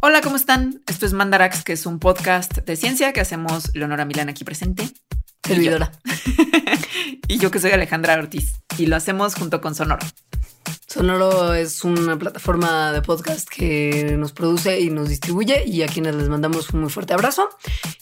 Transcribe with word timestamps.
Hola, 0.00 0.20
¿cómo 0.20 0.36
están? 0.36 0.80
Esto 0.86 1.06
es 1.06 1.12
Mandarax, 1.12 1.64
que 1.64 1.72
es 1.72 1.84
un 1.84 1.98
podcast 1.98 2.58
de 2.58 2.76
ciencia 2.76 3.12
que 3.12 3.20
hacemos 3.20 3.74
Leonora 3.74 4.04
Milán 4.04 4.28
aquí 4.28 4.44
presente. 4.44 4.88
Servidora. 5.42 5.90
Y 7.30 7.38
yo 7.38 7.50
que 7.50 7.58
soy 7.58 7.72
Alejandra 7.72 8.14
Ortiz. 8.14 8.54
Y 8.78 8.86
lo 8.86 8.96
hacemos 8.96 9.34
junto 9.34 9.60
con 9.60 9.74
Sonoro. 9.74 10.06
Sonoro 10.88 11.52
es 11.52 11.84
una 11.84 12.18
plataforma 12.18 12.92
de 12.92 13.02
podcast 13.02 13.46
que 13.46 14.16
nos 14.18 14.32
produce 14.32 14.80
y 14.80 14.88
nos 14.88 15.10
distribuye 15.10 15.64
y 15.66 15.82
a 15.82 15.86
quienes 15.86 16.14
les 16.14 16.30
mandamos 16.30 16.70
un 16.70 16.80
muy 16.80 16.88
fuerte 16.88 17.12
abrazo. 17.12 17.50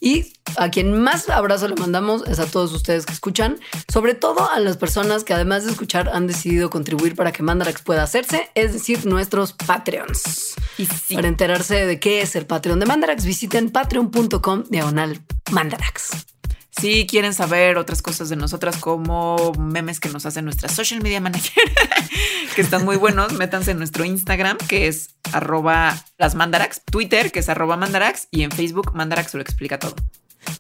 Y 0.01 0.35
a 0.57 0.71
quien 0.71 1.03
más 1.03 1.29
abrazo 1.29 1.67
le 1.67 1.75
mandamos 1.75 2.23
es 2.29 2.39
a 2.39 2.47
todos 2.47 2.73
ustedes 2.73 3.05
que 3.05 3.13
escuchan, 3.13 3.59
sobre 3.93 4.15
todo 4.15 4.49
a 4.49 4.61
las 4.61 4.77
personas 4.77 5.25
que 5.25 5.35
además 5.35 5.65
de 5.65 5.73
escuchar 5.73 6.11
han 6.11 6.29
decidido 6.29 6.71
contribuir 6.71 7.17
para 7.17 7.33
que 7.33 7.43
Mandarax 7.43 7.83
pueda 7.83 8.05
hacerse, 8.05 8.51
es 8.55 8.73
decir, 8.73 9.05
nuestros 9.05 9.53
Patreons. 9.53 10.55
Y 10.79 10.87
sí, 10.87 11.17
Para 11.17 11.27
enterarse 11.27 11.87
de 11.87 11.99
qué 11.99 12.23
es 12.23 12.37
el 12.37 12.47
Patreon 12.47 12.79
de 12.79 12.87
Mandarax, 12.87 13.25
visiten 13.25 13.71
patreon.com 13.71 14.63
diagonal 14.71 15.21
Mandarax. 15.51 16.36
Si 16.81 17.07
quieren 17.07 17.35
saber 17.35 17.79
otras 17.79 18.03
cosas 18.03 18.29
de 18.29 18.37
nosotras 18.37 18.77
como 18.77 19.53
memes 19.59 20.01
que 20.01 20.09
nos 20.09 20.27
hace 20.27 20.43
nuestra 20.43 20.69
social 20.69 21.03
media 21.03 21.21
manager, 21.21 21.65
que 22.55 22.61
están 22.61 22.85
muy 22.85 22.97
buenos, 22.97 23.33
métanse 23.33 23.71
en 23.71 23.79
nuestro 23.79 24.05
Instagram, 24.05 24.59
que 24.69 24.87
es 24.89 25.11
arroba 25.33 25.97
las 26.19 26.35
mandarax, 26.35 26.83
Twitter, 26.85 27.33
que 27.33 27.41
es 27.41 27.49
arroba 27.49 27.77
mandarax, 27.77 28.29
y 28.31 28.43
en 28.43 28.51
Facebook 28.51 28.93
Mandarax 28.95 29.35
lo 29.35 29.41
explica 29.41 29.79
todo. 29.79 29.95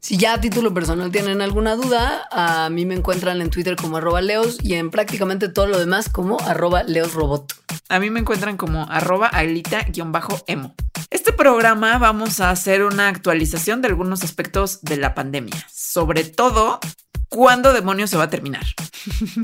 Si 0.00 0.16
ya 0.16 0.34
a 0.34 0.40
título 0.40 0.74
personal 0.74 1.12
tienen 1.12 1.40
alguna 1.40 1.76
duda, 1.76 2.26
a 2.30 2.68
mí 2.70 2.86
me 2.86 2.94
encuentran 2.94 3.40
en 3.40 3.50
Twitter 3.50 3.76
como 3.76 3.98
arroba 3.98 4.20
leos 4.20 4.58
y 4.62 4.74
en 4.74 4.90
prácticamente 4.90 5.48
todo 5.48 5.66
lo 5.66 5.78
demás 5.78 6.08
como 6.08 6.40
arroba 6.40 6.82
leosrobot. 6.82 7.52
A 7.88 8.00
mí 8.00 8.10
me 8.10 8.20
encuentran 8.20 8.56
como 8.56 8.84
arroba 8.90 9.30
ailita-emo. 9.32 10.74
Este 11.10 11.32
programa 11.32 11.98
vamos 11.98 12.40
a 12.40 12.50
hacer 12.50 12.82
una 12.82 13.08
actualización 13.08 13.80
de 13.80 13.88
algunos 13.88 14.24
aspectos 14.24 14.80
de 14.82 14.96
la 14.96 15.14
pandemia, 15.14 15.66
sobre 15.72 16.24
todo 16.24 16.80
cuándo 17.28 17.72
demonios 17.72 18.10
se 18.10 18.16
va 18.16 18.24
a 18.24 18.30
terminar. 18.30 18.64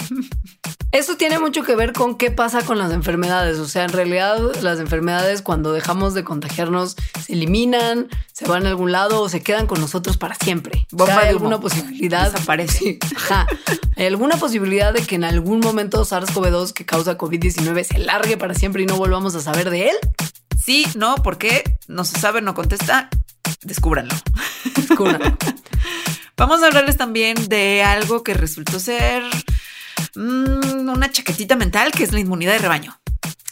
Eso 0.92 1.16
tiene 1.16 1.38
mucho 1.38 1.62
que 1.62 1.74
ver 1.74 1.92
con 1.92 2.18
qué 2.18 2.30
pasa 2.30 2.62
con 2.66 2.78
las 2.78 2.92
enfermedades. 2.92 3.58
O 3.58 3.66
sea, 3.66 3.84
en 3.84 3.92
realidad 3.92 4.38
las 4.60 4.78
enfermedades 4.78 5.40
cuando 5.40 5.72
dejamos 5.72 6.12
de 6.12 6.22
contagiarnos 6.22 6.96
se 7.24 7.32
eliminan, 7.32 8.08
se 8.32 8.46
van 8.46 8.66
a 8.66 8.68
algún 8.68 8.92
lado 8.92 9.22
o 9.22 9.28
se 9.30 9.42
quedan 9.42 9.66
con 9.66 9.80
nosotros 9.80 10.18
para 10.18 10.34
siempre. 10.34 10.86
O 10.92 11.06
sea, 11.06 11.14
Bomba 11.14 11.22
hay 11.22 11.28
alguna 11.28 11.60
posibilidad. 11.60 12.30
Desaparece. 12.30 12.98
Ajá. 13.16 13.46
Hay 13.96 14.06
alguna 14.06 14.36
posibilidad 14.36 14.92
de 14.92 15.00
que 15.00 15.14
en 15.14 15.24
algún 15.24 15.60
momento 15.60 16.04
SARS-CoV-2 16.04 16.72
que 16.72 16.84
causa 16.84 17.16
COVID-19 17.16 17.84
se 17.84 17.98
largue 17.98 18.36
para 18.36 18.52
siempre 18.52 18.82
y 18.82 18.86
no 18.86 18.96
volvamos 18.96 19.34
a 19.34 19.40
saber 19.40 19.70
de 19.70 19.90
él. 19.90 19.96
Sí, 20.64 20.86
no, 20.94 21.16
¿por 21.16 21.38
qué? 21.38 21.64
No 21.88 22.04
se 22.04 22.20
sabe, 22.20 22.40
no 22.40 22.54
contesta. 22.54 23.08
Descúbranlo. 23.62 24.14
Descúbranlo. 24.76 25.36
Vamos 26.36 26.62
a 26.62 26.68
hablarles 26.68 26.96
también 26.96 27.48
de 27.48 27.82
algo 27.82 28.22
que 28.22 28.34
resultó 28.34 28.78
ser 28.78 29.24
mm, 30.14 30.88
una 30.88 31.10
chaquetita 31.10 31.56
mental, 31.56 31.90
que 31.90 32.04
es 32.04 32.12
la 32.12 32.20
inmunidad 32.20 32.52
de 32.52 32.58
rebaño. 32.60 32.96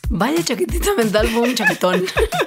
Vaya 0.09 0.45
chaquetita 0.45 0.95
mental, 0.95 1.29
fue 1.29 1.41
un 1.43 1.55
chaquetón. 1.57 2.05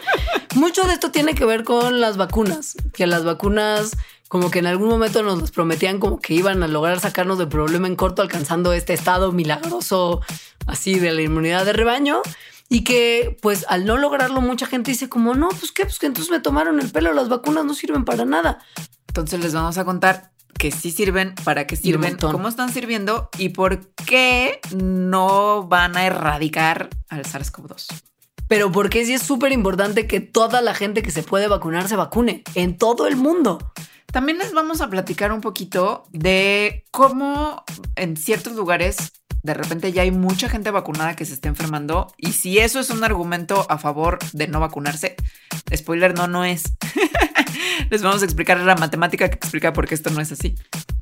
Mucho 0.55 0.83
de 0.83 0.93
esto 0.93 1.11
tiene 1.11 1.35
que 1.35 1.45
ver 1.45 1.65
con 1.65 1.99
las 1.99 2.15
vacunas, 2.15 2.77
que 2.93 3.05
las 3.05 3.25
vacunas 3.25 3.91
como 4.29 4.49
que 4.49 4.59
en 4.59 4.67
algún 4.67 4.89
momento 4.89 5.23
nos 5.23 5.51
prometían 5.51 5.99
como 5.99 6.19
que 6.19 6.33
iban 6.33 6.63
a 6.63 6.67
lograr 6.67 6.99
sacarnos 6.99 7.37
del 7.37 7.49
problema 7.49 7.87
en 7.87 7.95
corto 7.95 8.21
alcanzando 8.21 8.71
este 8.73 8.93
estado 8.93 9.31
milagroso 9.31 10.21
así 10.65 10.97
de 10.99 11.11
la 11.11 11.21
inmunidad 11.21 11.65
de 11.65 11.73
rebaño 11.73 12.21
y 12.73 12.83
que 12.83 13.37
pues 13.39 13.67
al 13.69 13.85
no 13.85 13.97
lograrlo 13.97 14.41
mucha 14.41 14.65
gente 14.65 14.89
dice 14.89 15.07
como 15.07 15.35
no, 15.35 15.49
pues 15.49 15.71
qué, 15.71 15.83
pues 15.83 15.99
que 15.99 16.07
entonces 16.07 16.31
me 16.31 16.39
tomaron 16.39 16.79
el 16.79 16.89
pelo, 16.89 17.13
las 17.13 17.29
vacunas 17.29 17.65
no 17.65 17.75
sirven 17.75 18.03
para 18.03 18.25
nada. 18.25 18.57
Entonces 19.09 19.39
les 19.41 19.53
vamos 19.53 19.77
a 19.77 19.85
contar 19.85 20.31
que 20.57 20.71
sí 20.71 20.89
sirven, 20.89 21.35
para 21.43 21.67
qué 21.67 21.75
sirven, 21.75 22.17
cómo 22.17 22.47
están 22.47 22.73
sirviendo 22.73 23.29
y 23.37 23.49
por 23.49 23.93
qué 24.07 24.59
no 24.75 25.67
van 25.67 25.95
a 25.95 26.07
erradicar 26.07 26.89
al 27.09 27.25
SARS-CoV-2. 27.25 27.85
Pero 28.47 28.71
porque 28.71 29.05
sí 29.05 29.13
es 29.13 29.21
súper 29.21 29.51
importante 29.51 30.07
que 30.07 30.19
toda 30.19 30.61
la 30.61 30.73
gente 30.73 31.03
que 31.03 31.11
se 31.11 31.21
puede 31.21 31.47
vacunar 31.47 31.87
se 31.87 31.95
vacune 31.95 32.43
en 32.55 32.79
todo 32.79 33.05
el 33.05 33.17
mundo. 33.17 33.59
También 34.11 34.39
les 34.39 34.51
vamos 34.51 34.81
a 34.81 34.89
platicar 34.89 35.31
un 35.31 35.41
poquito 35.41 36.05
de 36.11 36.85
cómo 36.89 37.63
en 37.95 38.17
ciertos 38.17 38.53
lugares 38.53 39.11
de 39.43 39.53
repente 39.53 39.91
ya 39.91 40.01
hay 40.01 40.11
mucha 40.11 40.49
gente 40.49 40.71
vacunada 40.71 41.15
que 41.15 41.25
se 41.25 41.33
está 41.33 41.49
enfermando 41.49 42.13
y 42.17 42.31
si 42.31 42.59
eso 42.59 42.79
es 42.79 42.89
un 42.89 43.03
argumento 43.03 43.65
a 43.69 43.77
favor 43.77 44.19
de 44.31 44.47
no 44.47 44.59
vacunarse, 44.59 45.15
spoiler 45.75 46.15
no, 46.15 46.27
no 46.27 46.45
es. 46.45 46.63
les 47.89 48.01
vamos 48.01 48.21
a 48.21 48.25
explicar 48.25 48.59
la 48.59 48.75
matemática 48.75 49.29
que 49.29 49.35
explica 49.35 49.73
por 49.73 49.87
qué 49.87 49.95
esto 49.95 50.09
no 50.09 50.21
es 50.21 50.31
así. 50.31 50.55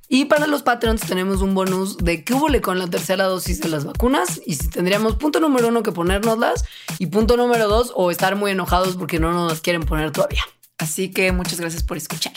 Y 0.09 0.25
para 0.25 0.47
los 0.47 0.63
Patreons 0.63 1.01
tenemos 1.01 1.41
un 1.41 1.53
bonus 1.53 1.97
de 1.97 2.25
qué 2.25 2.33
hubo 2.33 2.47
con 2.61 2.79
la 2.79 2.87
tercera 2.87 3.25
dosis 3.25 3.61
de 3.61 3.69
las 3.69 3.85
vacunas 3.85 4.41
y 4.45 4.55
si 4.55 4.67
tendríamos 4.67 5.15
punto 5.15 5.39
número 5.39 5.69
uno 5.69 5.83
que 5.83 5.93
ponérnoslas 5.93 6.65
y 6.99 7.05
punto 7.05 7.37
número 7.37 7.69
dos 7.69 7.93
o 7.95 8.11
estar 8.11 8.35
muy 8.35 8.51
enojados 8.51 8.97
porque 8.97 9.19
no 9.19 9.31
nos 9.31 9.49
las 9.49 9.61
quieren 9.61 9.83
poner 9.83 10.11
todavía. 10.11 10.43
Así 10.79 11.11
que 11.11 11.31
muchas 11.31 11.59
gracias 11.61 11.83
por 11.83 11.95
escuchar. 11.95 12.33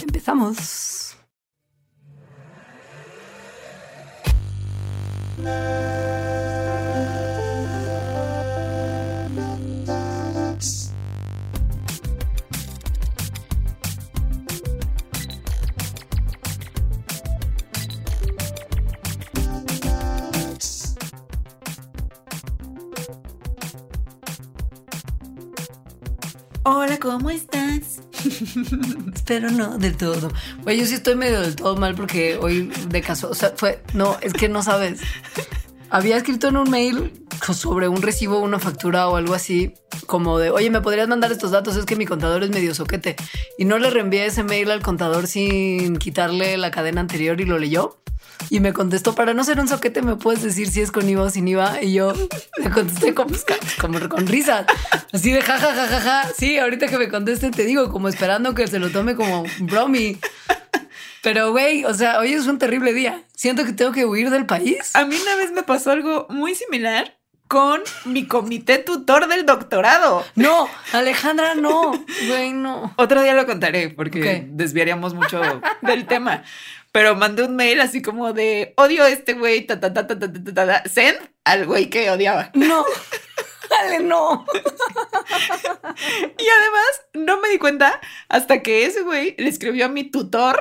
Empezamos. 0.00 1.07
Hola, 26.64 26.98
¿cómo 27.00 27.30
estás? 27.30 28.07
Pero 29.26 29.50
no 29.50 29.78
del 29.78 29.96
todo. 29.96 30.32
Güey, 30.62 30.78
yo 30.78 30.86
sí 30.86 30.94
estoy 30.94 31.14
medio 31.14 31.40
del 31.40 31.56
todo 31.56 31.76
mal 31.76 31.94
porque 31.94 32.36
hoy 32.36 32.70
de 32.88 33.00
caso, 33.00 33.30
o 33.30 33.34
sea, 33.34 33.52
fue, 33.56 33.82
no, 33.94 34.16
es 34.20 34.32
que 34.32 34.48
no 34.48 34.62
sabes. 34.62 35.00
Había 35.90 36.16
escrito 36.16 36.48
en 36.48 36.58
un 36.58 36.70
mail 36.70 37.12
sobre 37.54 37.88
un 37.88 38.02
recibo, 38.02 38.40
una 38.40 38.58
factura 38.58 39.08
o 39.08 39.16
algo 39.16 39.34
así, 39.34 39.72
como 40.06 40.38
de, 40.38 40.50
oye, 40.50 40.70
¿me 40.70 40.82
podrías 40.82 41.08
mandar 41.08 41.32
estos 41.32 41.50
datos? 41.50 41.76
Es 41.76 41.86
que 41.86 41.96
mi 41.96 42.04
contador 42.04 42.42
es 42.42 42.50
medio 42.50 42.74
soquete. 42.74 43.16
Y 43.56 43.64
no 43.64 43.78
le 43.78 43.88
reenvié 43.88 44.26
ese 44.26 44.42
mail 44.42 44.70
al 44.70 44.82
contador 44.82 45.26
sin 45.26 45.96
quitarle 45.96 46.58
la 46.58 46.70
cadena 46.70 47.00
anterior 47.00 47.40
y 47.40 47.44
lo 47.44 47.58
leyó. 47.58 47.98
Y 48.50 48.60
me 48.60 48.72
contestó, 48.72 49.14
para 49.14 49.34
no 49.34 49.44
ser 49.44 49.60
un 49.60 49.68
soquete, 49.68 50.00
¿me 50.02 50.16
puedes 50.16 50.42
decir 50.42 50.70
si 50.70 50.80
es 50.80 50.90
con 50.90 51.08
IVA 51.08 51.22
o 51.24 51.30
sin 51.30 51.46
IVA? 51.48 51.82
Y 51.82 51.92
yo 51.94 52.12
le 52.56 52.70
contesté 52.70 53.14
como, 53.14 53.34
como 53.80 54.08
con 54.08 54.26
risas, 54.26 54.64
así 55.12 55.30
de 55.32 55.42
jaja, 55.42 55.74
ja, 55.74 55.86
ja, 55.86 56.00
ja. 56.00 56.28
Sí, 56.36 56.58
ahorita 56.58 56.86
que 56.86 56.98
me 56.98 57.08
conteste 57.08 57.50
te 57.50 57.64
digo, 57.64 57.90
como 57.90 58.08
esperando 58.08 58.54
que 58.54 58.66
se 58.66 58.78
lo 58.78 58.90
tome 58.90 59.16
como 59.16 59.44
bromi. 59.60 60.18
Pero, 61.22 61.50
güey, 61.50 61.84
o 61.84 61.92
sea, 61.94 62.18
hoy 62.20 62.32
es 62.32 62.46
un 62.46 62.58
terrible 62.58 62.92
día. 62.92 63.22
Siento 63.34 63.64
que 63.64 63.72
tengo 63.72 63.92
que 63.92 64.06
huir 64.06 64.30
del 64.30 64.46
país. 64.46 64.94
A 64.94 65.04
mí 65.04 65.16
una 65.20 65.34
vez 65.36 65.50
me 65.52 65.62
pasó 65.64 65.90
algo 65.90 66.26
muy 66.30 66.54
similar 66.54 67.16
con 67.48 67.80
mi 68.04 68.26
comité 68.26 68.78
tutor 68.78 69.26
del 69.26 69.44
doctorado. 69.46 70.24
No, 70.36 70.68
Alejandra, 70.92 71.54
no. 71.54 71.92
Güey, 72.28 72.52
no. 72.52 72.92
Otro 72.96 73.22
día 73.22 73.34
lo 73.34 73.46
contaré 73.46 73.88
porque 73.88 74.20
Ok. 74.20 74.46
desviaríamos 74.50 75.14
mucho 75.14 75.40
del 75.82 76.06
tema 76.06 76.44
pero 76.98 77.14
mandé 77.14 77.44
un 77.44 77.54
mail 77.54 77.80
así 77.80 78.02
como 78.02 78.32
de 78.32 78.74
odio 78.76 79.04
a 79.04 79.08
este 79.08 79.34
güey, 79.34 79.64
ta, 79.64 79.78
ta, 79.78 79.94
ta, 79.94 80.08
ta, 80.08 80.18
ta, 80.18 80.32
ta, 80.32 80.52
ta, 80.52 80.82
send 80.88 81.16
al 81.44 81.64
güey 81.64 81.88
que 81.90 82.10
odiaba. 82.10 82.50
No. 82.54 82.84
Dale, 83.70 84.00
no. 84.00 84.44
y 86.38 86.48
además, 86.48 87.02
no 87.14 87.40
me 87.40 87.50
di 87.50 87.58
cuenta 87.58 88.00
hasta 88.28 88.64
que 88.64 88.84
ese 88.84 89.02
güey 89.02 89.36
le 89.38 89.48
escribió 89.48 89.86
a 89.86 89.88
mi 89.88 90.10
tutor 90.10 90.60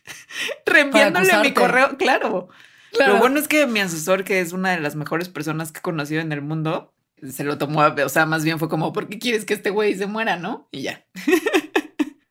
reenviándole 0.64 1.36
mi 1.40 1.52
correo. 1.52 1.98
Claro. 1.98 2.48
claro. 2.92 3.12
Lo 3.12 3.18
bueno 3.18 3.38
es 3.38 3.46
que 3.46 3.66
mi 3.66 3.80
asesor, 3.80 4.24
que 4.24 4.40
es 4.40 4.54
una 4.54 4.70
de 4.70 4.80
las 4.80 4.96
mejores 4.96 5.28
personas 5.28 5.70
que 5.70 5.80
he 5.80 5.82
conocido 5.82 6.22
en 6.22 6.32
el 6.32 6.40
mundo, 6.40 6.94
se 7.30 7.44
lo 7.44 7.58
tomó, 7.58 7.82
o 7.82 8.08
sea, 8.08 8.24
más 8.24 8.42
bien 8.42 8.58
fue 8.58 8.70
como, 8.70 8.94
¿por 8.94 9.10
qué 9.10 9.18
quieres 9.18 9.44
que 9.44 9.52
este 9.52 9.68
güey 9.68 9.94
se 9.96 10.06
muera, 10.06 10.36
no? 10.38 10.66
Y 10.72 10.80
ya. 10.80 11.04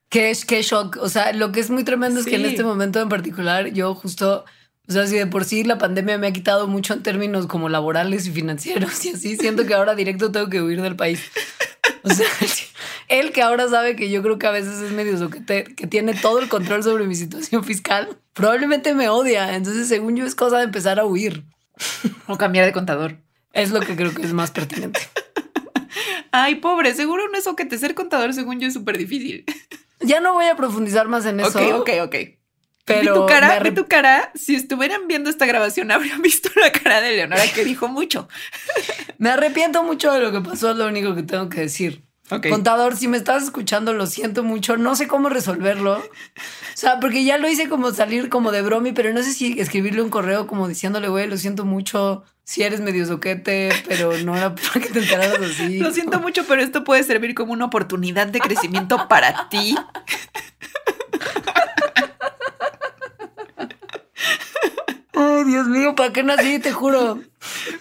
Qué, 0.08 0.36
qué 0.46 0.62
shock. 0.62 0.96
O 1.00 1.08
sea, 1.08 1.32
lo 1.32 1.52
que 1.52 1.60
es 1.60 1.70
muy 1.70 1.84
tremendo 1.84 2.20
es 2.20 2.26
que 2.26 2.36
en 2.36 2.42
Sí. 2.42 2.48
este 2.48 2.64
momento 2.64 3.00
en 3.00 3.08
particular, 3.08 3.68
yo 3.72 3.94
justo, 3.94 4.44
o 4.88 4.92
sea, 4.92 5.06
si 5.06 5.16
de 5.16 5.26
por 5.26 5.44
sí 5.44 5.64
la 5.64 5.76
pandemia 5.78 6.16
me 6.18 6.26
ha 6.28 6.32
quitado 6.32 6.66
mucho 6.66 6.94
en 6.94 7.02
términos 7.02 7.46
como 7.46 7.68
laborales 7.68 8.26
y 8.26 8.30
financieros 8.32 9.04
y 9.04 9.10
así, 9.10 9.36
siento 9.36 9.66
que 9.66 9.74
ahora 9.74 9.94
directo 9.94 10.32
tengo 10.32 10.48
que 10.48 10.62
huir 10.62 10.80
del 10.80 10.96
país. 10.96 11.20
O 12.04 12.10
sea, 12.10 12.26
él 13.08 13.32
que 13.32 13.42
ahora 13.42 13.68
sabe 13.68 13.96
que 13.96 14.08
yo 14.10 14.22
creo 14.22 14.38
que 14.38 14.46
a 14.46 14.50
veces 14.50 14.80
es 14.80 14.92
medio 14.92 15.18
soquete, 15.18 15.64
que 15.64 15.86
tiene 15.86 16.14
todo 16.14 16.38
el 16.38 16.48
control 16.48 16.82
sobre 16.82 17.06
mi 17.06 17.14
situación 17.14 17.64
fiscal, 17.64 18.16
probablemente 18.32 18.94
me 18.94 19.08
odia. 19.10 19.56
Entonces, 19.56 19.88
según 19.88 20.16
yo, 20.16 20.24
es 20.24 20.34
cosa 20.34 20.58
de 20.58 20.64
empezar 20.64 20.98
a 21.00 21.04
huir. 21.04 21.44
O 22.26 22.36
cambiar 22.38 22.64
de 22.66 22.72
contador. 22.72 23.16
Es 23.52 23.70
lo 23.70 23.80
que 23.80 23.94
creo 23.94 24.12
que 24.14 24.22
es 24.22 24.32
más 24.32 24.50
pertinente. 24.52 25.00
Ay, 26.32 26.56
pobre, 26.56 26.94
seguro 26.94 27.24
un 27.28 27.34
eso 27.34 27.56
que 27.56 27.64
te 27.64 27.78
ser 27.78 27.94
contador, 27.94 28.32
según 28.34 28.60
yo, 28.60 28.68
es 28.68 28.74
súper 28.74 28.98
difícil. 28.98 29.44
Ya 30.00 30.20
no 30.20 30.34
voy 30.34 30.46
a 30.46 30.56
profundizar 30.56 31.08
más 31.08 31.26
en 31.26 31.40
eso. 31.40 31.58
Ok, 31.58 31.80
ok, 31.80 31.90
ok. 32.04 32.16
Pero 32.84 33.00
vi 33.00 33.20
tu 33.20 33.26
cara, 33.26 33.58
vi 33.60 33.70
tu 33.72 33.86
cara. 33.86 34.32
Si 34.34 34.54
estuvieran 34.54 35.06
viendo 35.08 35.28
esta 35.28 35.46
grabación, 35.46 35.90
habrían 35.92 36.22
visto 36.22 36.48
la 36.56 36.72
cara 36.72 37.00
de 37.00 37.16
Leonora 37.16 37.42
que 37.54 37.64
dijo 37.64 37.88
mucho. 37.88 38.28
Me 39.18 39.30
arrepiento 39.30 39.82
mucho 39.82 40.12
de 40.12 40.20
lo 40.20 40.32
que 40.32 40.40
pasó, 40.40 40.70
es 40.70 40.76
lo 40.76 40.86
único 40.86 41.14
que 41.14 41.22
tengo 41.22 41.48
que 41.48 41.60
decir. 41.62 42.07
Contador, 42.28 42.96
si 42.96 43.08
me 43.08 43.16
estás 43.16 43.42
escuchando, 43.44 43.92
lo 43.94 44.06
siento 44.06 44.42
mucho. 44.42 44.76
No 44.76 44.94
sé 44.94 45.08
cómo 45.08 45.28
resolverlo. 45.28 45.98
O 45.98 46.02
sea, 46.74 47.00
porque 47.00 47.24
ya 47.24 47.38
lo 47.38 47.48
hice 47.48 47.68
como 47.68 47.90
salir 47.92 48.28
como 48.28 48.52
de 48.52 48.62
bromi, 48.62 48.92
pero 48.92 49.12
no 49.12 49.22
sé 49.22 49.32
si 49.32 49.58
escribirle 49.58 50.02
un 50.02 50.10
correo 50.10 50.46
como 50.46 50.68
diciéndole, 50.68 51.08
güey, 51.08 51.26
lo 51.26 51.36
siento 51.36 51.64
mucho. 51.64 52.24
Si 52.44 52.62
eres 52.62 52.80
medio 52.80 53.04
soquete, 53.06 53.70
pero 53.86 54.16
no 54.18 54.36
era 54.36 54.54
para 54.54 54.80
que 54.80 54.90
te 54.90 55.00
enteraras 55.00 55.40
así. 55.40 55.78
Lo 55.80 55.90
siento 55.90 56.18
mucho, 56.18 56.44
pero 56.48 56.62
esto 56.62 56.82
puede 56.82 57.02
servir 57.02 57.34
como 57.34 57.52
una 57.52 57.66
oportunidad 57.66 58.26
de 58.26 58.40
crecimiento 58.40 59.06
para 59.06 59.50
ti. 59.50 59.76
Ay, 65.12 65.44
Dios 65.44 65.66
mío, 65.66 65.94
¿para 65.94 66.10
qué 66.10 66.22
nací? 66.22 66.58
Te 66.58 66.72
juro. 66.72 67.20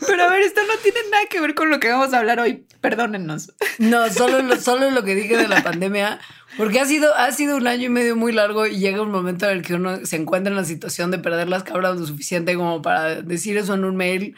Pero 0.07 0.23
a 0.23 0.29
ver, 0.29 0.41
esto 0.41 0.61
no 0.67 0.77
tiene 0.81 0.99
nada 1.11 1.23
que 1.29 1.41
ver 1.41 1.55
con 1.55 1.69
lo 1.69 1.79
que 1.79 1.89
vamos 1.89 2.13
a 2.13 2.19
hablar 2.19 2.39
hoy. 2.39 2.65
Perdónennos. 2.81 3.53
No, 3.79 4.09
solo 4.09 4.41
lo, 4.41 4.55
solo 4.57 4.91
lo 4.91 5.03
que 5.03 5.15
dije 5.15 5.37
de 5.37 5.47
la 5.47 5.63
pandemia, 5.63 6.19
porque 6.57 6.79
ha 6.79 6.85
sido, 6.85 7.13
ha 7.15 7.31
sido 7.31 7.57
un 7.57 7.67
año 7.67 7.85
y 7.85 7.89
medio 7.89 8.15
muy 8.15 8.31
largo 8.31 8.65
y 8.65 8.79
llega 8.79 9.01
un 9.01 9.11
momento 9.11 9.45
en 9.49 9.57
el 9.57 9.63
que 9.63 9.75
uno 9.75 10.05
se 10.05 10.15
encuentra 10.15 10.51
en 10.51 10.57
la 10.57 10.65
situación 10.65 11.11
de 11.11 11.19
perder 11.19 11.47
las 11.47 11.63
cabras 11.63 11.99
lo 11.99 12.05
suficiente 12.05 12.55
como 12.55 12.81
para 12.81 13.21
decir 13.21 13.57
eso 13.57 13.73
en 13.73 13.83
un 13.83 13.95
mail 13.95 14.35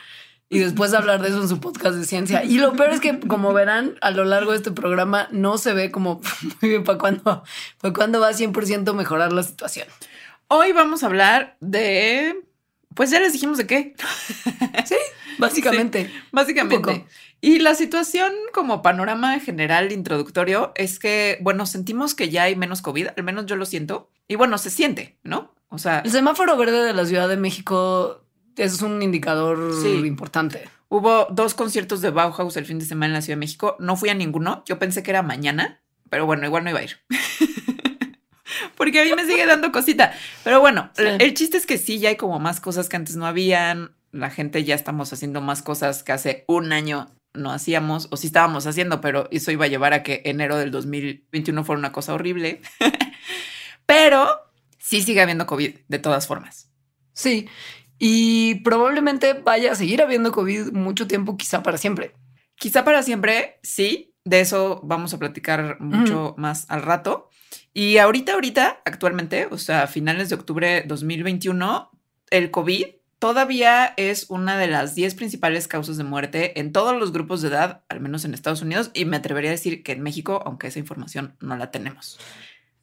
y 0.50 0.60
después 0.60 0.94
hablar 0.94 1.22
de 1.22 1.30
eso 1.30 1.42
en 1.42 1.48
su 1.48 1.60
podcast 1.60 1.96
de 1.96 2.06
ciencia. 2.06 2.44
Y 2.44 2.58
lo 2.58 2.74
peor 2.74 2.90
es 2.90 3.00
que, 3.00 3.20
como 3.20 3.54
verán, 3.54 3.96
a 4.02 4.10
lo 4.10 4.26
largo 4.26 4.52
de 4.52 4.58
este 4.58 4.72
programa 4.72 5.28
no 5.32 5.58
se 5.60 5.74
ve 5.74 5.92
como 5.92 6.22
muy 6.62 6.70
bien 6.70 6.84
para 6.84 6.98
cuándo, 6.98 7.44
para 7.80 7.94
cuándo 7.94 8.20
va 8.20 8.30
a 8.30 8.34
100% 8.34 8.94
mejorar 8.94 9.32
la 9.32 9.44
situación. 9.44 9.88
Hoy 10.48 10.72
vamos 10.72 11.04
a 11.04 11.06
hablar 11.06 11.56
de... 11.60 12.44
Pues 13.00 13.12
ya 13.12 13.22
les 13.22 13.32
dijimos 13.32 13.58
de 13.58 13.66
qué. 13.66 13.96
Sí, 14.86 14.96
Básicamente. 15.38 16.12
básicamente. 16.34 17.06
Y 17.40 17.60
la 17.60 17.74
situación 17.74 18.34
como 18.52 18.82
panorama 18.82 19.40
general 19.40 19.94
introductorio 19.94 20.74
es 20.76 21.00
que, 21.00 21.38
bueno, 21.40 21.66
sentimos 21.66 22.14
que 22.14 22.28
ya 22.28 22.44
hay 22.44 22.58
menos 22.58 22.82
COVID, 22.82 23.08
al 23.16 23.24
menos 23.24 23.46
yo 23.46 23.56
lo 23.56 23.66
siento. 23.66 24.10
Y 24.28 24.36
bueno, 24.36 24.58
se 24.58 24.70
siente, 24.70 25.18
¿no? 25.24 25.56
O 25.70 25.78
sea... 25.78 26.00
El 26.00 26.12
semáforo 26.12 26.58
verde 26.58 26.84
de 26.84 26.94
la 26.94 27.06
Ciudad 27.06 27.30
de 27.30 27.38
México 27.38 28.26
es 28.58 28.82
un 28.82 29.02
indicador 29.02 29.58
importante. 30.06 30.68
Hubo 30.90 31.28
dos 31.32 31.54
conciertos 31.54 32.02
de 32.02 32.10
Bauhaus 32.10 32.58
el 32.58 32.66
fin 32.66 32.80
de 32.80 32.86
semana 32.86 33.06
en 33.06 33.14
la 33.14 33.22
Ciudad 33.22 33.38
de 33.38 33.46
México. 33.46 33.78
No 33.80 33.96
fui 33.96 34.10
a 34.10 34.14
ninguno. 34.14 34.62
Yo 34.66 34.78
pensé 34.78 35.04
que 35.04 35.12
era 35.12 35.24
mañana, 35.24 35.80
pero 36.10 36.26
bueno, 36.26 36.46
igual 36.46 36.66
no 36.66 36.72
iba 36.72 36.80
a 36.80 36.84
ir. 36.84 36.98
Porque 38.80 39.02
a 39.02 39.04
mí 39.04 39.12
me 39.14 39.26
sigue 39.26 39.46
dando 39.46 39.72
cosita. 39.72 40.14
Pero 40.44 40.62
bueno, 40.62 40.90
el 40.98 41.34
chiste 41.36 41.58
es 41.58 41.66
que 41.66 41.78
sí, 41.78 42.00
ya 42.00 42.10
hay 42.10 42.16
como 42.16 42.40
más 42.40 42.62
cosas 42.62 42.88
que 42.88 42.96
antes 42.96 43.18
no 43.18 43.28
habían 43.28 43.92
la 44.12 44.30
gente 44.30 44.64
ya 44.64 44.76
estamos 44.76 45.14
haciendo 45.14 45.42
más 45.42 45.62
cosas 45.62 46.02
que 46.02 46.12
hace 46.12 46.46
un 46.48 46.72
año 46.74 47.12
no 47.34 47.52
hacíamos, 47.52 48.08
o 48.10 48.18
sí 48.18 48.28
estábamos 48.28 48.66
haciendo, 48.66 49.02
pero 49.02 49.28
eso 49.32 49.52
iba 49.52 49.66
a 49.66 49.68
llevar 49.68 49.94
a 49.94 50.02
que 50.02 50.24
enero 50.26 50.58
del 50.58 50.72
2021 50.72 51.64
fuera 51.64 51.78
una 51.78 51.92
cosa 51.92 52.14
horrible. 52.14 52.62
pero 53.86 54.28
sí 54.78 55.02
sigue 55.04 55.22
habiendo 55.22 55.46
COVID 55.46 55.76
de 55.88 56.00
todas 56.00 56.26
formas. 56.26 56.72
Sí, 57.14 57.48
y 58.00 58.56
probablemente 58.62 59.34
vaya 59.34 59.74
a 59.74 59.76
seguir 59.76 60.02
habiendo 60.02 60.32
COVID 60.32 60.72
mucho 60.72 61.06
tiempo, 61.06 61.38
quizá 61.38 61.62
para 61.62 61.78
siempre. 61.78 62.14
Quizá 62.56 62.84
para 62.84 63.04
siempre, 63.04 63.60
sí. 63.62 64.09
De 64.30 64.42
eso 64.42 64.80
vamos 64.84 65.12
a 65.16 65.18
platicar 65.18 65.82
mucho 65.82 66.36
más 66.38 66.70
al 66.70 66.84
rato. 66.84 67.32
Y 67.74 67.98
ahorita, 67.98 68.34
ahorita, 68.34 68.80
actualmente, 68.86 69.48
o 69.50 69.58
sea, 69.58 69.82
a 69.82 69.88
finales 69.88 70.30
de 70.30 70.36
octubre 70.36 70.84
2021, 70.86 71.90
el 72.30 72.52
COVID 72.52 72.86
todavía 73.18 73.92
es 73.98 74.28
una 74.30 74.60
de 74.60 74.68
las 74.68 74.94
10 74.94 75.16
principales 75.16 75.68
causas 75.68 75.98
de 75.98 76.04
muerte 76.04 76.60
en 76.60 76.72
todos 76.72 76.96
los 76.96 77.12
grupos 77.12 77.42
de 77.42 77.48
edad, 77.48 77.82
al 77.90 78.02
menos 78.02 78.24
en 78.24 78.36
Estados 78.36 78.62
Unidos, 78.62 78.92
y 78.94 79.06
me 79.06 79.18
atrevería 79.18 79.50
a 79.50 79.54
decir 79.54 79.82
que 79.82 79.94
en 79.94 80.04
México, 80.04 80.44
aunque 80.46 80.68
esa 80.68 80.78
información 80.78 81.36
no 81.40 81.58
la 81.58 81.72
tenemos. 81.72 82.20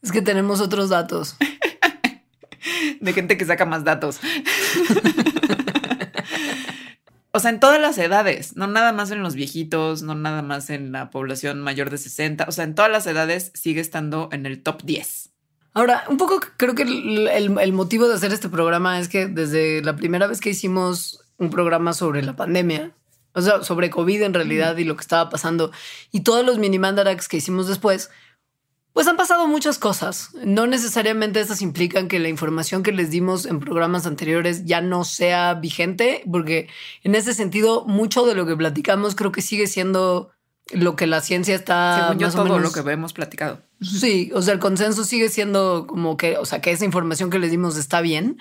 Es 0.03 0.11
que 0.11 0.23
tenemos 0.23 0.61
otros 0.61 0.89
datos. 0.89 1.37
de 3.01 3.13
gente 3.13 3.39
que 3.39 3.45
saca 3.45 3.67
más 3.67 3.85
datos. 3.85 4.19
o 7.37 7.39
sea, 7.39 7.51
en 7.51 7.61
todas 7.61 7.79
las 7.79 7.99
edades, 7.99 8.57
no 8.57 8.67
nada 8.67 8.93
más 8.93 9.11
en 9.11 9.23
los 9.23 9.35
viejitos, 9.35 10.01
no 10.01 10.15
nada 10.15 10.41
más 10.41 10.71
en 10.71 10.91
la 10.91 11.11
población 11.11 11.61
mayor 11.61 11.91
de 11.91 11.99
60, 11.99 12.47
o 12.49 12.53
sea, 12.53 12.65
en 12.65 12.75
todas 12.75 12.91
las 12.91 13.07
edades 13.07 13.53
sigue 13.53 13.83
estando 13.83 14.31
en 14.33 14.47
el 14.47 14.63
top 14.63 14.83
10. 14.85 15.31
Ahora, 15.75 16.05
un 16.09 16.17
poco 16.17 16.41
creo 16.57 16.75
que 16.75 16.85
el, 16.85 17.73
motivo 17.75 18.09
de 18.09 18.15
hacer 18.15 18.33
este 18.33 18.49
programa 18.49 18.99
es 18.99 19.09
que 19.09 19.27
desde 19.27 19.83
la 19.83 19.97
primera 19.97 20.27
vez 20.27 20.41
que 20.41 20.49
hicimos 20.49 21.21
un 21.37 21.51
programa 21.51 21.93
sobre 21.93 22.23
la 22.23 22.37
pandemia, 22.37 22.93
o 23.35 23.43
sea, 23.43 23.63
sobre 23.63 23.91
COVID 23.91 24.23
en 24.23 24.33
realidad 24.33 24.79
y 24.79 24.85
lo 24.85 24.97
que 24.97 25.03
estaba 25.03 25.29
pasando, 25.29 25.73
y 26.11 26.21
todos 26.21 26.43
los 26.43 26.57
mini 26.57 26.79
mandarax 26.79 27.29
que 27.29 27.37
hicimos 27.37 27.69
después, 27.69 28.09
pues 28.97 29.09
han 29.09 29.19
pasado 29.19 29.47
muchas 29.47 29.79
cosas. 29.79 30.31
No 30.43 30.67
necesariamente 30.67 31.39
estas 31.39 31.61
implican 31.61 32.09
que 32.09 32.19
la 32.19 32.31
información 32.31 32.83
que 32.83 32.93
les 32.93 33.11
dimos 33.11 33.45
en 33.45 33.61
programas 33.61 34.07
anteriores 34.07 34.65
ya 34.65 34.81
no 34.81 35.05
sea 35.05 35.53
vigente, 35.53 36.23
porque 36.33 36.71
en 37.03 37.15
ese 37.15 37.35
sentido, 37.35 37.85
mucho 37.85 38.25
de 38.25 38.35
lo 38.35 38.47
que 38.47 38.57
platicamos 38.57 39.15
creo 39.15 39.33
que 39.33 39.43
sigue 39.43 39.67
siendo 39.67 40.31
lo 40.73 40.97
que 40.97 41.07
la 41.07 41.21
ciencia 41.21 41.55
está. 41.55 42.09
Según 42.09 42.19
yo, 42.21 42.31
todo 42.31 42.59
lo 42.59 42.73
que 42.73 42.81
hemos 42.91 43.13
platicado. 43.13 43.61
Sí, 43.83 44.31
o 44.35 44.41
sea, 44.41 44.55
el 44.55 44.61
consenso 44.61 45.05
sigue 45.05 45.29
siendo 45.29 45.87
como 45.87 46.17
que, 46.17 46.39
o 46.39 46.47
sea, 46.47 46.63
que 46.63 46.71
esa 46.71 46.87
información 46.87 47.29
que 47.29 47.39
les 47.39 47.51
dimos 47.51 47.77
está 47.77 48.01
bien, 48.01 48.41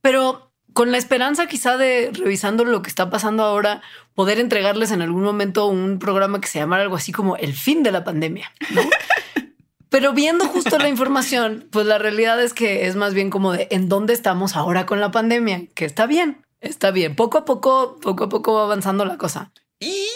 pero 0.00 0.50
con 0.72 0.92
la 0.92 0.96
esperanza 0.96 1.46
quizá 1.46 1.76
de 1.76 2.10
revisando 2.14 2.64
lo 2.64 2.80
que 2.80 2.88
está 2.88 3.10
pasando 3.10 3.42
ahora, 3.42 3.82
poder 4.14 4.40
entregarles 4.40 4.92
en 4.92 5.02
algún 5.02 5.24
momento 5.24 5.66
un 5.66 5.98
programa 5.98 6.40
que 6.40 6.48
se 6.48 6.58
llamara 6.58 6.84
algo 6.84 6.96
así 6.96 7.12
como 7.12 7.36
el 7.36 7.52
fin 7.52 7.82
de 7.82 7.92
la 7.92 8.02
pandemia, 8.02 8.50
¿no? 8.70 8.80
Pero 9.90 10.12
viendo 10.12 10.46
justo 10.46 10.78
la 10.78 10.88
información, 10.88 11.68
pues 11.70 11.84
la 11.84 11.98
realidad 11.98 12.40
es 12.42 12.54
que 12.54 12.86
es 12.86 12.94
más 12.94 13.12
bien 13.12 13.28
como 13.28 13.52
de 13.52 13.66
en 13.70 13.88
dónde 13.88 14.14
estamos 14.14 14.56
ahora 14.56 14.86
con 14.86 15.00
la 15.00 15.10
pandemia, 15.10 15.66
que 15.74 15.84
está 15.84 16.06
bien, 16.06 16.46
está 16.60 16.92
bien. 16.92 17.16
Poco 17.16 17.38
a 17.38 17.44
poco, 17.44 17.98
poco 18.00 18.24
a 18.24 18.28
poco 18.28 18.54
va 18.54 18.62
avanzando 18.62 19.04
la 19.04 19.18
cosa. 19.18 19.52
Y 19.80 20.06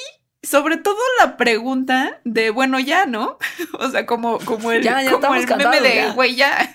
sobre 0.44 0.76
todo 0.76 0.96
la 1.18 1.36
pregunta 1.36 2.20
de, 2.24 2.50
bueno, 2.50 2.78
ya, 2.78 3.06
¿no? 3.06 3.38
O 3.80 3.90
sea, 3.90 4.06
como, 4.06 4.38
como 4.38 4.70
el, 4.70 4.86
como 5.10 5.34
el 5.34 5.46
meme 5.46 5.80
de, 5.80 6.12
güey, 6.12 6.36
ya. 6.36 6.72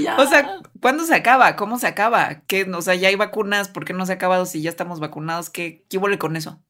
ya. 0.00 0.16
O 0.18 0.26
sea, 0.26 0.60
¿cuándo 0.80 1.04
se 1.04 1.16
acaba? 1.16 1.56
¿Cómo 1.56 1.78
se 1.80 1.88
acaba? 1.88 2.42
¿Qué, 2.46 2.62
o 2.62 2.82
sea, 2.82 2.94
ya 2.94 3.08
hay 3.08 3.16
vacunas, 3.16 3.68
¿por 3.68 3.84
qué 3.84 3.92
no 3.92 4.06
se 4.06 4.12
ha 4.12 4.14
acabado 4.14 4.46
si 4.46 4.62
ya 4.62 4.70
estamos 4.70 5.00
vacunados? 5.00 5.50
¿Qué, 5.50 5.84
qué 5.88 5.98
huele 5.98 6.18
con 6.18 6.36
eso? 6.36 6.62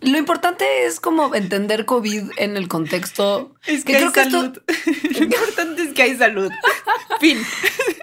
Lo 0.00 0.18
importante 0.18 0.84
es 0.84 1.00
como 1.00 1.34
entender 1.34 1.84
COVID 1.84 2.30
en 2.36 2.56
el 2.56 2.68
contexto. 2.68 3.54
Es 3.66 3.84
que, 3.84 3.96
hay 3.96 4.10
salud. 4.10 4.58
Lo 5.10 5.24
importante 5.24 5.82
es 5.82 5.94
que 5.94 6.02
hay 6.02 6.16
salud. 6.16 6.50
fin. 7.20 7.38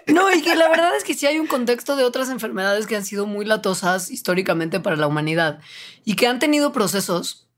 No, 0.08 0.34
y 0.34 0.42
que 0.42 0.56
la 0.56 0.70
verdad 0.70 0.96
es 0.96 1.04
que 1.04 1.14
sí 1.14 1.26
hay 1.26 1.40
un 1.40 1.48
contexto 1.48 1.96
de 1.96 2.04
otras 2.04 2.30
enfermedades 2.30 2.88
que 2.88 2.96
han 2.96 3.06
sido 3.06 3.26
muy 3.26 3.46
latosas 3.46 4.12
históricamente 4.12 4.80
para 4.80 4.96
la 4.96 5.08
humanidad 5.08 5.60
y 6.06 6.16
que 6.16 6.28
han 6.28 6.40
tenido 6.40 6.72
procesos 6.72 7.50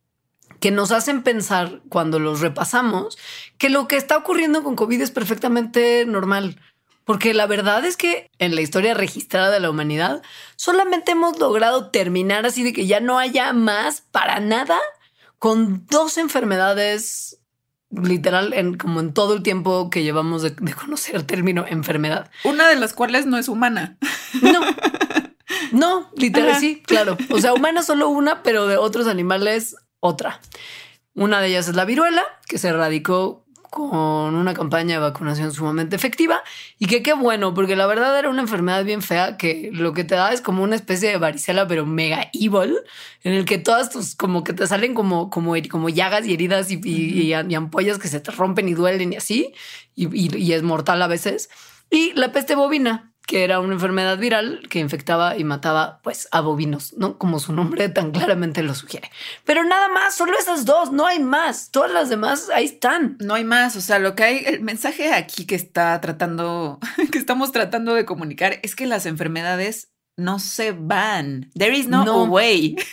que 0.60 0.71
nos 0.71 0.91
hacen 0.91 1.24
pensar 1.24 1.81
cuando 1.89 2.19
los 2.19 2.39
repasamos 2.39 3.17
que 3.57 3.69
lo 3.69 3.88
que 3.88 3.98
está 3.98 4.17
ocurriendo 4.17 4.63
con 4.63 4.75
COVID 4.75 5.01
es 5.01 5.12
perfectamente 5.12 6.05
normal. 6.05 6.60
Porque 7.12 7.34
la 7.34 7.46
verdad 7.46 7.84
es 7.84 7.98
que 7.98 8.32
en 8.39 8.56
la 8.56 8.62
historia 8.62 8.94
registrada 8.94 9.51
de 9.51 9.60
la 9.60 9.70
humanidad 9.70 10.22
solamente 10.56 11.12
hemos 11.12 11.38
logrado 11.39 11.89
terminar 11.89 12.46
así 12.46 12.63
de 12.63 12.72
que 12.72 12.88
ya 12.88 13.01
no 13.01 13.20
haya 13.20 13.51
más 13.51 14.00
para 14.00 14.39
nada 14.39 14.80
con 15.38 15.86
dos 15.88 16.18
enfermedades 16.18 17.41
literal 17.89 18.53
en 18.53 18.77
como 18.77 19.01
en 19.01 19.13
todo 19.13 19.34
el 19.34 19.44
tiempo 19.44 19.89
que 19.89 20.03
llevamos 20.03 20.41
de, 20.41 20.56
conocer 20.74 21.15
el 21.18 21.25
término 21.25 21.65
enfermedad. 21.68 22.32
Una 22.46 22.70
de 22.70 22.77
las 22.77 22.94
cuales 22.94 23.25
no 23.25 23.38
es 23.38 23.50
humana. 23.50 23.98
No. 24.41 24.62
No, 25.74 26.10
literal 26.15 26.56
sí, 26.62 26.82
claro. 26.82 27.18
O 27.30 27.41
sea, 27.41 27.53
humana 27.53 27.84
solo 27.84 28.08
una, 28.08 28.41
pero 28.41 28.68
de 28.68 28.77
otros 28.77 29.08
animales 29.08 29.75
otra. 30.00 30.39
Una 31.13 31.41
de 31.41 31.48
ellas 31.48 31.68
es 31.68 31.75
la 31.75 31.84
viruela, 31.84 32.24
que 32.48 32.58
se 32.58 32.70
erradicó 32.70 33.46
con 33.72 34.36
una 34.36 34.54
campaña 34.54 34.96
de 34.96 35.00
vacunación 35.00 35.54
sumamente 35.54 35.96
efectiva 35.96 36.44
y 36.78 36.88
que 36.88 37.01
qué 37.01 37.13
bueno, 37.13 37.54
porque 37.54 37.78
la 37.78 37.88
verdad 37.88 38.20
era 38.20 38.30
una 38.30 38.42
enfermedad 38.42 38.84
bien 38.84 39.01
fea 39.01 39.38
que 39.38 39.70
lo 39.72 39.94
que 39.94 40.04
te 40.04 40.13
da 40.13 40.34
es 40.34 40.42
como 40.42 40.62
una 40.62 40.75
especie 40.75 41.08
de 41.08 41.18
varicela, 41.18 41.66
pero 41.68 41.86
mega 41.86 42.30
evil, 42.34 42.75
en 43.24 43.32
el 43.32 43.46
que 43.46 43.60
todas 43.60 43.90
tus, 43.90 44.13
como 44.13 44.44
que 44.44 44.51
te 44.51 44.68
salen 44.68 44.94
como, 44.94 45.30
como, 45.30 45.54
como 45.70 45.88
llagas 45.88 46.28
y 46.28 46.34
heridas 46.34 46.70
y, 46.70 46.82
y, 46.84 47.34
ampollas 47.34 47.98
que 47.98 48.10
se 48.10 48.20
te 48.20 48.32
rompen 48.32 48.68
y 48.68 48.74
duelen 48.74 49.13
y 49.13 49.16
así, 49.16 49.54
y, 49.96 50.38
y 50.38 50.51
es 50.51 50.63
mortal 50.63 51.01
a 51.01 51.08
veces. 51.08 51.50
Y 51.90 52.12
la 52.13 52.34
peste 52.34 52.56
bovina, 52.56 53.11
que 53.32 53.46
era 53.46 53.62
una 53.62 53.76
enfermedad 53.76 54.18
viral 54.18 54.68
que 54.70 54.80
infectaba 54.80 55.38
y 55.38 55.46
mataba 55.46 56.02
pues 56.04 56.28
a 56.34 56.42
bovinos, 56.42 56.96
¿no? 56.98 57.18
Como 57.18 57.40
su 57.40 57.54
nombre 57.54 57.88
tan 57.88 58.12
claramente 58.12 58.62
lo 58.62 58.76
sugiere. 58.76 59.10
Pero 59.46 59.64
nada 59.64 59.88
más, 59.88 60.16
solo 60.16 60.38
esas 60.38 60.66
dos, 60.66 60.92
no 60.92 61.06
hay 61.08 61.22
más. 61.22 61.72
Todas 61.72 61.94
las 61.94 62.10
demás 62.10 62.50
ahí 62.54 62.66
están. 62.66 63.16
No 63.22 63.36
hay 63.36 63.46
más, 63.46 63.78
o 63.78 63.82
sea, 63.82 64.00
lo 64.00 64.16
que 64.16 64.24
hay, 64.24 64.44
el 64.46 64.60
mensaje 64.60 65.14
aquí 65.14 65.46
que 65.46 65.56
está 65.56 66.02
tratando, 66.02 66.78
que 67.10 67.18
estamos 67.18 67.54
tratando 67.54 67.94
de 67.94 68.04
comunicar 68.04 68.60
es 68.64 68.76
que 68.76 68.86
las 68.86 69.06
enfermedades 69.06 69.94
no 70.18 70.38
se 70.38 70.74
van. 70.74 71.52
There 71.58 71.74
is 71.74 71.88
no, 71.88 72.26
way. 72.26 72.76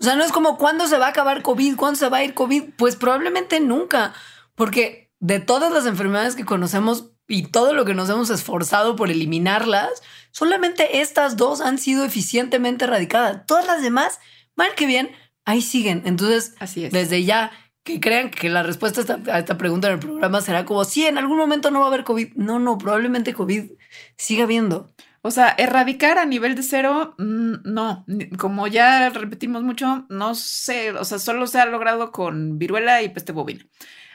O 0.00 0.04
sea, 0.04 0.16
no 0.16 0.24
es 0.24 0.32
como 0.32 0.58
cuándo 0.58 0.88
se 0.88 0.98
va 0.98 1.06
a 1.06 1.10
acabar 1.10 1.42
COVID, 1.42 1.76
cuándo 1.76 1.96
se 1.96 2.08
va 2.08 2.18
a 2.18 2.24
ir 2.24 2.34
COVID, 2.34 2.74
pues 2.76 2.96
probablemente 2.96 3.60
nunca, 3.60 4.12
porque 4.54 5.12
de 5.20 5.40
todas 5.40 5.72
las 5.72 5.86
enfermedades 5.86 6.34
que 6.34 6.44
conocemos, 6.44 7.13
y 7.26 7.44
todo 7.44 7.72
lo 7.74 7.84
que 7.84 7.94
nos 7.94 8.10
hemos 8.10 8.30
esforzado 8.30 8.96
por 8.96 9.10
eliminarlas, 9.10 10.02
solamente 10.30 11.00
estas 11.00 11.36
dos 11.36 11.60
han 11.60 11.78
sido 11.78 12.04
eficientemente 12.04 12.84
erradicadas. 12.84 13.46
Todas 13.46 13.66
las 13.66 13.82
demás, 13.82 14.20
mal 14.56 14.74
que 14.74 14.86
bien, 14.86 15.10
ahí 15.44 15.62
siguen. 15.62 16.02
Entonces, 16.04 16.54
Así 16.58 16.84
es. 16.84 16.92
desde 16.92 17.24
ya 17.24 17.50
que 17.82 18.00
crean 18.00 18.30
que 18.30 18.48
la 18.48 18.62
respuesta 18.62 19.00
a 19.00 19.02
esta, 19.02 19.32
a 19.32 19.38
esta 19.38 19.58
pregunta 19.58 19.88
en 19.88 19.94
el 19.94 20.00
programa 20.00 20.40
será 20.40 20.64
como, 20.64 20.84
sí, 20.84 21.06
en 21.06 21.18
algún 21.18 21.36
momento 21.36 21.70
no 21.70 21.80
va 21.80 21.86
a 21.86 21.88
haber 21.88 22.04
COVID. 22.04 22.34
No, 22.34 22.58
no, 22.58 22.78
probablemente 22.78 23.34
COVID 23.34 23.72
siga 24.16 24.44
habiendo. 24.44 24.94
O 25.20 25.30
sea, 25.30 25.54
erradicar 25.56 26.18
a 26.18 26.26
nivel 26.26 26.54
de 26.54 26.62
cero, 26.62 27.14
mm, 27.18 27.54
no. 27.64 28.04
Como 28.38 28.66
ya 28.66 29.08
repetimos 29.10 29.62
mucho, 29.62 30.06
no 30.10 30.34
sé. 30.34 30.92
O 30.92 31.04
sea, 31.04 31.18
solo 31.18 31.46
se 31.46 31.58
ha 31.60 31.66
logrado 31.66 32.12
con 32.12 32.58
viruela 32.58 33.02
y 33.02 33.08
peste 33.08 33.32
bovina. 33.32 33.66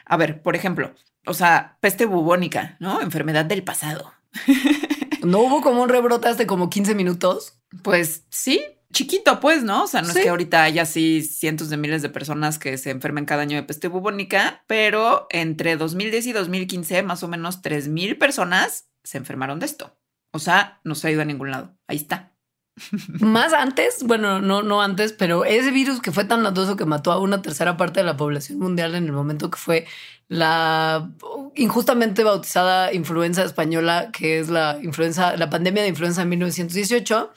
A 0.04 0.16
ver, 0.16 0.42
por 0.42 0.54
ejemplo, 0.56 0.94
o 1.26 1.34
sea, 1.34 1.78
peste 1.80 2.06
bubónica, 2.06 2.76
¿no? 2.80 3.00
Enfermedad 3.00 3.44
del 3.44 3.62
pasado. 3.62 4.12
¿No 5.22 5.40
hubo 5.40 5.60
como 5.60 5.82
un 5.82 5.88
rebrote 5.88 6.28
hace 6.28 6.46
como 6.46 6.70
15 6.70 6.94
minutos? 6.94 7.60
Pues 7.82 8.24
sí, 8.30 8.62
chiquito, 8.92 9.40
pues, 9.40 9.62
¿no? 9.62 9.84
O 9.84 9.86
sea, 9.86 10.02
no 10.02 10.08
es 10.08 10.18
que 10.18 10.28
ahorita 10.28 10.62
haya 10.62 10.82
así 10.82 11.22
cientos 11.22 11.70
de 11.70 11.76
miles 11.76 12.02
de 12.02 12.08
personas 12.08 12.58
que 12.58 12.78
se 12.78 12.90
enfermen 12.90 13.26
cada 13.26 13.42
año 13.42 13.56
de 13.56 13.62
peste 13.62 13.88
bubónica, 13.88 14.64
pero 14.66 15.26
entre 15.30 15.76
2010 15.76 16.26
y 16.26 16.32
2015, 16.32 17.02
más 17.02 17.22
o 17.22 17.28
menos 17.28 17.62
3 17.62 17.88
mil 17.88 18.18
personas 18.18 18.90
se 19.04 19.18
enfermaron 19.18 19.60
de 19.60 19.66
esto. 19.66 19.96
O 20.32 20.38
sea, 20.38 20.80
no 20.84 20.94
se 20.94 21.08
ha 21.08 21.10
ido 21.10 21.22
a 21.22 21.26
ningún 21.26 21.50
lado. 21.50 21.76
Ahí 21.86 21.96
está. 21.96 22.32
Más 23.20 23.52
antes, 23.52 24.02
bueno, 24.04 24.40
no, 24.40 24.62
no 24.62 24.82
antes, 24.82 25.12
pero 25.12 25.44
ese 25.44 25.70
virus 25.70 26.00
que 26.00 26.12
fue 26.12 26.24
tan 26.24 26.42
latoso 26.42 26.76
que 26.76 26.84
mató 26.84 27.12
a 27.12 27.18
una 27.18 27.42
tercera 27.42 27.76
parte 27.76 28.00
de 28.00 28.06
la 28.06 28.16
población 28.16 28.58
mundial 28.58 28.94
en 28.94 29.04
el 29.04 29.12
momento 29.12 29.50
que 29.50 29.58
fue 29.58 29.86
la 30.28 31.10
injustamente 31.56 32.24
bautizada 32.24 32.92
influenza 32.92 33.44
española, 33.44 34.10
que 34.12 34.38
es 34.38 34.48
la 34.48 34.78
influenza, 34.82 35.36
la 35.36 35.50
pandemia 35.50 35.82
de 35.82 35.88
influenza 35.88 36.22
en 36.22 36.28
1918. 36.30 37.32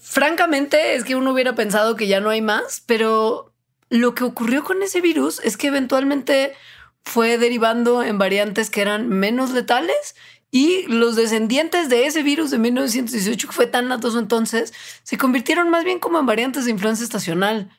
Francamente, 0.00 0.94
es 0.94 1.04
que 1.04 1.16
uno 1.16 1.32
hubiera 1.32 1.54
pensado 1.54 1.96
que 1.96 2.06
ya 2.06 2.20
no 2.20 2.30
hay 2.30 2.40
más, 2.40 2.82
pero 2.86 3.52
lo 3.90 4.14
que 4.14 4.24
ocurrió 4.24 4.64
con 4.64 4.82
ese 4.82 5.00
virus 5.00 5.40
es 5.44 5.56
que 5.56 5.66
eventualmente 5.66 6.54
fue 7.02 7.38
derivando 7.38 8.02
en 8.02 8.18
variantes 8.18 8.70
que 8.70 8.82
eran 8.82 9.08
menos 9.08 9.50
letales 9.50 10.16
y 10.50 10.84
los 10.88 11.16
descendientes 11.16 11.88
de 11.88 12.06
ese 12.06 12.22
virus 12.22 12.50
de 12.50 12.58
1918, 12.58 13.48
que 13.48 13.52
fue 13.52 13.66
tan 13.66 13.88
latoso 13.88 14.18
entonces, 14.18 14.72
se 15.02 15.18
convirtieron 15.18 15.70
más 15.70 15.84
bien 15.84 15.98
como 15.98 16.18
en 16.18 16.26
variantes 16.26 16.64
de 16.64 16.70
influenza 16.70 17.04
estacional. 17.04 17.70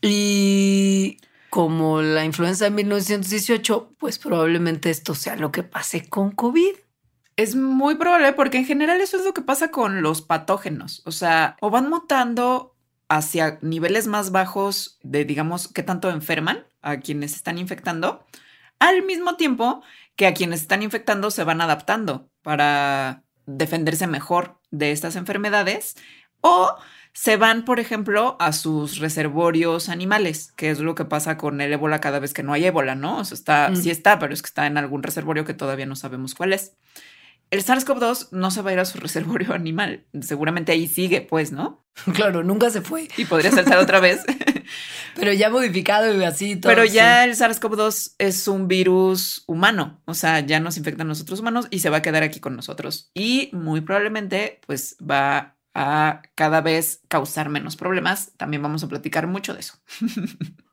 Y 0.00 1.18
como 1.50 2.02
la 2.02 2.24
influenza 2.24 2.64
de 2.66 2.70
1918, 2.70 3.94
pues 3.98 4.18
probablemente 4.18 4.90
esto 4.90 5.14
sea 5.14 5.36
lo 5.36 5.50
que 5.52 5.62
pase 5.62 6.08
con 6.08 6.30
COVID. 6.30 6.74
Es 7.36 7.54
muy 7.54 7.96
probable 7.96 8.32
porque 8.32 8.58
en 8.58 8.64
general 8.64 9.00
eso 9.00 9.18
es 9.18 9.24
lo 9.24 9.34
que 9.34 9.42
pasa 9.42 9.70
con 9.70 10.00
los 10.02 10.22
patógenos. 10.22 11.02
O 11.04 11.12
sea, 11.12 11.56
o 11.60 11.70
van 11.70 11.90
mutando 11.90 12.76
hacia 13.08 13.58
niveles 13.62 14.06
más 14.06 14.32
bajos 14.32 14.98
de, 15.02 15.24
digamos, 15.24 15.68
qué 15.68 15.82
tanto 15.82 16.10
enferman 16.10 16.66
a 16.82 16.98
quienes 17.00 17.34
están 17.34 17.58
infectando, 17.58 18.24
al 18.78 19.02
mismo 19.02 19.36
tiempo 19.36 19.82
que 20.16 20.26
a 20.26 20.34
quienes 20.34 20.62
están 20.62 20.82
infectando 20.82 21.30
se 21.30 21.44
van 21.44 21.60
adaptando 21.60 22.30
para 22.42 23.22
defenderse 23.46 24.06
mejor 24.06 24.58
de 24.70 24.90
estas 24.92 25.14
enfermedades 25.16 25.94
o 26.40 26.74
se 27.12 27.36
van, 27.38 27.64
por 27.64 27.80
ejemplo, 27.80 28.36
a 28.40 28.52
sus 28.52 28.98
reservorios 28.98 29.88
animales, 29.88 30.52
que 30.52 30.70
es 30.70 30.80
lo 30.80 30.94
que 30.94 31.06
pasa 31.06 31.38
con 31.38 31.60
el 31.62 31.72
ébola 31.72 31.98
cada 32.00 32.18
vez 32.18 32.34
que 32.34 32.42
no 32.42 32.52
hay 32.52 32.66
ébola, 32.66 32.94
¿no? 32.94 33.18
O 33.18 33.24
sea, 33.24 33.34
está, 33.34 33.68
Mm. 33.70 33.76
sí 33.76 33.90
está, 33.90 34.18
pero 34.18 34.34
es 34.34 34.42
que 34.42 34.48
está 34.48 34.66
en 34.66 34.76
algún 34.76 35.02
reservorio 35.02 35.44
que 35.46 35.54
todavía 35.54 35.86
no 35.86 35.96
sabemos 35.96 36.34
cuál 36.34 36.52
es. 36.52 36.76
El 37.50 37.64
SARS-CoV-2 37.64 38.28
no 38.32 38.50
se 38.50 38.60
va 38.60 38.70
a 38.70 38.72
ir 38.74 38.80
a 38.80 38.84
su 38.84 38.98
reservorio 39.00 39.54
animal. 39.54 40.04
Seguramente 40.20 40.72
ahí 40.72 40.86
sigue, 40.88 41.20
pues, 41.22 41.52
¿no? 41.52 41.86
Claro, 42.14 42.42
nunca 42.42 42.68
se 42.70 42.82
fue, 42.82 43.08
Y 43.16 43.24
podría 43.24 43.50
ser 43.52 43.72
otra 43.76 44.00
vez. 44.00 44.20
pero 45.16 45.32
ya 45.32 45.50
modificado 45.50 46.14
y 46.14 46.22
así 46.24 46.56
todo. 46.56 46.72
Pero 46.72 46.86
sí. 46.86 46.92
ya 46.92 47.24
el 47.24 47.34
SARS-CoV-2 47.34 48.14
es 48.18 48.46
un 48.46 48.68
virus 48.68 49.42
humano, 49.46 50.00
o 50.04 50.14
sea, 50.14 50.40
ya 50.40 50.60
nos 50.60 50.76
infecta 50.76 51.02
a 51.02 51.06
nosotros 51.06 51.40
humanos 51.40 51.66
y 51.70 51.80
se 51.80 51.90
va 51.90 51.98
a 51.98 52.02
quedar 52.02 52.22
aquí 52.22 52.38
con 52.38 52.54
nosotros. 52.54 53.10
Y 53.14 53.50
muy 53.52 53.80
probablemente, 53.80 54.60
pues 54.66 54.96
va 54.98 55.56
a 55.74 56.22
cada 56.34 56.60
vez 56.60 57.00
causar 57.08 57.48
menos 57.48 57.76
problemas. 57.76 58.32
También 58.36 58.62
vamos 58.62 58.82
a 58.84 58.88
platicar 58.88 59.26
mucho 59.26 59.54
de 59.54 59.60
eso. 59.60 59.74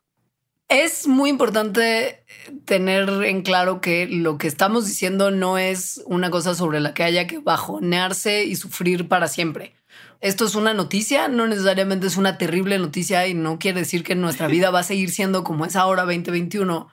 Es 0.69 1.07
muy 1.07 1.29
importante 1.29 2.25
tener 2.65 3.07
en 3.25 3.43
claro 3.43 3.79
que 3.79 4.07
lo 4.07 4.39
que 4.39 4.47
estamos 4.47 4.87
diciendo 4.87 5.29
no 5.29 5.59
es 5.59 6.01
una 6.07 6.31
cosa 6.31 6.55
sobre 6.55 6.79
la 6.79 6.95
que 6.95 7.03
haya 7.03 7.27
que 7.27 7.37
bajonearse 7.37 8.45
y 8.45 8.55
sufrir 8.55 9.07
para 9.07 9.27
siempre. 9.27 9.75
Esto 10.23 10.45
es 10.45 10.55
una 10.55 10.73
noticia, 10.73 11.27
no 11.27 11.47
necesariamente 11.47 12.07
es 12.07 12.15
una 12.15 12.37
terrible 12.37 12.79
noticia 12.79 13.27
y 13.27 13.33
no 13.33 13.59
quiere 13.59 13.81
decir 13.81 14.05
que 14.05 14.15
nuestra 14.15 14.47
vida 14.47 14.71
va 14.71 14.79
a 14.79 14.83
seguir 14.83 15.11
siendo 15.11 15.43
como 15.43 15.65
es 15.65 15.75
ahora 15.75 16.03
2021, 16.03 16.87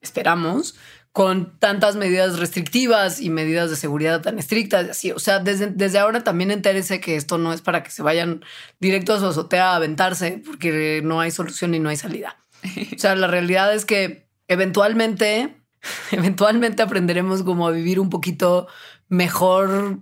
esperamos, 0.00 0.74
con 1.12 1.56
tantas 1.60 1.94
medidas 1.94 2.40
restrictivas 2.40 3.20
y 3.20 3.30
medidas 3.30 3.70
de 3.70 3.76
seguridad 3.76 4.20
tan 4.20 4.40
estrictas 4.40 4.90
así. 4.90 5.12
O 5.12 5.20
sea, 5.20 5.38
desde, 5.38 5.68
desde 5.68 6.00
ahora 6.00 6.24
también 6.24 6.50
entérese 6.50 7.00
que 7.00 7.14
esto 7.14 7.38
no 7.38 7.52
es 7.52 7.62
para 7.62 7.84
que 7.84 7.92
se 7.92 8.02
vayan 8.02 8.44
directo 8.80 9.14
a 9.14 9.20
su 9.20 9.26
azotea 9.26 9.70
a 9.70 9.76
aventarse 9.76 10.42
porque 10.44 11.02
no 11.04 11.20
hay 11.20 11.30
solución 11.30 11.76
y 11.76 11.78
no 11.78 11.88
hay 11.88 11.96
salida. 11.96 12.44
O 12.96 12.98
sea, 12.98 13.14
la 13.14 13.28
realidad 13.28 13.72
es 13.72 13.84
que 13.84 14.26
eventualmente, 14.48 15.56
eventualmente 16.10 16.82
aprenderemos 16.82 17.44
como 17.44 17.68
a 17.68 17.70
vivir 17.70 18.00
un 18.00 18.10
poquito 18.10 18.66
mejor 19.08 20.00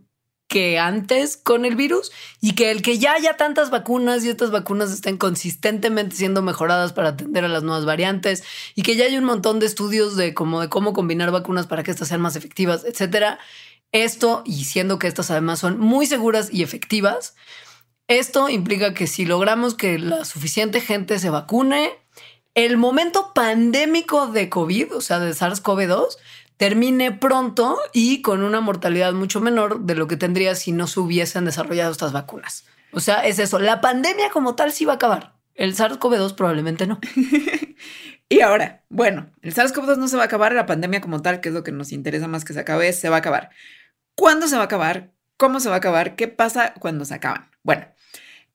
que 0.51 0.81
antes 0.81 1.37
con 1.37 1.65
el 1.65 1.77
virus 1.77 2.11
y 2.41 2.57
que 2.57 2.73
el 2.73 2.83
que 2.83 2.99
ya 2.99 3.13
haya 3.13 3.37
tantas 3.37 3.71
vacunas 3.71 4.25
y 4.25 4.31
estas 4.31 4.51
vacunas 4.51 4.91
estén 4.91 5.17
consistentemente 5.17 6.17
siendo 6.17 6.43
mejoradas 6.43 6.93
para 6.93 7.11
atender 7.11 7.45
a 7.45 7.49
las 7.49 7.63
nuevas 7.63 7.85
variantes 7.85 8.43
y 8.75 8.83
que 8.83 8.97
ya 8.97 9.05
hay 9.05 9.17
un 9.17 9.23
montón 9.23 9.61
de 9.61 9.67
estudios 9.67 10.17
de 10.17 10.35
cómo, 10.35 10.61
de 10.61 10.69
cómo 10.69 10.93
combinar 10.93 11.31
vacunas 11.31 11.69
para 11.69 11.85
que 11.85 11.93
estas 11.93 12.09
sean 12.09 12.21
más 12.21 12.35
efectivas, 12.35 12.85
etcétera. 12.85 13.39
Esto, 13.93 14.43
y 14.45 14.65
siendo 14.65 14.99
que 14.99 15.07
estas 15.07 15.31
además 15.31 15.61
son 15.61 15.79
muy 15.79 16.07
seguras 16.07 16.53
y 16.53 16.65
efectivas, 16.65 17.37
esto 18.09 18.49
implica 18.49 18.93
que 18.93 19.07
si 19.07 19.27
logramos 19.27 19.75
que 19.77 20.01
la 20.01 20.25
suficiente 20.25 20.81
gente 20.81 21.21
se 21.21 21.31
vacune, 21.31 21.93
el 22.55 22.77
momento 22.77 23.31
pandémico 23.35 24.27
de 24.27 24.49
COVID, 24.49 24.97
o 24.97 25.01
sea, 25.01 25.21
de 25.21 25.31
SARS-CoV-2, 25.31 26.17
termine 26.61 27.11
pronto 27.11 27.79
y 27.95 28.21
con 28.21 28.43
una 28.43 28.61
mortalidad 28.61 29.15
mucho 29.15 29.41
menor 29.41 29.81
de 29.81 29.95
lo 29.95 30.07
que 30.07 30.19
tendría 30.19 30.55
si 30.55 30.73
no 30.73 30.87
se 30.87 31.01
hubiesen 31.01 31.47
desarrollado 31.47 31.91
estas 31.91 32.13
vacunas. 32.13 32.67
O 32.93 33.01
sea, 33.01 33.27
es 33.27 33.39
eso. 33.39 33.59
La 33.59 33.81
pandemia 33.81 34.29
como 34.29 34.57
tal 34.57 34.71
sí 34.71 34.85
va 34.85 34.93
a 34.93 34.97
acabar. 34.97 35.33
El 35.55 35.75
SARS-CoV-2 35.75 36.35
probablemente 36.35 36.87
no. 36.87 37.01
Y 38.29 38.43
ahora, 38.43 38.85
bueno, 38.91 39.31
el 39.41 39.55
SARS-CoV-2 39.55 39.97
no 39.97 40.07
se 40.07 40.19
va 40.19 40.25
a 40.25 40.27
acabar, 40.27 40.53
la 40.53 40.67
pandemia 40.67 41.01
como 41.01 41.23
tal, 41.23 41.41
que 41.41 41.49
es 41.49 41.55
lo 41.55 41.65
que 41.65 41.73
nos 41.73 41.93
interesa 41.93 42.29
más 42.29 42.45
que 42.45 42.53
se 42.53 42.61
acabe, 42.61 42.93
se 42.93 43.09
va 43.09 43.17
a 43.17 43.19
acabar. 43.21 43.51
¿Cuándo 44.15 44.47
se 44.47 44.57
va 44.57 44.63
a 44.63 44.67
acabar? 44.67 45.15
¿Cómo 45.39 45.61
se 45.61 45.71
va 45.71 45.77
a 45.77 45.79
acabar? 45.79 46.15
¿Qué 46.15 46.29
pasa 46.29 46.75
cuando 46.75 47.07
se 47.07 47.15
acaban? 47.15 47.51
Bueno, 47.63 47.87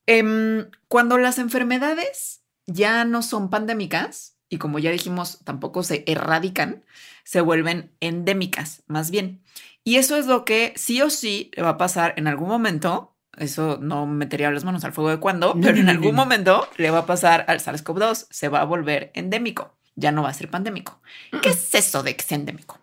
em, 0.05 0.69
cuando 0.87 1.17
las 1.17 1.39
enfermedades 1.39 2.43
ya 2.67 3.03
no 3.03 3.23
son 3.23 3.49
pandémicas 3.49 4.37
y 4.47 4.59
como 4.59 4.77
ya 4.77 4.91
dijimos, 4.91 5.39
tampoco 5.43 5.81
se 5.81 6.03
erradican, 6.05 6.85
se 7.25 7.41
vuelven 7.41 7.91
endémicas, 7.99 8.83
más 8.87 9.11
bien. 9.11 9.41
Y 9.83 9.97
eso 9.97 10.15
es 10.15 10.25
lo 10.27 10.45
que 10.45 10.71
sí 10.77 11.01
o 11.01 11.09
sí 11.09 11.51
le 11.55 11.63
va 11.63 11.71
a 11.71 11.77
pasar 11.77 12.13
en 12.15 12.27
algún 12.27 12.47
momento. 12.47 13.11
Eso 13.37 13.77
no 13.81 14.05
metería 14.07 14.49
las 14.49 14.63
manos 14.63 14.85
al 14.85 14.93
fuego 14.93 15.09
de 15.09 15.19
cuándo, 15.19 15.53
No, 15.55 15.61
pero 15.61 15.77
en 15.79 15.89
algún 15.89 16.15
no. 16.15 16.23
momento 16.23 16.65
le 16.77 16.89
va 16.89 16.99
a 16.99 17.05
pasar 17.05 17.43
al 17.49 17.59
SARS-CoV-2, 17.59 18.27
se 18.29 18.47
va 18.47 18.61
a 18.61 18.63
volver 18.63 19.11
endémico, 19.13 19.75
ya 19.95 20.13
no 20.13 20.23
va 20.23 20.29
a 20.29 20.33
ser 20.33 20.49
pandémico. 20.49 21.01
¿Qué 21.41 21.49
es 21.49 21.75
eso 21.75 22.01
de 22.01 22.15
que 22.15 22.23
sea 22.23 22.37
endémico? 22.37 22.79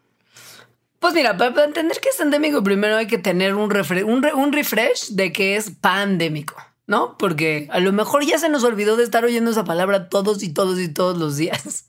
Pues 0.99 1.15
mira, 1.15 1.37
para, 1.39 1.55
para 1.55 1.67
entender 1.67 1.99
que 2.01 2.11
es 2.11 2.21
endémico, 2.21 2.63
primero 2.63 2.97
hay 2.99 3.07
que 3.07 3.19
tener 3.19 3.55
un, 3.55 3.71
refre- 3.71 4.05
un, 4.05 4.23
re- 4.23 4.35
un 4.35 4.53
refresh 4.53 5.09
de 5.13 5.33
que 5.33 5.57
es 5.57 5.71
pandémico, 5.71 6.55
¿no? 6.87 7.17
Porque 7.19 7.67
a 7.73 7.81
lo 7.81 7.93
mejor 7.93 8.25
ya 8.25 8.39
se 8.39 8.49
nos 8.51 8.63
olvidó 8.63 8.97
de 8.97 9.05
estar 9.05 9.25
oyendo 9.25 9.51
esa 9.51 9.65
palabra 9.65 10.09
todos 10.11 10.43
y 10.43 10.51
todos 10.53 10.79
y 10.79 10.89
todos 10.89 11.17
los 11.19 11.37
días. 11.39 11.89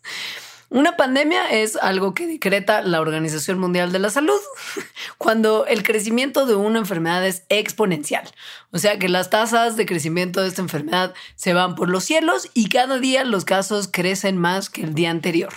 Una 0.73 0.97
pandemia 0.97 1.51
es 1.51 1.75
algo 1.75 2.15
que 2.15 2.25
decreta 2.25 2.81
la 2.81 2.99
Organización 2.99 3.59
Mundial 3.59 3.91
de 3.91 3.99
la 3.99 4.09
Salud 4.09 4.39
cuando 5.19 5.67
el 5.67 5.83
crecimiento 5.83 6.47
de 6.47 6.55
una 6.55 6.79
enfermedad 6.79 7.23
es 7.27 7.43
exponencial. 7.49 8.27
O 8.71 8.79
sea 8.79 8.97
que 8.97 9.07
las 9.07 9.29
tasas 9.29 9.77
de 9.77 9.85
crecimiento 9.85 10.41
de 10.41 10.47
esta 10.47 10.63
enfermedad 10.63 11.13
se 11.35 11.53
van 11.53 11.75
por 11.75 11.91
los 11.91 12.05
cielos 12.05 12.49
y 12.55 12.69
cada 12.69 12.97
día 12.97 13.23
los 13.23 13.45
casos 13.45 13.87
crecen 13.87 14.35
más 14.35 14.71
que 14.71 14.81
el 14.81 14.95
día 14.95 15.11
anterior. 15.11 15.53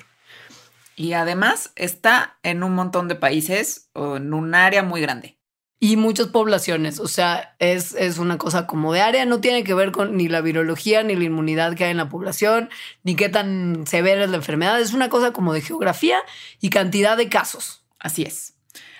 Y 0.96 1.14
además 1.14 1.72
está 1.76 2.36
en 2.42 2.62
un 2.62 2.74
montón 2.74 3.08
de 3.08 3.14
países 3.14 3.88
o 3.94 4.18
en 4.18 4.34
un 4.34 4.54
área 4.54 4.82
muy 4.82 5.00
grande. 5.00 5.35
Y 5.78 5.96
muchas 5.96 6.28
poblaciones, 6.28 7.00
o 7.00 7.06
sea, 7.06 7.54
es, 7.58 7.94
es, 7.94 8.16
una 8.16 8.38
cosa 8.38 8.66
como 8.66 8.94
de 8.94 9.02
área, 9.02 9.26
no 9.26 9.40
tiene 9.40 9.62
que 9.62 9.74
ver 9.74 9.92
con 9.92 10.16
ni 10.16 10.26
la 10.26 10.40
virología, 10.40 11.02
ni 11.02 11.16
la 11.16 11.24
inmunidad 11.24 11.74
que 11.74 11.84
hay 11.84 11.90
en 11.90 11.98
la 11.98 12.08
población, 12.08 12.70
ni 13.02 13.14
qué 13.14 13.28
tan 13.28 13.86
severa 13.86 14.24
es 14.24 14.30
la 14.30 14.36
enfermedad, 14.36 14.80
es 14.80 14.94
una 14.94 15.10
cosa 15.10 15.32
como 15.32 15.52
de 15.52 15.60
geografía 15.60 16.18
y 16.62 16.70
cantidad 16.70 17.16
de 17.18 17.28
casos. 17.28 17.84
Así 17.98 18.22
es. 18.22 18.54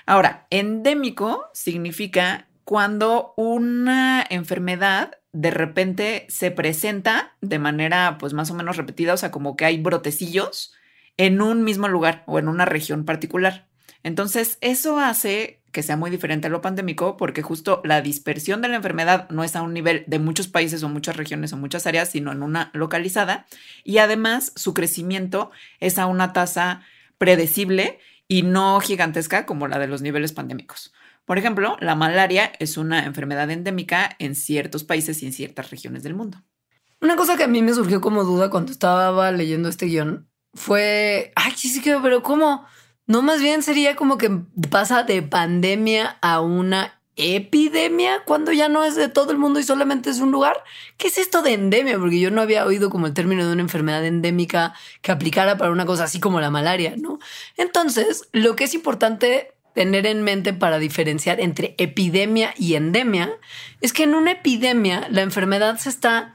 Ahora, 0.04 0.46
endémico 0.50 1.46
significa 1.54 2.46
cuando 2.64 3.32
una 3.36 4.26
enfermedad 4.28 5.18
de 5.32 5.50
repente 5.50 6.26
se 6.28 6.50
presenta 6.50 7.36
de 7.40 7.58
manera 7.58 8.16
pues 8.18 8.32
más 8.32 8.50
o 8.50 8.54
menos 8.54 8.76
repetida, 8.76 9.14
o 9.14 9.16
sea, 9.16 9.30
como 9.30 9.56
que 9.56 9.64
hay 9.64 9.78
brotecillos 9.78 10.74
en 11.16 11.40
un 11.40 11.64
mismo 11.64 11.88
lugar 11.88 12.22
o 12.26 12.38
en 12.38 12.48
una 12.48 12.64
región 12.64 13.04
particular. 13.04 13.66
Entonces, 14.02 14.58
eso 14.60 14.98
hace 14.98 15.60
que 15.76 15.82
sea 15.82 15.98
muy 15.98 16.10
diferente 16.10 16.46
a 16.46 16.50
lo 16.50 16.62
pandémico 16.62 17.18
porque 17.18 17.42
justo 17.42 17.82
la 17.84 18.00
dispersión 18.00 18.62
de 18.62 18.68
la 18.68 18.76
enfermedad 18.76 19.28
no 19.28 19.44
es 19.44 19.56
a 19.56 19.60
un 19.60 19.74
nivel 19.74 20.04
de 20.06 20.18
muchos 20.18 20.48
países 20.48 20.82
o 20.82 20.88
muchas 20.88 21.18
regiones 21.18 21.52
o 21.52 21.58
muchas 21.58 21.86
áreas, 21.86 22.08
sino 22.08 22.32
en 22.32 22.42
una 22.42 22.70
localizada. 22.72 23.44
Y 23.84 23.98
además 23.98 24.52
su 24.56 24.72
crecimiento 24.72 25.50
es 25.78 25.98
a 25.98 26.06
una 26.06 26.32
tasa 26.32 26.80
predecible 27.18 27.98
y 28.26 28.40
no 28.40 28.80
gigantesca 28.80 29.44
como 29.44 29.68
la 29.68 29.78
de 29.78 29.86
los 29.86 30.00
niveles 30.00 30.32
pandémicos. 30.32 30.94
Por 31.26 31.36
ejemplo, 31.36 31.76
la 31.80 31.94
malaria 31.94 32.52
es 32.58 32.78
una 32.78 33.04
enfermedad 33.04 33.50
endémica 33.50 34.16
en 34.18 34.34
ciertos 34.34 34.82
países 34.82 35.22
y 35.22 35.26
en 35.26 35.34
ciertas 35.34 35.70
regiones 35.70 36.02
del 36.04 36.14
mundo. 36.14 36.42
Una 37.02 37.16
cosa 37.16 37.36
que 37.36 37.44
a 37.44 37.48
mí 37.48 37.60
me 37.60 37.74
surgió 37.74 38.00
como 38.00 38.24
duda 38.24 38.48
cuando 38.48 38.72
estaba 38.72 39.30
leyendo 39.30 39.68
este 39.68 39.84
guion 39.84 40.26
fue, 40.54 41.32
ay, 41.36 41.52
sí, 41.54 41.82
pero 41.84 42.22
¿cómo? 42.22 42.64
No, 43.06 43.22
más 43.22 43.40
bien 43.40 43.62
sería 43.62 43.94
como 43.94 44.18
que 44.18 44.30
pasa 44.70 45.04
de 45.04 45.22
pandemia 45.22 46.18
a 46.20 46.40
una 46.40 47.00
epidemia 47.16 48.22
cuando 48.24 48.52
ya 48.52 48.68
no 48.68 48.84
es 48.84 48.94
de 48.94 49.08
todo 49.08 49.32
el 49.32 49.38
mundo 49.38 49.58
y 49.58 49.62
solamente 49.62 50.10
es 50.10 50.20
un 50.20 50.30
lugar. 50.30 50.56
¿Qué 50.98 51.08
es 51.08 51.16
esto 51.16 51.42
de 51.42 51.54
endemia? 51.54 51.98
Porque 51.98 52.20
yo 52.20 52.30
no 52.30 52.42
había 52.42 52.66
oído 52.66 52.90
como 52.90 53.06
el 53.06 53.14
término 53.14 53.46
de 53.46 53.52
una 53.52 53.62
enfermedad 53.62 54.04
endémica 54.04 54.74
que 55.00 55.12
aplicara 55.12 55.56
para 55.56 55.70
una 55.70 55.86
cosa 55.86 56.04
así 56.04 56.20
como 56.20 56.40
la 56.40 56.50
malaria, 56.50 56.94
¿no? 56.98 57.18
Entonces, 57.56 58.28
lo 58.32 58.54
que 58.54 58.64
es 58.64 58.74
importante 58.74 59.54
tener 59.74 60.06
en 60.06 60.22
mente 60.22 60.52
para 60.52 60.78
diferenciar 60.78 61.40
entre 61.40 61.74
epidemia 61.78 62.54
y 62.56 62.74
endemia 62.74 63.30
es 63.80 63.92
que 63.92 64.04
en 64.04 64.14
una 64.14 64.32
epidemia 64.32 65.06
la 65.10 65.22
enfermedad 65.22 65.78
se 65.78 65.90
está 65.90 66.34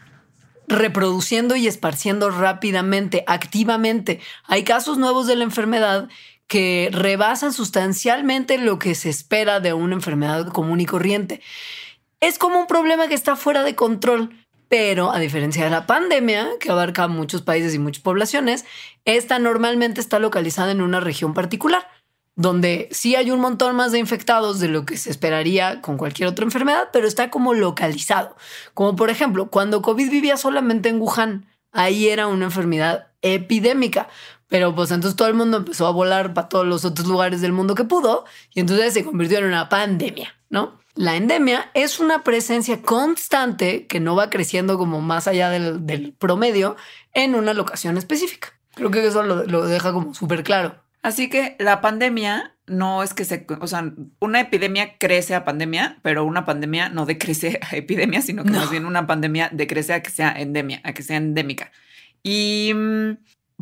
reproduciendo 0.67 1.55
y 1.55 1.67
esparciendo 1.67 2.29
rápidamente, 2.29 3.23
activamente. 3.27 4.19
Hay 4.45 4.63
casos 4.63 4.97
nuevos 4.97 5.27
de 5.27 5.35
la 5.35 5.43
enfermedad 5.43 6.07
que 6.51 6.89
rebasan 6.91 7.53
sustancialmente 7.53 8.57
lo 8.57 8.77
que 8.77 8.93
se 8.93 9.07
espera 9.07 9.61
de 9.61 9.71
una 9.71 9.95
enfermedad 9.95 10.49
común 10.49 10.81
y 10.81 10.85
corriente. 10.85 11.39
Es 12.19 12.37
como 12.37 12.59
un 12.59 12.67
problema 12.67 13.07
que 13.07 13.13
está 13.13 13.37
fuera 13.37 13.63
de 13.63 13.73
control, 13.73 14.35
pero 14.67 15.13
a 15.13 15.19
diferencia 15.19 15.63
de 15.63 15.69
la 15.69 15.87
pandemia, 15.87 16.49
que 16.59 16.69
abarca 16.69 17.07
muchos 17.07 17.41
países 17.41 17.73
y 17.73 17.79
muchas 17.79 18.03
poblaciones, 18.03 18.65
esta 19.05 19.39
normalmente 19.39 20.01
está 20.01 20.19
localizada 20.19 20.71
en 20.71 20.81
una 20.81 20.99
región 20.99 21.33
particular, 21.33 21.87
donde 22.35 22.89
sí 22.91 23.15
hay 23.15 23.31
un 23.31 23.39
montón 23.39 23.77
más 23.77 23.93
de 23.93 23.99
infectados 23.99 24.59
de 24.59 24.67
lo 24.67 24.85
que 24.85 24.97
se 24.97 25.09
esperaría 25.09 25.79
con 25.79 25.95
cualquier 25.95 26.27
otra 26.27 26.43
enfermedad, 26.43 26.89
pero 26.91 27.07
está 27.07 27.29
como 27.29 27.53
localizado. 27.53 28.35
Como 28.73 28.97
por 28.97 29.09
ejemplo, 29.09 29.49
cuando 29.49 29.81
COVID 29.81 30.11
vivía 30.11 30.35
solamente 30.35 30.89
en 30.89 30.99
Wuhan, 30.99 31.45
ahí 31.71 32.09
era 32.09 32.27
una 32.27 32.43
enfermedad 32.43 33.07
epidémica. 33.21 34.09
Pero 34.51 34.75
pues 34.75 34.91
entonces 34.91 35.15
todo 35.15 35.29
el 35.29 35.33
mundo 35.33 35.55
empezó 35.55 35.87
a 35.87 35.91
volar 35.91 36.33
para 36.33 36.49
todos 36.49 36.67
los 36.67 36.83
otros 36.83 37.07
lugares 37.07 37.39
del 37.39 37.53
mundo 37.53 37.73
que 37.73 37.85
pudo 37.85 38.25
y 38.53 38.59
entonces 38.59 38.93
se 38.93 39.05
convirtió 39.05 39.37
en 39.37 39.45
una 39.45 39.69
pandemia, 39.69 40.35
¿no? 40.49 40.77
La 40.93 41.15
endemia 41.15 41.71
es 41.73 42.01
una 42.01 42.25
presencia 42.25 42.81
constante 42.81 43.87
que 43.87 44.01
no 44.01 44.13
va 44.13 44.29
creciendo 44.29 44.77
como 44.77 44.99
más 44.99 45.29
allá 45.29 45.49
del, 45.49 46.13
promedio 46.19 46.75
en 47.13 47.35
una 47.35 47.53
locación 47.53 47.97
específica. 47.97 48.49
Creo 48.73 48.91
que 48.91 49.07
eso 49.07 49.23
lo, 49.23 49.45
lo 49.45 49.65
deja 49.65 49.93
como 49.93 50.13
súper 50.13 50.43
claro. 50.43 50.75
Así 51.01 51.29
que 51.29 51.55
la 51.57 51.79
pandemia 51.79 52.53
no 52.67 53.03
es 53.03 53.13
que 53.13 53.23
se, 53.23 53.47
o 53.61 53.67
sea, 53.67 53.93
una 54.19 54.41
epidemia 54.41 54.97
crece 54.97 55.33
a 55.33 55.45
pandemia, 55.45 55.99
pero 56.01 56.25
una 56.25 56.43
pandemia 56.43 56.89
no 56.89 57.05
decrece 57.05 57.57
a 57.61 57.77
epidemia, 57.77 58.21
sino 58.21 58.43
que 58.43 58.51
más 58.51 58.69
bien 58.69 58.85
una 58.85 59.07
pandemia 59.07 59.47
decrece 59.53 59.93
a 59.93 60.03
que 60.03 60.09
sea 60.09 60.33
endemia, 60.37 60.81
a 60.83 60.91
que 60.91 61.03
sea 61.03 61.15
endémica. 61.15 61.71
Y 62.21 62.73
mm, 62.75 63.11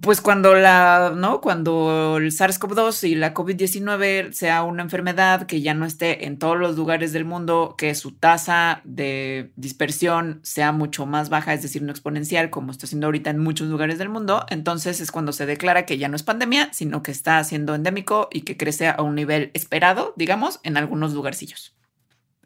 pues 0.02 0.22
cuando 0.22 0.56
la, 0.56 1.14
¿no? 1.16 1.42
Cuando 1.42 2.18
el 2.18 2.32
SARS-CoV-2 2.32 3.08
y 3.08 3.16
la 3.16 3.34
COVID-19 3.34 4.32
sea 4.34 4.64
una 4.64 4.84
enfermedad 4.84 5.46
que 5.48 5.62
ya 5.62 5.74
no 5.74 5.86
esté 5.86 6.26
en 6.26 6.38
todos 6.38 6.58
los 6.58 6.76
lugares 6.76 7.14
del 7.14 7.26
mundo, 7.26 7.76
que 7.78 7.96
su 7.96 8.12
tasa 8.12 8.82
de 8.84 9.52
dispersión 9.56 10.40
sea 10.44 10.72
mucho 10.72 11.06
más 11.06 11.30
baja, 11.30 11.54
es 11.54 11.62
decir, 11.62 11.82
no 11.82 11.92
exponencial, 11.92 12.50
como 12.50 12.72
está 12.72 12.86
haciendo 12.86 13.08
ahorita 13.08 13.30
en 13.30 13.40
muchos 13.40 13.68
lugares 13.68 13.98
del 13.98 14.10
mundo, 14.10 14.46
entonces 14.50 15.02
es 15.02 15.12
cuando 15.12 15.32
se 15.32 15.46
declara 15.46 15.86
que 15.86 15.98
ya 15.98 16.08
no 16.08 16.16
es 16.16 16.24
pandemia, 16.24 16.70
sino 16.74 17.04
que 17.04 17.12
está 17.12 17.44
siendo 17.44 17.76
endémico 17.76 18.30
y 18.32 18.42
que 18.42 18.58
crece 18.58 18.88
a 18.88 19.02
un 19.02 19.16
nivel 19.16 19.52
esperado, 19.54 20.14
digamos, 20.16 20.60
en 20.64 20.78
algunos 20.78 21.14
lugarcillos. 21.14 21.79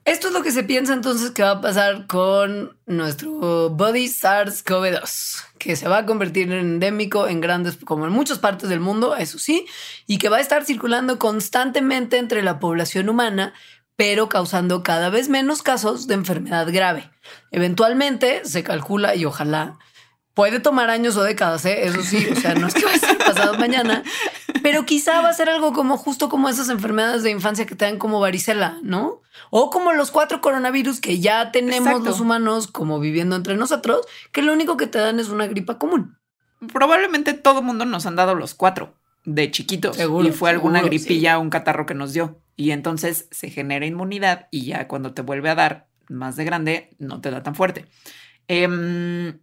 Esto 0.06 0.28
es 0.28 0.34
lo 0.34 0.44
que 0.44 0.52
se 0.52 0.64
piensa 0.64 0.94
entonces 0.94 1.32
que 1.32 1.44
va 1.44 1.52
a 1.52 1.62
pasar 1.62 2.08
con 2.08 2.78
nuestro 2.86 3.70
body 3.70 4.08
SARS-CoV-2, 4.08 5.44
que 5.58 5.78
se 5.78 5.88
va 5.88 6.00
a 6.00 6.06
convertir 6.06 6.52
en 6.52 6.60
endémico 6.60 7.30
en 7.30 7.40
grandes, 7.40 7.78
como 7.78 8.06
en 8.06 8.12
muchas 8.12 8.40
partes 8.40 8.68
del 8.68 8.82
mundo, 8.82 9.16
eso 9.16 9.40
sí, 9.40 9.66
y 10.06 10.18
que 10.18 10.28
va 10.28 10.38
a 10.38 10.42
estar 10.42 10.66
circulando 10.66 11.20
constantemente 11.20 12.18
entre 12.18 12.44
la 12.44 12.60
población 12.60 13.08
humana, 13.08 13.54
pero 13.96 14.28
causando 14.28 14.84
cada 14.84 15.10
vez 15.10 15.30
menos 15.30 15.62
casos 15.62 16.06
de 16.06 16.16
enfermedad 16.16 16.68
grave. 16.70 17.10
Eventualmente 17.52 18.42
se 18.44 18.62
calcula, 18.62 19.16
y 19.16 19.24
ojalá, 19.24 19.78
puede 20.34 20.60
tomar 20.60 20.90
años 20.90 21.16
o 21.16 21.24
décadas, 21.24 21.64
¿eh? 21.64 21.86
eso 21.86 22.04
sí, 22.04 22.28
o 22.30 22.36
sea, 22.36 22.56
no 22.56 22.68
es 22.68 22.74
que 22.74 22.86
va 22.86 22.94
a 22.94 23.00
ser 23.00 23.18
pasado 23.20 23.58
mañana, 23.58 24.04
pero 24.64 24.86
quizá 24.88 25.22
va 25.22 25.30
a 25.30 25.34
ser 25.34 25.50
algo 25.50 25.74
como 25.74 25.98
justo 25.98 26.30
como 26.30 26.50
esas 26.50 26.70
enfermedades 26.70 27.22
de 27.22 27.30
infancia 27.30 27.68
que 27.68 27.76
te 27.76 27.86
dan 27.86 28.00
como 28.00 28.20
varicela, 28.20 28.80
¿no? 28.82 29.22
O 29.52 29.70
como 29.70 29.94
los 29.94 30.10
cuatro 30.10 30.42
coronavirus 30.42 31.00
que 31.00 31.20
ya 31.20 31.52
tenemos 31.52 32.04
los 32.04 32.20
humanos 32.20 32.68
como 32.68 33.00
viviendo 33.00 33.36
entre 33.36 33.56
nosotros, 33.56 34.08
que 34.32 34.42
lo 34.42 34.54
único 34.54 34.78
que 34.78 34.88
te 34.88 34.98
dan 34.98 35.20
es 35.20 35.30
una 35.30 35.46
gripa 35.46 35.78
común. 35.78 36.18
Probablemente 36.72 37.34
todo 37.34 37.60
el 37.60 37.66
mundo 37.66 37.86
nos 37.86 38.06
han 38.06 38.16
dado 38.16 38.34
los 38.34 38.56
cuatro 38.56 38.98
de 39.26 39.52
chiquitos 39.52 39.98
y 40.00 40.32
fue 40.32 40.50
alguna 40.50 40.82
gripilla 40.82 41.38
o 41.38 41.42
un 41.42 41.50
catarro 41.50 41.86
que 41.86 41.94
nos 41.94 42.14
dio. 42.14 42.40
Y 42.56 42.72
entonces 42.72 43.28
se 43.32 43.50
genera 43.50 43.86
inmunidad 43.86 44.48
y 44.52 44.66
ya 44.66 44.88
cuando 44.88 45.14
te 45.14 45.22
vuelve 45.22 45.50
a 45.50 45.56
dar 45.56 45.88
más 46.10 46.36
de 46.36 46.46
grande 46.46 46.96
no 47.00 47.22
te 47.22 47.32
da 47.32 47.44
tan 47.44 47.56
fuerte. 47.56 47.86
Em, 48.48 49.40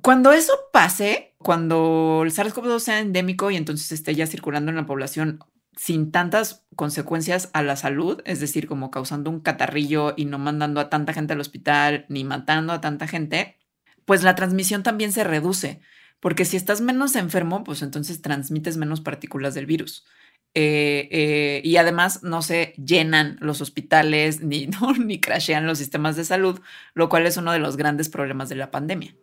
cuando 0.00 0.32
eso 0.32 0.52
pase, 0.72 1.36
cuando 1.38 2.22
el 2.24 2.32
SARS-CoV-2 2.32 2.80
sea 2.80 3.00
endémico 3.00 3.50
y 3.50 3.56
entonces 3.56 3.92
esté 3.92 4.14
ya 4.14 4.26
circulando 4.26 4.70
en 4.70 4.76
la 4.76 4.86
población 4.86 5.38
sin 5.76 6.10
tantas 6.10 6.66
consecuencias 6.74 7.50
a 7.52 7.62
la 7.62 7.76
salud, 7.76 8.20
es 8.24 8.40
decir, 8.40 8.66
como 8.66 8.90
causando 8.90 9.30
un 9.30 9.40
catarrillo 9.40 10.14
y 10.16 10.24
no 10.24 10.38
mandando 10.38 10.80
a 10.80 10.90
tanta 10.90 11.12
gente 11.12 11.34
al 11.34 11.40
hospital 11.40 12.04
ni 12.08 12.24
matando 12.24 12.72
a 12.72 12.80
tanta 12.80 13.06
gente, 13.06 13.56
pues 14.04 14.24
la 14.24 14.34
transmisión 14.34 14.82
también 14.82 15.12
se 15.12 15.22
reduce, 15.22 15.80
porque 16.18 16.44
si 16.44 16.56
estás 16.56 16.80
menos 16.80 17.14
enfermo, 17.14 17.62
pues 17.62 17.82
entonces 17.82 18.20
transmites 18.22 18.76
menos 18.76 19.00
partículas 19.00 19.54
del 19.54 19.66
virus. 19.66 20.04
Eh, 20.54 21.08
eh, 21.12 21.60
y 21.62 21.76
además 21.76 22.24
no 22.24 22.42
se 22.42 22.74
llenan 22.84 23.36
los 23.40 23.60
hospitales 23.60 24.40
ni, 24.42 24.66
¿no? 24.66 24.92
ni 24.94 25.20
crashean 25.20 25.66
los 25.66 25.78
sistemas 25.78 26.16
de 26.16 26.24
salud, 26.24 26.60
lo 26.94 27.08
cual 27.08 27.26
es 27.26 27.36
uno 27.36 27.52
de 27.52 27.60
los 27.60 27.76
grandes 27.76 28.08
problemas 28.08 28.48
de 28.48 28.56
la 28.56 28.72
pandemia. 28.72 29.14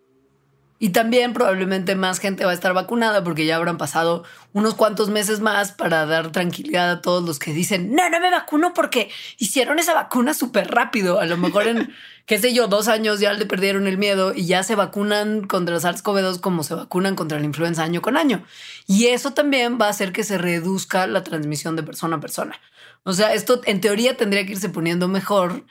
Y 0.77 0.89
también 0.89 1.31
probablemente 1.31 1.95
más 1.95 2.19
gente 2.19 2.43
va 2.43 2.51
a 2.51 2.53
estar 2.53 2.73
vacunada 2.73 3.23
porque 3.23 3.45
ya 3.45 3.55
habrán 3.55 3.77
pasado 3.77 4.25
unos 4.51 4.73
cuantos 4.73 5.09
meses 5.09 5.39
más 5.39 5.71
para 5.71 6.05
dar 6.05 6.33
tranquilidad 6.33 6.91
a 6.91 7.01
todos 7.01 7.23
los 7.23 7.39
que 7.39 7.53
dicen, 7.53 7.95
no, 7.95 8.09
no 8.09 8.19
me 8.19 8.29
vacuno 8.29 8.73
porque 8.73 9.09
hicieron 9.37 9.79
esa 9.79 9.93
vacuna 9.93 10.33
súper 10.33 10.71
rápido. 10.71 11.21
A 11.21 11.25
lo 11.25 11.37
mejor 11.37 11.67
en, 11.67 11.93
qué 12.25 12.39
sé 12.39 12.53
yo, 12.53 12.67
dos 12.67 12.89
años 12.89 13.21
ya 13.21 13.31
le 13.31 13.45
perdieron 13.45 13.87
el 13.87 13.97
miedo 13.97 14.33
y 14.35 14.47
ya 14.47 14.63
se 14.63 14.75
vacunan 14.75 15.47
contra 15.47 15.77
SARS-CoV-2 15.77 16.41
como 16.41 16.63
se 16.63 16.75
vacunan 16.75 17.15
contra 17.15 17.39
la 17.39 17.45
influenza 17.45 17.83
año 17.83 18.01
con 18.01 18.17
año. 18.17 18.43
Y 18.85 19.07
eso 19.07 19.31
también 19.31 19.77
va 19.79 19.87
a 19.87 19.91
hacer 19.91 20.11
que 20.11 20.25
se 20.25 20.37
reduzca 20.37 21.07
la 21.07 21.23
transmisión 21.23 21.77
de 21.77 21.83
persona 21.83 22.17
a 22.17 22.19
persona. 22.19 22.59
O 23.03 23.13
sea, 23.13 23.33
esto 23.33 23.61
en 23.63 23.79
teoría 23.79 24.17
tendría 24.17 24.45
que 24.45 24.51
irse 24.51 24.67
poniendo 24.67 25.07
mejor 25.07 25.63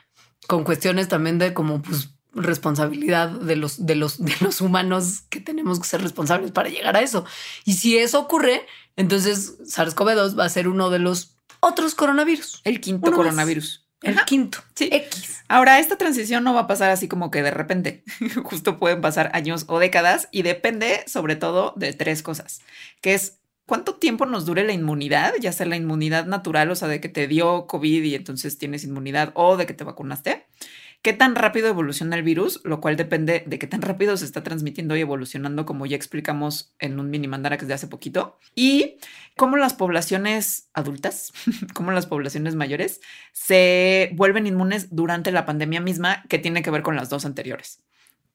con 0.46 0.64
cuestiones 0.64 1.08
también 1.08 1.38
de 1.38 1.52
como 1.52 1.82
pues 1.82 2.13
responsabilidad 2.34 3.28
de 3.28 3.56
los, 3.56 3.86
de 3.86 3.94
los, 3.94 4.22
de 4.24 4.34
los 4.40 4.60
humanos 4.60 5.22
que 5.30 5.40
tenemos 5.40 5.78
que 5.80 5.86
ser 5.86 6.02
responsables 6.02 6.52
para 6.52 6.68
llegar 6.68 6.96
a 6.96 7.00
eso. 7.00 7.24
Y 7.64 7.74
si 7.74 7.98
eso 7.98 8.20
ocurre, 8.20 8.66
entonces 8.96 9.58
SARS-CoV-2 9.60 10.38
va 10.38 10.44
a 10.44 10.48
ser 10.48 10.68
uno 10.68 10.90
de 10.90 10.98
los 10.98 11.36
otros 11.60 11.94
coronavirus. 11.94 12.60
El 12.64 12.80
quinto 12.80 13.12
coronavirus. 13.12 13.86
El 14.02 14.22
quinto. 14.24 14.58
Sí. 14.74 14.90
X. 14.92 15.42
Ahora, 15.48 15.78
esta 15.78 15.96
transición 15.96 16.44
no 16.44 16.52
va 16.52 16.60
a 16.60 16.66
pasar 16.66 16.90
así 16.90 17.08
como 17.08 17.30
que 17.30 17.42
de 17.42 17.50
repente. 17.50 18.04
Justo 18.44 18.78
pueden 18.78 19.00
pasar 19.00 19.30
años 19.32 19.64
o 19.68 19.78
décadas 19.78 20.28
y 20.30 20.42
depende 20.42 21.04
sobre 21.06 21.36
todo 21.36 21.72
de 21.76 21.92
tres 21.92 22.22
cosas, 22.22 22.60
que 23.00 23.14
es 23.14 23.38
cuánto 23.66 23.94
tiempo 23.94 24.26
nos 24.26 24.44
dure 24.44 24.64
la 24.64 24.72
inmunidad, 24.72 25.32
ya 25.40 25.52
sea 25.52 25.66
la 25.66 25.76
inmunidad 25.76 26.26
natural, 26.26 26.70
o 26.70 26.74
sea, 26.74 26.88
de 26.88 27.00
que 27.00 27.08
te 27.08 27.26
dio 27.26 27.66
COVID 27.66 28.02
y 28.02 28.14
entonces 28.14 28.58
tienes 28.58 28.84
inmunidad 28.84 29.32
o 29.34 29.56
de 29.56 29.66
que 29.66 29.74
te 29.74 29.84
vacunaste 29.84 30.46
qué 31.04 31.12
tan 31.12 31.34
rápido 31.34 31.68
evoluciona 31.68 32.16
el 32.16 32.22
virus, 32.22 32.62
lo 32.64 32.80
cual 32.80 32.96
depende 32.96 33.44
de 33.46 33.58
qué 33.58 33.66
tan 33.66 33.82
rápido 33.82 34.16
se 34.16 34.24
está 34.24 34.42
transmitiendo 34.42 34.96
y 34.96 35.02
evolucionando, 35.02 35.66
como 35.66 35.84
ya 35.84 35.96
explicamos 35.96 36.74
en 36.78 36.98
un 36.98 37.10
mini 37.10 37.28
mandara 37.28 37.58
que 37.58 37.66
es 37.66 37.68
de 37.68 37.74
hace 37.74 37.88
poquito, 37.88 38.38
y 38.54 38.96
cómo 39.36 39.58
las 39.58 39.74
poblaciones 39.74 40.70
adultas, 40.72 41.34
cómo 41.74 41.92
las 41.92 42.06
poblaciones 42.06 42.54
mayores 42.54 43.02
se 43.34 44.12
vuelven 44.14 44.46
inmunes 44.46 44.96
durante 44.96 45.30
la 45.30 45.44
pandemia 45.44 45.82
misma, 45.82 46.22
que 46.30 46.38
tiene 46.38 46.62
que 46.62 46.70
ver 46.70 46.82
con 46.82 46.96
las 46.96 47.10
dos 47.10 47.26
anteriores. 47.26 47.82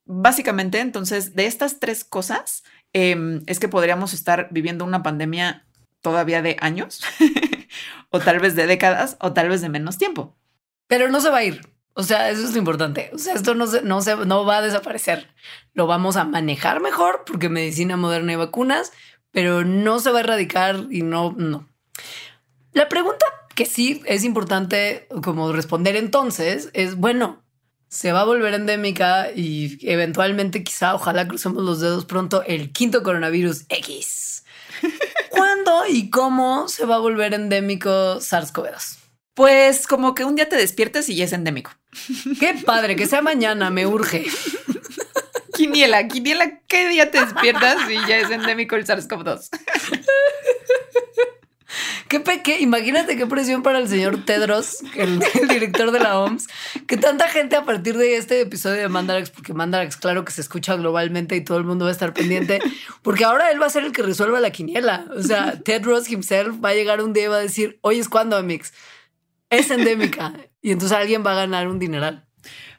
Básicamente, 0.05 0.79
entonces, 0.79 1.33
de 1.33 1.47
estas 1.47 1.79
tres 1.79 2.03
cosas, 2.03 2.63
em, 2.93 3.41
es 3.47 3.59
que 3.59 3.67
podríamos 3.67 4.13
estar 4.13 4.47
viviendo 4.51 4.85
una 4.85 5.01
pandemia 5.01 5.65
todavía 6.01 6.43
de 6.43 6.55
años, 6.61 7.01
o 8.11 8.19
tal 8.19 8.39
vez 8.39 8.55
de 8.55 8.67
décadas, 8.67 9.17
o 9.21 9.33
tal 9.33 9.49
vez 9.49 9.61
de 9.61 9.69
menos 9.69 9.97
tiempo. 9.97 10.37
Pero 10.85 11.09
no 11.09 11.19
se 11.19 11.31
va 11.31 11.37
a 11.37 11.43
ir. 11.43 11.78
O 11.93 12.03
sea, 12.03 12.29
eso 12.29 12.43
es 12.43 12.53
lo 12.53 12.59
importante. 12.59 13.11
O 13.13 13.17
sea, 13.17 13.33
esto 13.33 13.55
no, 13.55 13.67
se, 13.67 13.81
no, 13.81 14.01
se, 14.01 14.15
no 14.15 14.45
va 14.45 14.57
a 14.57 14.61
desaparecer. 14.61 15.27
Lo 15.73 15.87
vamos 15.87 16.15
a 16.15 16.23
manejar 16.23 16.81
mejor 16.81 17.23
porque 17.25 17.49
medicina 17.49 17.97
moderna 17.97 18.33
y 18.33 18.37
vacunas, 18.37 18.91
pero 19.31 19.65
no 19.65 19.99
se 19.99 20.11
va 20.11 20.19
a 20.19 20.21
erradicar 20.21 20.85
y 20.89 21.01
no, 21.01 21.33
no. 21.37 21.67
La 22.73 22.87
pregunta 22.87 23.25
que 23.55 23.65
sí 23.65 24.01
es 24.05 24.23
importante 24.23 25.07
como 25.23 25.51
responder 25.51 25.95
entonces 25.95 26.69
es, 26.73 26.95
bueno, 26.95 27.43
se 27.89 28.11
va 28.11 28.21
a 28.21 28.25
volver 28.25 28.53
endémica 28.53 29.31
y 29.35 29.79
eventualmente 29.81 30.63
quizá, 30.63 30.93
ojalá 30.93 31.27
crucemos 31.27 31.63
los 31.63 31.81
dedos 31.81 32.05
pronto, 32.05 32.43
el 32.43 32.71
quinto 32.71 33.03
coronavirus 33.03 33.65
X. 33.67 34.43
¿Cuándo 35.29 35.87
y 35.87 36.09
cómo 36.09 36.67
se 36.67 36.85
va 36.85 36.95
a 36.95 36.99
volver 36.99 37.33
endémico 37.33 38.19
SARS-CoV-2? 38.19 38.97
Pues 39.33 39.87
como 39.87 40.15
que 40.15 40.23
un 40.23 40.35
día 40.35 40.47
te 40.47 40.55
despiertas 40.55 41.09
y 41.09 41.15
ya 41.15 41.25
es 41.25 41.33
endémico. 41.33 41.71
Qué 42.39 42.55
padre, 42.65 42.95
que 42.95 43.07
sea 43.07 43.21
mañana, 43.21 43.69
me 43.69 43.85
urge. 43.85 44.25
Quiniela, 45.55 46.07
Quiniela, 46.07 46.59
¿qué 46.67 46.87
día 46.87 47.11
te 47.11 47.19
despiertas 47.19 47.89
y 47.89 47.95
ya 48.07 48.19
es 48.19 48.31
endémico 48.31 48.75
el 48.75 48.85
SARS-CoV-2? 48.85 49.49
Qué, 52.07 52.23
qué, 52.43 52.59
imagínate 52.59 53.15
qué 53.17 53.27
presión 53.27 53.61
para 53.61 53.77
el 53.77 53.87
señor 53.87 54.25
Tedros, 54.25 54.77
el, 54.95 55.19
director 55.47 55.91
de 55.91 55.99
la 55.99 56.19
OMS, 56.19 56.47
que 56.87 56.97
tanta 56.97 57.27
gente 57.27 57.55
a 57.55 57.65
partir 57.65 57.97
de 57.97 58.17
este 58.17 58.41
episodio 58.41 58.81
de 58.81 58.89
Mandarax, 58.89 59.29
porque 59.29 59.53
Mandarax 59.53 59.95
claro 59.95 60.25
que 60.25 60.31
se 60.31 60.41
escucha 60.41 60.75
globalmente 60.75 61.35
y 61.35 61.43
todo 61.43 61.59
el 61.59 61.65
mundo 61.65 61.85
va 61.85 61.89
a 61.89 61.91
estar 61.91 62.13
pendiente, 62.13 62.59
porque 63.03 63.25
ahora 63.25 63.51
él 63.51 63.61
va 63.61 63.67
a 63.67 63.69
ser 63.69 63.83
el 63.83 63.91
que 63.91 64.01
resuelva 64.01 64.39
la 64.39 64.49
quiniela. 64.49 65.05
O 65.15 65.21
sea, 65.21 65.59
Tedros 65.63 66.09
himself 66.09 66.55
va 66.63 66.69
a 66.69 66.73
llegar 66.73 67.03
un 67.03 67.13
día 67.13 67.25
y 67.25 67.27
va 67.27 67.35
a 67.35 67.41
decir, 67.41 67.77
hoy 67.81 67.99
es 67.99 68.09
cuando, 68.09 68.37
Amix 68.37 68.73
es 69.49 69.71
endémica 69.71 70.33
y 70.61 70.71
entonces 70.71 70.97
alguien 70.97 71.23
va 71.25 71.31
a 71.31 71.45
ganar 71.45 71.67
un 71.67 71.79
dineral. 71.79 72.25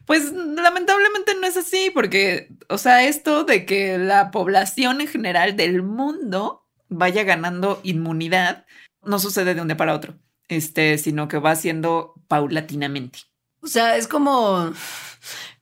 Pues 0.06 0.32
lamentablemente 0.32 1.34
no 1.34 1.46
es 1.46 1.56
así, 1.56 1.90
porque, 1.94 2.48
o 2.68 2.78
sea, 2.78 3.04
esto 3.04 3.44
de 3.44 3.64
que 3.64 3.96
la 3.96 4.30
población 4.30 5.00
en 5.00 5.06
general 5.06 5.56
del 5.56 5.82
mundo 5.82 6.66
vaya 6.88 7.22
ganando 7.22 7.80
inmunidad 7.84 8.66
no 9.04 9.18
sucede 9.18 9.54
de 9.54 9.60
un 9.60 9.68
día 9.68 9.76
para 9.76 9.94
otro, 9.94 10.14
este, 10.48 10.98
sino 10.98 11.28
que 11.28 11.38
va 11.38 11.54
siendo 11.54 12.14
paulatinamente. 12.26 13.20
O 13.62 13.68
sea, 13.68 13.96
es 13.96 14.08
como 14.08 14.72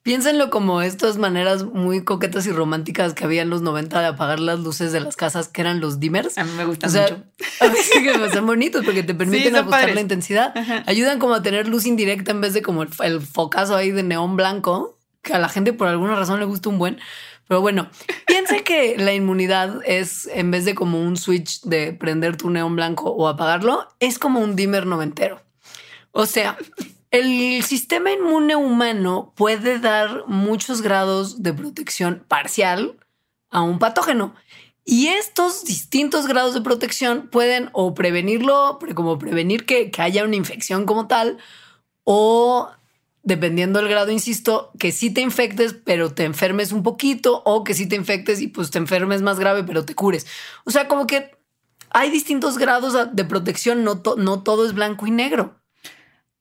Piénsenlo 0.09 0.49
como 0.49 0.81
estas 0.81 1.19
maneras 1.19 1.65
muy 1.65 2.03
coquetas 2.03 2.47
y 2.47 2.51
románticas 2.51 3.13
que 3.13 3.25
había 3.25 3.43
en 3.43 3.51
los 3.51 3.61
90 3.61 4.01
de 4.01 4.07
apagar 4.07 4.41
las 4.41 4.59
luces 4.59 4.91
de 4.91 5.01
las 5.01 5.17
casas, 5.17 5.49
que 5.49 5.61
eran 5.61 5.81
los 5.81 6.01
dimmers. 6.01 6.39
A 6.39 6.45
mí 6.45 6.51
me 6.57 6.65
gustan 6.65 6.91
mucho. 6.91 7.23
Sí, 7.93 8.03
que 8.03 8.31
son 8.31 8.47
bonitos 8.47 8.87
porque 8.87 9.03
te 9.03 9.15
permiten 9.15 9.55
ajustar 9.55 9.95
la 9.95 10.01
intensidad. 10.01 10.55
Ayudan 10.87 11.19
como 11.19 11.35
a 11.35 11.43
tener 11.43 11.69
luz 11.69 11.85
indirecta 11.85 12.31
en 12.31 12.41
vez 12.41 12.55
de 12.55 12.63
como 12.63 12.85
el, 12.85 13.21
focazo 13.21 13.77
ahí 13.77 13.91
de 13.91 14.03
neón 14.03 14.35
blanco, 14.39 14.99
que 15.21 15.35
a 15.35 15.39
la 15.39 15.51
gente 15.51 15.75
por 15.75 15.89
alguna 15.89 16.17
razón 16.17 16.41
le 16.41 16.47
gusta 16.47 16.71
un 16.71 16.79
buen. 16.79 16.99
Pero 17.47 17.61
bueno, 17.61 17.91
piense 18.27 18.63
que 18.63 18.97
la 18.97 19.13
inmunidad 19.13 19.83
es, 19.85 20.27
en 20.33 20.51
vez 20.51 20.65
de 20.65 20.75
como 20.75 21.03
un 21.03 21.19
switch 21.19 21.61
de 21.65 21.93
prender 21.93 22.39
tu 22.39 22.49
neón 22.49 22.77
blanco 22.77 23.11
o 23.11 23.29
apagarlo, 23.29 23.87
es 24.01 24.19
como 24.19 24.41
un 24.41 24.57
dimmer 24.57 24.87
noventero. 24.87 25.43
O 26.13 26.25
sea, 26.25 26.57
el 27.11 27.63
sistema 27.63 28.13
inmune 28.13 28.57
humano 28.57 29.33
puede 29.35 29.79
dar 29.79 30.25
muchos 30.27 30.83
grados 30.83 31.43
de 31.43 31.55
protección 31.55 32.25
parcial 32.29 32.99
a 33.51 33.63
un 33.63 33.79
patógeno. 33.79 34.35
Y 34.85 35.09
estos 35.09 35.65
distintos 35.65 36.27
grados 36.27 36.55
de 36.55 36.63
protección 36.63 37.29
pueden 37.29 37.69
o 37.73 37.95
prevenirlo, 37.95 38.79
como 38.95 39.19
prevenir 39.19 39.67
que, 39.67 39.91
haya 39.99 40.25
una 40.25 40.37
infección 40.37 40.87
como 40.87 41.07
tal, 41.07 41.39
o 42.05 42.71
dependiendo 43.23 43.79
del 43.79 43.89
grado, 43.89 44.11
insisto, 44.11 44.71
que 44.79 44.93
sí 44.93 45.11
te 45.11 45.21
infectes, 45.21 45.75
pero 45.75 46.15
te 46.15 46.25
enfermes 46.25 46.73
un 46.73 46.83
poquito, 46.83 47.43
o 47.45 47.65
que 47.65 47.75
sí 47.75 47.87
te 47.87 47.97
infectes 47.97 48.41
y 48.41 48.49
pues 48.49 48.71
te 48.71 48.79
enfermes 48.79 49.21
más 49.21 49.39
grave, 49.39 49.63
pero 49.63 49.85
te 49.85 49.95
cures. 49.95 50.27
O 50.65 50.71
sea, 50.71 50.89
como 50.89 51.07
que 51.07 51.37
hay 51.91 52.11
distintos 52.11 52.57
grados 52.57 52.95
de 53.13 53.25
protección, 53.25 53.85
no, 53.85 54.03
no 54.17 54.43
todo 54.43 54.65
es 54.65 54.73
blanco 54.73 55.07
y 55.07 55.11
negro. 55.11 55.58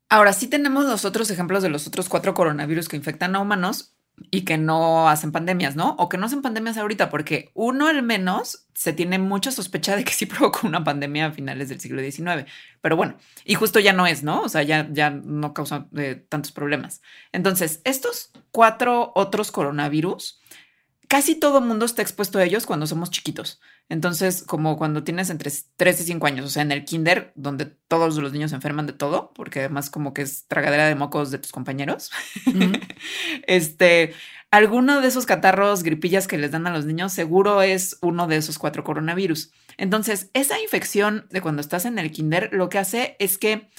Ahora 0.09 0.33
sí 0.33 0.47
tenemos 0.47 0.85
los 0.85 1.05
otros 1.05 1.29
ejemplos 1.29 1.63
de 1.63 1.69
los 1.69 1.87
otros 1.87 2.07
cuatro 2.07 2.33
coronavirus 2.33 2.87
que 2.87 2.95
infectan 2.95 3.35
a 3.35 3.39
humanos 3.39 3.97
y 4.31 4.45
que 4.45 4.57
no 4.57 5.09
hacen 5.09 5.31
pandemias, 5.31 5.75
¿no? 5.75 5.95
O 5.99 6.09
que 6.09 6.17
no 6.17 6.25
hacen 6.25 6.41
pandemias 6.41 6.77
ahorita, 6.77 7.09
porque 7.09 7.51
uno 7.53 7.87
al 7.87 8.01
menos 8.01 8.67
se 8.73 8.93
tiene 8.93 9.19
mucha 9.19 9.51
sospecha 9.51 9.95
de 9.95 10.03
que 10.03 10.13
sí 10.13 10.25
provocó 10.25 10.67
una 10.67 10.83
pandemia 10.83 11.27
a 11.27 11.31
finales 11.31 11.69
del 11.69 11.79
siglo 11.79 12.01
XIX. 12.01 12.49
Pero 12.81 12.95
bueno, 12.95 13.17
y 13.45 13.55
justo 13.55 13.79
ya 13.79 13.93
no 13.93 14.07
es, 14.07 14.23
¿no? 14.23 14.41
O 14.41 14.49
sea, 14.49 14.63
ya, 14.63 14.87
ya 14.91 15.09
no 15.09 15.53
causa 15.53 15.87
eh, 15.95 16.25
tantos 16.29 16.51
problemas. 16.51 17.01
Entonces, 17.31 17.81
estos 17.83 18.31
cuatro 18.51 19.11
otros 19.15 19.51
coronavirus, 19.51 20.36
casi 21.07 21.35
todo 21.35 21.61
mundo 21.61 21.85
está 21.85 22.01
expuesto 22.01 22.39
a 22.39 22.43
ellos 22.43 22.65
cuando 22.65 22.87
somos 22.87 23.11
chiquitos. 23.11 23.59
Entonces, 23.89 24.43
como 24.43 24.77
cuando 24.77 25.03
tienes 25.03 25.29
entre 25.29 25.51
3 25.77 26.01
y 26.01 26.03
5 26.03 26.27
años, 26.27 26.45
o 26.45 26.49
sea, 26.49 26.63
en 26.63 26.71
el 26.71 26.85
kinder, 26.85 27.31
donde 27.35 27.65
todos 27.65 28.17
los 28.17 28.33
niños 28.33 28.51
se 28.51 28.55
enferman 28.55 28.87
de 28.87 28.93
todo, 28.93 29.31
porque 29.33 29.59
además 29.61 29.89
como 29.89 30.13
que 30.13 30.23
es 30.23 30.45
tragadera 30.47 30.87
de 30.87 30.95
mocos 30.95 31.31
de 31.31 31.39
tus 31.39 31.51
compañeros, 31.51 32.11
este, 33.47 34.13
alguno 34.51 35.01
de 35.01 35.07
esos 35.07 35.25
catarros, 35.25 35.83
gripillas 35.83 36.27
que 36.27 36.37
les 36.37 36.51
dan 36.51 36.67
a 36.67 36.73
los 36.73 36.85
niños, 36.85 37.13
seguro 37.13 37.61
es 37.61 37.97
uno 38.01 38.27
de 38.27 38.37
esos 38.37 38.59
cuatro 38.59 38.83
coronavirus. 38.83 39.51
Entonces, 39.77 40.29
esa 40.33 40.59
infección 40.59 41.27
de 41.29 41.41
cuando 41.41 41.61
estás 41.61 41.85
en 41.85 41.99
el 41.99 42.11
kinder, 42.11 42.49
lo 42.51 42.69
que 42.69 42.79
hace 42.79 43.15
es 43.19 43.37
que 43.37 43.69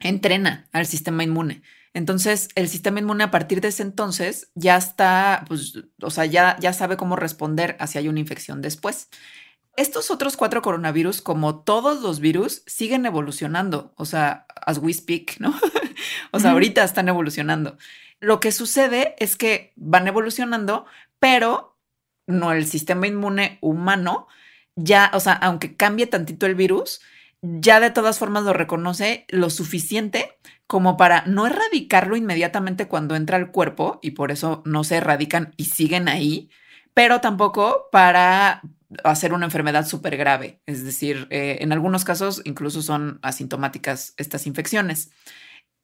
entrena 0.00 0.68
al 0.72 0.86
sistema 0.86 1.22
inmune. 1.22 1.62
Entonces, 1.96 2.50
el 2.56 2.68
sistema 2.68 3.00
inmune 3.00 3.24
a 3.24 3.30
partir 3.30 3.62
de 3.62 3.68
ese 3.68 3.82
entonces 3.82 4.50
ya 4.54 4.76
está, 4.76 5.46
pues, 5.48 5.78
o 6.02 6.10
sea, 6.10 6.26
ya, 6.26 6.58
ya 6.60 6.74
sabe 6.74 6.98
cómo 6.98 7.16
responder 7.16 7.74
hacia 7.80 8.02
hay 8.02 8.08
una 8.08 8.20
infección 8.20 8.60
después. 8.60 9.08
Estos 9.78 10.10
otros 10.10 10.36
cuatro 10.36 10.60
coronavirus, 10.60 11.22
como 11.22 11.60
todos 11.60 12.02
los 12.02 12.20
virus, 12.20 12.62
siguen 12.66 13.06
evolucionando, 13.06 13.94
o 13.96 14.04
sea, 14.04 14.44
as 14.66 14.76
we 14.76 14.92
speak, 14.92 15.38
¿no? 15.38 15.58
o 16.32 16.38
sea, 16.38 16.50
ahorita 16.50 16.84
están 16.84 17.08
evolucionando. 17.08 17.78
Lo 18.20 18.40
que 18.40 18.52
sucede 18.52 19.14
es 19.18 19.36
que 19.36 19.72
van 19.76 20.06
evolucionando, 20.06 20.84
pero 21.18 21.78
no 22.26 22.52
el 22.52 22.66
sistema 22.66 23.06
inmune 23.06 23.56
humano, 23.62 24.28
ya, 24.74 25.10
o 25.14 25.20
sea, 25.20 25.32
aunque 25.32 25.76
cambie 25.78 26.06
tantito 26.06 26.44
el 26.44 26.56
virus, 26.56 27.00
ya 27.40 27.80
de 27.80 27.90
todas 27.90 28.18
formas 28.18 28.44
lo 28.44 28.52
reconoce 28.52 29.24
lo 29.30 29.48
suficiente 29.48 30.36
como 30.66 30.96
para 30.96 31.24
no 31.26 31.46
erradicarlo 31.46 32.16
inmediatamente 32.16 32.88
cuando 32.88 33.14
entra 33.14 33.36
al 33.36 33.50
cuerpo 33.50 33.98
y 34.02 34.12
por 34.12 34.32
eso 34.32 34.62
no 34.64 34.84
se 34.84 34.96
erradican 34.96 35.54
y 35.56 35.66
siguen 35.66 36.08
ahí, 36.08 36.50
pero 36.94 37.20
tampoco 37.20 37.88
para 37.92 38.62
hacer 39.04 39.32
una 39.32 39.46
enfermedad 39.46 39.86
súper 39.86 40.16
grave. 40.16 40.60
Es 40.66 40.84
decir, 40.84 41.26
eh, 41.30 41.58
en 41.60 41.72
algunos 41.72 42.04
casos 42.04 42.42
incluso 42.44 42.82
son 42.82 43.18
asintomáticas 43.22 44.14
estas 44.16 44.46
infecciones. 44.46 45.10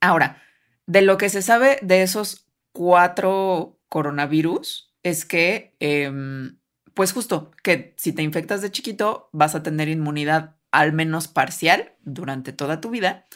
Ahora, 0.01 0.43
de 0.87 1.03
lo 1.03 1.17
que 1.17 1.29
se 1.29 1.43
sabe 1.43 1.79
de 1.83 2.03
esos 2.03 2.47
cuatro 2.73 3.79
coronavirus 3.89 4.95
es 5.03 5.25
que, 5.25 5.77
em, 5.81 6.59
pues 6.95 7.13
justo, 7.13 7.53
que 7.63 7.95
si 7.97 8.13
te 8.13 8.23
infectas 8.23 8.63
de 8.63 8.71
chiquito 8.71 9.29
vas 9.33 9.55
a 9.55 9.63
tener 9.63 9.89
inmunidad 9.89 10.57
al 10.71 10.93
menos 10.93 11.29
parcial 11.29 11.95
durante 12.01 12.53
toda 12.53 12.81
tu 12.81 12.91
vida, 12.91 13.27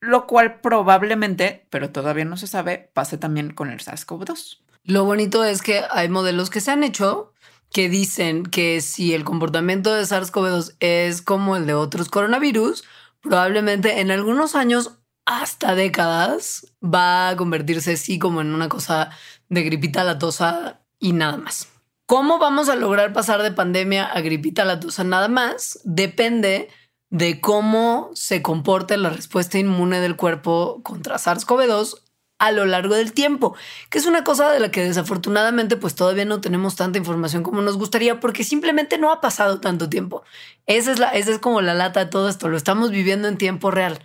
lo 0.00 0.26
cual 0.26 0.60
probablemente, 0.60 1.66
pero 1.70 1.90
todavía 1.90 2.24
no 2.24 2.36
se 2.36 2.46
sabe, 2.46 2.90
pase 2.94 3.18
también 3.18 3.52
con 3.52 3.70
el 3.70 3.80
SARS-CoV-2. 3.80 4.58
Lo 4.84 5.04
bonito 5.04 5.44
es 5.44 5.62
que 5.62 5.82
hay 5.90 6.08
modelos 6.08 6.50
que 6.50 6.60
se 6.60 6.70
han 6.70 6.84
hecho 6.84 7.32
que 7.72 7.88
dicen 7.88 8.44
que 8.44 8.80
si 8.80 9.12
el 9.12 9.24
comportamiento 9.24 9.92
de 9.92 10.02
SARS-CoV-2 10.02 10.76
es 10.80 11.22
como 11.22 11.56
el 11.56 11.66
de 11.66 11.74
otros 11.74 12.08
coronavirus, 12.08 12.84
probablemente 13.20 14.00
en 14.00 14.10
algunos 14.10 14.54
años, 14.54 14.92
hasta 15.26 15.74
décadas, 15.74 16.72
va 16.82 17.28
a 17.28 17.36
convertirse 17.36 17.92
así 17.92 18.18
como 18.18 18.40
en 18.40 18.54
una 18.54 18.70
cosa 18.70 19.10
de 19.50 19.62
gripita 19.62 20.02
latosa 20.04 20.80
y 20.98 21.12
nada 21.12 21.36
más. 21.36 21.68
¿Cómo 22.06 22.38
vamos 22.38 22.70
a 22.70 22.76
lograr 22.76 23.12
pasar 23.12 23.42
de 23.42 23.52
pandemia 23.52 24.06
a 24.06 24.22
gripita 24.22 24.64
latosa 24.64 25.04
nada 25.04 25.28
más? 25.28 25.80
Depende 25.84 26.70
de 27.10 27.40
cómo 27.40 28.10
se 28.14 28.42
comporte 28.42 28.96
la 28.96 29.10
respuesta 29.10 29.58
inmune 29.58 30.00
del 30.00 30.16
cuerpo 30.16 30.80
contra 30.82 31.16
SARS-CoV-2 31.16 32.02
a 32.38 32.52
lo 32.52 32.66
largo 32.66 32.94
del 32.94 33.12
tiempo, 33.12 33.56
que 33.90 33.98
es 33.98 34.06
una 34.06 34.22
cosa 34.22 34.52
de 34.52 34.60
la 34.60 34.70
que 34.70 34.84
desafortunadamente 34.84 35.76
pues 35.76 35.94
todavía 35.94 36.24
no 36.24 36.40
tenemos 36.40 36.76
tanta 36.76 36.98
información 36.98 37.42
como 37.42 37.62
nos 37.62 37.76
gustaría 37.76 38.20
porque 38.20 38.44
simplemente 38.44 38.96
no 38.96 39.10
ha 39.10 39.20
pasado 39.20 39.60
tanto 39.60 39.88
tiempo. 39.88 40.22
Esa 40.66 40.92
es, 40.92 40.98
la, 40.98 41.08
esa 41.10 41.32
es 41.32 41.38
como 41.38 41.60
la 41.60 41.74
lata 41.74 42.04
de 42.04 42.10
todo 42.10 42.28
esto, 42.28 42.48
lo 42.48 42.56
estamos 42.56 42.90
viviendo 42.90 43.26
en 43.26 43.38
tiempo 43.38 43.70
real. 43.70 44.00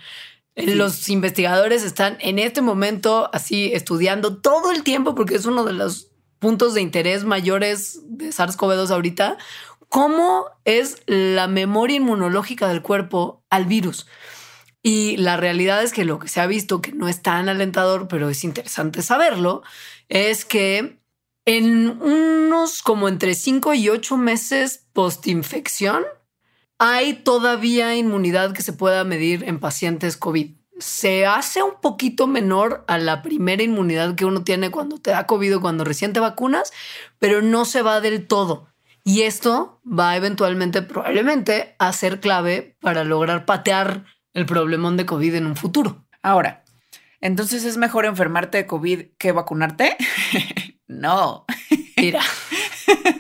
Los 0.55 1.09
investigadores 1.09 1.83
están 1.83 2.17
en 2.21 2.39
este 2.39 2.61
momento 2.61 3.29
así 3.33 3.71
estudiando 3.73 4.37
todo 4.37 4.71
el 4.71 4.83
tiempo 4.83 5.15
porque 5.15 5.35
es 5.35 5.45
uno 5.45 5.63
de 5.63 5.73
los 5.73 6.09
puntos 6.39 6.73
de 6.73 6.81
interés 6.81 7.23
mayores 7.23 8.01
de 8.03 8.29
SARS-CoV-2 8.29 8.89
ahorita, 8.89 9.37
cómo 9.93 10.47
es 10.65 11.03
la 11.05 11.47
memoria 11.47 11.97
inmunológica 11.97 12.67
del 12.67 12.81
cuerpo 12.81 13.43
al 13.51 13.67
virus. 13.67 14.07
Y 14.81 15.17
la 15.17 15.37
realidad 15.37 15.83
es 15.83 15.93
que 15.93 16.03
lo 16.03 16.17
que 16.17 16.27
se 16.27 16.41
ha 16.41 16.47
visto, 16.47 16.81
que 16.81 16.91
no 16.93 17.07
es 17.07 17.21
tan 17.21 17.47
alentador, 17.47 18.07
pero 18.07 18.27
es 18.27 18.43
interesante 18.43 19.03
saberlo, 19.03 19.61
es 20.09 20.45
que 20.45 20.99
en 21.45 22.01
unos 22.01 22.81
como 22.81 23.07
entre 23.07 23.35
5 23.35 23.75
y 23.75 23.89
8 23.89 24.17
meses 24.17 24.87
post-infección, 24.93 26.03
hay 26.79 27.13
todavía 27.13 27.95
inmunidad 27.95 28.53
que 28.53 28.63
se 28.63 28.73
pueda 28.73 29.03
medir 29.03 29.43
en 29.43 29.59
pacientes 29.59 30.17
COVID. 30.17 30.55
Se 30.79 31.27
hace 31.27 31.61
un 31.61 31.79
poquito 31.79 32.25
menor 32.25 32.83
a 32.87 32.97
la 32.97 33.21
primera 33.21 33.61
inmunidad 33.61 34.15
que 34.15 34.25
uno 34.25 34.43
tiene 34.43 34.71
cuando 34.71 34.97
te 34.97 35.11
da 35.11 35.27
COVID 35.27 35.57
o 35.57 35.61
cuando 35.61 35.83
recién 35.83 36.13
te 36.13 36.19
vacunas, 36.19 36.73
pero 37.19 37.43
no 37.43 37.65
se 37.65 37.83
va 37.83 38.01
del 38.01 38.25
todo. 38.25 38.72
Y 39.03 39.23
esto 39.23 39.81
va 39.85 40.15
eventualmente, 40.15 40.81
probablemente, 40.81 41.75
a 41.77 41.91
ser 41.91 42.19
clave 42.19 42.77
para 42.79 43.03
lograr 43.03 43.45
patear 43.45 44.05
el 44.33 44.45
problemón 44.45 44.95
de 44.95 45.05
COVID 45.05 45.35
en 45.35 45.45
un 45.45 45.55
futuro. 45.55 46.05
Ahora, 46.21 46.63
entonces 47.19 47.65
es 47.65 47.77
mejor 47.77 48.05
enfermarte 48.05 48.59
de 48.59 48.65
COVID 48.65 49.01
que 49.17 49.31
vacunarte? 49.31 49.97
no. 50.87 51.45
Mira. 51.97 52.21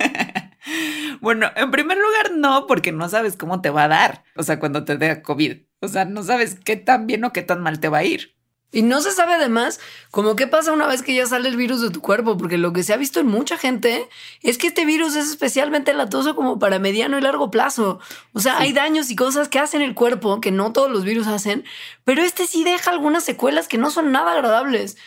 bueno, 1.21 1.51
en 1.55 1.71
primer 1.71 1.97
lugar, 1.97 2.31
no, 2.33 2.65
porque 2.65 2.91
no 2.91 3.09
sabes 3.09 3.35
cómo 3.35 3.61
te 3.61 3.69
va 3.69 3.85
a 3.85 3.89
dar. 3.89 4.23
O 4.35 4.43
sea, 4.43 4.59
cuando 4.59 4.85
te 4.85 4.97
dé 4.97 5.21
COVID. 5.21 5.57
O 5.81 5.87
sea, 5.89 6.05
no 6.05 6.23
sabes 6.23 6.55
qué 6.55 6.77
tan 6.77 7.07
bien 7.07 7.25
o 7.25 7.33
qué 7.33 7.41
tan 7.41 7.61
mal 7.61 7.79
te 7.79 7.89
va 7.89 7.99
a 7.99 8.03
ir. 8.05 8.35
Y 8.73 8.81
no 8.81 9.01
se 9.01 9.11
sabe 9.11 9.35
además 9.35 9.79
como 10.11 10.35
qué 10.35 10.47
pasa 10.47 10.73
una 10.73 10.87
vez 10.87 11.03
que 11.03 11.13
ya 11.13 11.25
sale 11.25 11.47
el 11.47 11.55
virus 11.55 11.79
de 11.79 11.91
tu 11.91 12.01
cuerpo, 12.01 12.37
porque 12.37 12.57
lo 12.57 12.73
que 12.73 12.83
se 12.83 12.91
ha 12.91 12.97
visto 12.97 13.19
en 13.19 13.27
mucha 13.27 13.57
gente 13.57 14.09
es 14.41 14.57
que 14.57 14.67
este 14.67 14.83
virus 14.83 15.15
es 15.15 15.29
especialmente 15.29 15.93
latoso 15.93 16.35
como 16.35 16.59
para 16.59 16.79
mediano 16.79 17.17
y 17.17 17.21
largo 17.21 17.51
plazo. 17.51 17.99
O 18.33 18.39
sea, 18.39 18.57
hay 18.57 18.73
daños 18.73 19.11
y 19.11 19.15
cosas 19.15 19.47
que 19.47 19.59
hacen 19.59 19.81
el 19.81 19.93
cuerpo 19.93 20.41
que 20.41 20.51
no 20.51 20.73
todos 20.73 20.91
los 20.91 21.05
virus 21.05 21.27
hacen, 21.27 21.63
pero 22.03 22.23
este 22.23 22.47
sí 22.47 22.63
deja 22.63 22.91
algunas 22.91 23.23
secuelas 23.23 23.67
que 23.67 23.77
no 23.77 23.91
son 23.91 24.11
nada 24.11 24.33
agradables. 24.33 24.97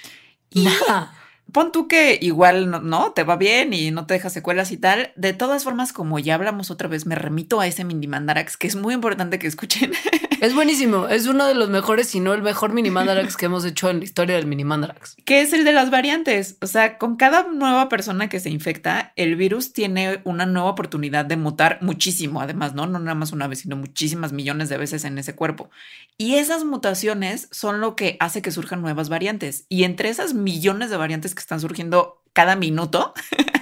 Y 0.51 0.63
nada 0.63 1.13
pon 1.53 1.73
tú 1.73 1.89
que 1.89 2.19
igual 2.21 2.71
no, 2.87 3.13
te 3.13 3.23
va 3.23 3.37
bien 3.37 3.73
y 3.73 3.91
no 3.91 4.07
te 4.07 4.13
deja 4.13 4.29
secuelas 4.29 4.73
y 4.73 4.77
tal. 4.77 5.13
De 5.17 5.33
todas 5.33 5.65
formas, 5.65 5.93
como 5.93 6.19
ya 6.19 6.35
hablamos 6.35 6.71
otra 6.71 6.87
vez, 6.87 7.07
me 7.07 7.15
remito 7.15 7.61
a 7.61 7.67
ese 7.67 7.83
mini 7.83 8.07
mandarax 8.07 8.59
que 8.59 8.67
es 8.67 8.77
muy 8.77 8.93
importante 8.93 9.39
que 9.39 9.47
escuchen. 9.47 9.93
Es 10.41 10.55
buenísimo. 10.55 11.09
Es 11.09 11.27
uno 11.27 11.47
de 11.47 11.55
los 11.55 11.71
mejores, 11.71 12.09
si 12.09 12.21
no 12.21 12.35
el 12.35 12.43
mejor 12.43 12.73
mini 12.73 12.91
mandarax 12.91 13.37
que 13.37 13.47
hemos 13.47 13.65
hecho 13.65 13.89
en 13.91 13.99
la 13.99 14.05
historia 14.05 14.37
del 14.37 14.47
mini 14.47 14.65
mandarax. 14.65 15.17
Que 15.25 15.41
es 15.41 15.53
el 15.53 15.65
de 15.65 15.73
las 15.73 15.91
variantes. 15.91 16.59
O 16.61 16.67
sea, 16.67 16.99
con 16.99 17.17
cada 17.17 17.45
nueva 17.49 17.89
persona 17.89 18.29
que 18.29 18.41
se 18.41 18.51
infecta, 18.51 19.13
el 19.17 19.37
virus 19.37 19.73
tiene 19.73 20.21
una 20.25 20.47
nueva 20.47 20.71
oportunidad 20.71 21.25
de 21.25 21.37
mutar 21.37 21.79
muchísimo. 21.81 22.41
Además, 22.41 22.75
no, 22.75 22.87
no 22.87 22.99
nada 22.99 23.15
más 23.15 23.33
una 23.33 23.49
vez, 23.49 23.61
sino 23.61 23.77
muchísimas 23.77 24.33
millones 24.33 24.69
de 24.69 24.77
veces 24.77 25.05
en 25.05 25.19
ese 25.19 25.35
cuerpo. 25.35 25.71
Y 26.19 26.35
esas 26.37 26.65
mutaciones 26.65 27.49
son 27.51 27.81
lo 27.81 27.97
que 27.97 28.17
hace 28.21 28.43
que 28.43 28.51
surjan 28.51 28.83
nuevas 28.83 29.09
variantes. 29.09 29.67
Y 29.69 29.85
entre 29.85 30.09
esas 30.09 30.35
millones 30.35 30.91
de 30.91 30.97
variantes 30.97 31.35
que 31.35 31.41
están 31.41 31.61
surgiendo 31.61 32.23
cada 32.33 32.57
minuto, 32.57 33.15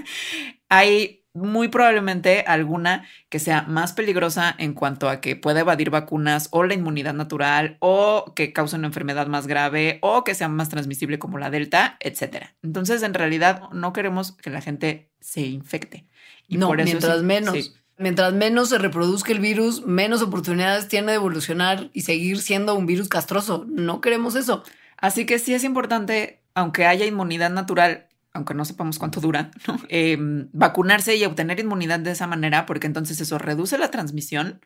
hay 0.69 1.24
muy 1.35 1.69
probablemente 1.69 2.45
alguna 2.47 3.07
que 3.29 3.41
sea 3.41 3.63
más 3.63 3.93
peligrosa 3.93 4.55
en 4.57 4.73
cuanto 4.73 5.09
a 5.09 5.21
que 5.21 5.35
pueda 5.35 5.61
evadir 5.61 5.91
vacunas 5.91 6.49
o 6.53 6.63
la 6.63 6.75
inmunidad 6.75 7.13
natural 7.13 7.77
o 7.81 8.33
que 8.35 8.53
cause 8.53 8.77
una 8.77 8.87
enfermedad 8.87 9.27
más 9.27 9.47
grave 9.47 9.99
o 10.01 10.23
que 10.25 10.35
sea 10.35 10.49
más 10.49 10.69
transmisible 10.69 11.19
como 11.19 11.39
la 11.39 11.51
delta, 11.51 11.97
etcétera. 12.01 12.55
Entonces, 12.63 13.03
en 13.03 13.15
realidad, 13.15 13.63
no 13.73 13.93
queremos 13.93 14.33
que 14.33 14.51
la 14.51 14.61
gente 14.61 15.11
se 15.21 15.41
infecte. 15.41 16.07
Y 16.47 16.57
no, 16.57 16.69
por 16.69 16.81
eso 16.81 16.87
mientras 16.87 17.23
menos. 17.23 17.75
Mientras 17.97 18.33
menos 18.33 18.71
se 18.71 18.79
reproduzca 18.79 19.31
el 19.31 19.39
virus, 19.39 19.87
menos 19.87 20.21
oportunidades 20.21 20.89
tiene 20.89 21.13
de 21.13 21.17
evolucionar 21.17 21.91
y 21.93 22.03
seguir 22.03 22.41
siendo 22.41 22.75
un 22.75 22.87
virus 22.87 23.09
castroso. 23.09 23.67
No 23.69 24.01
queremos 24.01 24.35
eso. 24.35 24.65
Así 24.97 25.27
que 25.27 25.39
sí 25.39 25.55
es 25.55 25.63
importante 25.63 26.41
aunque 26.55 26.87
haya 26.87 27.05
inmunidad 27.05 27.51
natural, 27.51 28.07
aunque 28.35 28.53
no 28.53 28.65
sepamos 28.65 28.99
cuánto 28.99 29.21
dura, 29.21 29.51
em, 29.89 30.49
vacunarse 30.53 31.17
y 31.17 31.25
obtener 31.25 31.61
inmunidad 31.61 32.01
de 32.01 32.11
esa 32.11 32.27
manera, 32.27 32.67
porque 32.67 32.87
entonces 32.87 33.21
eso 33.21 33.39
reduce 33.39 33.79
la 33.79 33.91
transmisión, 33.91 34.61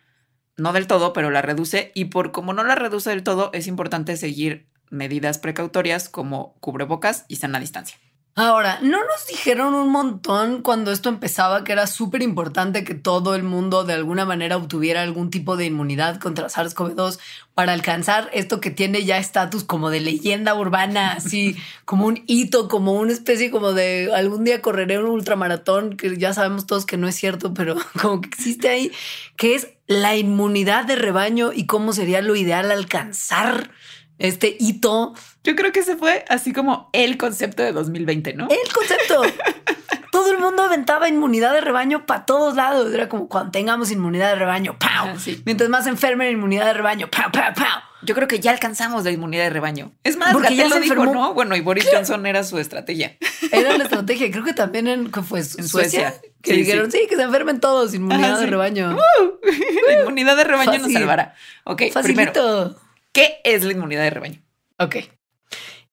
no 0.56 0.72
del 0.72 0.88
todo, 0.88 1.12
pero 1.12 1.30
la 1.30 1.42
reduce, 1.42 1.92
y 1.94 2.06
por 2.06 2.32
como 2.32 2.52
no 2.52 2.64
la 2.64 2.74
reduce 2.74 3.10
del 3.10 3.22
todo, 3.22 3.50
es 3.52 3.66
importante 3.68 4.16
seguir 4.16 4.68
medidas 4.90 5.38
precautorias 5.38 6.08
como 6.08 6.54
cubrebocas 6.60 7.26
y 7.28 7.36
sana 7.36 7.60
distancia. 7.60 7.98
Ahora, 8.40 8.78
¿no 8.82 8.98
nos 8.98 9.26
dijeron 9.26 9.74
un 9.74 9.90
montón 9.90 10.62
cuando 10.62 10.92
esto 10.92 11.08
empezaba 11.08 11.64
que 11.64 11.72
era 11.72 11.88
súper 11.88 12.22
importante 12.22 12.84
que 12.84 12.94
todo 12.94 13.34
el 13.34 13.42
mundo 13.42 13.82
de 13.82 13.94
alguna 13.94 14.26
manera 14.26 14.56
obtuviera 14.56 15.02
algún 15.02 15.28
tipo 15.30 15.56
de 15.56 15.66
inmunidad 15.66 16.20
contra 16.20 16.46
SARS-CoV-2 16.46 17.18
para 17.54 17.72
alcanzar 17.72 18.30
esto 18.32 18.60
que 18.60 18.70
tiene 18.70 19.04
ya 19.04 19.18
estatus 19.18 19.64
como 19.64 19.90
de 19.90 19.98
leyenda 19.98 20.54
urbana, 20.54 21.14
así 21.14 21.56
como 21.84 22.06
un 22.06 22.22
hito, 22.28 22.68
como 22.68 22.92
una 22.92 23.12
especie 23.12 23.50
como 23.50 23.72
de 23.72 24.12
algún 24.14 24.44
día 24.44 24.62
correré 24.62 25.00
un 25.00 25.10
ultramaratón, 25.10 25.96
que 25.96 26.16
ya 26.16 26.32
sabemos 26.32 26.64
todos 26.64 26.86
que 26.86 26.96
no 26.96 27.08
es 27.08 27.16
cierto, 27.16 27.54
pero 27.54 27.74
como 28.00 28.20
que 28.20 28.28
existe 28.28 28.68
ahí, 28.68 28.92
que 29.36 29.56
es 29.56 29.66
la 29.88 30.16
inmunidad 30.16 30.84
de 30.84 30.94
rebaño 30.94 31.52
y 31.52 31.66
cómo 31.66 31.92
sería 31.92 32.22
lo 32.22 32.36
ideal 32.36 32.70
alcanzar 32.70 33.72
este 34.18 34.56
hito. 34.60 35.14
Yo 35.44 35.56
creo 35.56 35.72
que 35.72 35.80
ese 35.80 35.96
fue 35.96 36.24
así 36.28 36.52
como 36.52 36.90
el 36.92 37.16
concepto 37.16 37.62
de 37.62 37.72
2020, 37.72 38.34
¿no? 38.34 38.48
El 38.50 38.72
concepto. 38.72 39.22
Todo 40.12 40.32
el 40.32 40.38
mundo 40.38 40.62
aventaba 40.62 41.08
inmunidad 41.08 41.52
de 41.52 41.60
rebaño 41.60 42.06
para 42.06 42.24
todos 42.24 42.56
lados. 42.56 42.92
Era 42.92 43.08
como 43.08 43.28
cuando 43.28 43.50
tengamos 43.50 43.90
inmunidad 43.90 44.30
de 44.30 44.36
rebaño, 44.36 44.78
¡pau! 44.78 45.08
Ah, 45.08 45.16
Mientras 45.44 45.68
más 45.68 45.86
enfermen, 45.86 46.32
inmunidad 46.32 46.66
de 46.66 46.72
rebaño, 46.72 47.08
¡pau, 47.10 47.30
pau, 47.30 47.52
pau! 47.54 47.82
Yo 48.02 48.14
creo 48.14 48.28
que 48.28 48.40
ya 48.40 48.52
alcanzamos 48.52 49.04
la 49.04 49.10
inmunidad 49.10 49.44
de 49.44 49.50
rebaño. 49.50 49.92
Es 50.04 50.16
más, 50.16 50.32
porque 50.32 50.54
ya 50.54 50.68
lo 50.68 50.80
dijo, 50.80 51.04
¿no? 51.06 51.34
Bueno, 51.34 51.56
y 51.56 51.60
Boris 51.60 51.86
Johnson 51.92 52.26
era 52.26 52.44
su 52.44 52.58
estrategia. 52.58 53.16
Era 53.52 53.76
la 53.76 53.84
estrategia. 53.84 54.30
Creo 54.30 54.44
que 54.44 54.52
también 54.52 54.86
en, 54.88 55.10
fue 55.10 55.42
Suecia, 55.42 56.14
que 56.42 56.52
dijeron, 56.52 56.90
sí. 56.92 57.06
que 57.08 57.16
se 57.16 57.22
enfermen 57.22 57.60
todos, 57.60 57.94
inmunidad 57.94 58.40
de 58.40 58.46
rebaño. 58.46 58.96
Uh, 58.96 59.38
la 59.88 60.00
inmunidad 60.00 60.36
de 60.36 60.44
rebaño 60.44 60.78
nos 60.78 60.92
salvará. 60.92 61.34
Ok, 61.64 61.84
Facilito. 61.92 62.76
¿Qué 63.12 63.40
es 63.44 63.64
la 63.64 63.72
inmunidad 63.72 64.02
de 64.02 64.10
rebaño? 64.10 64.42
Ok. 64.78 64.96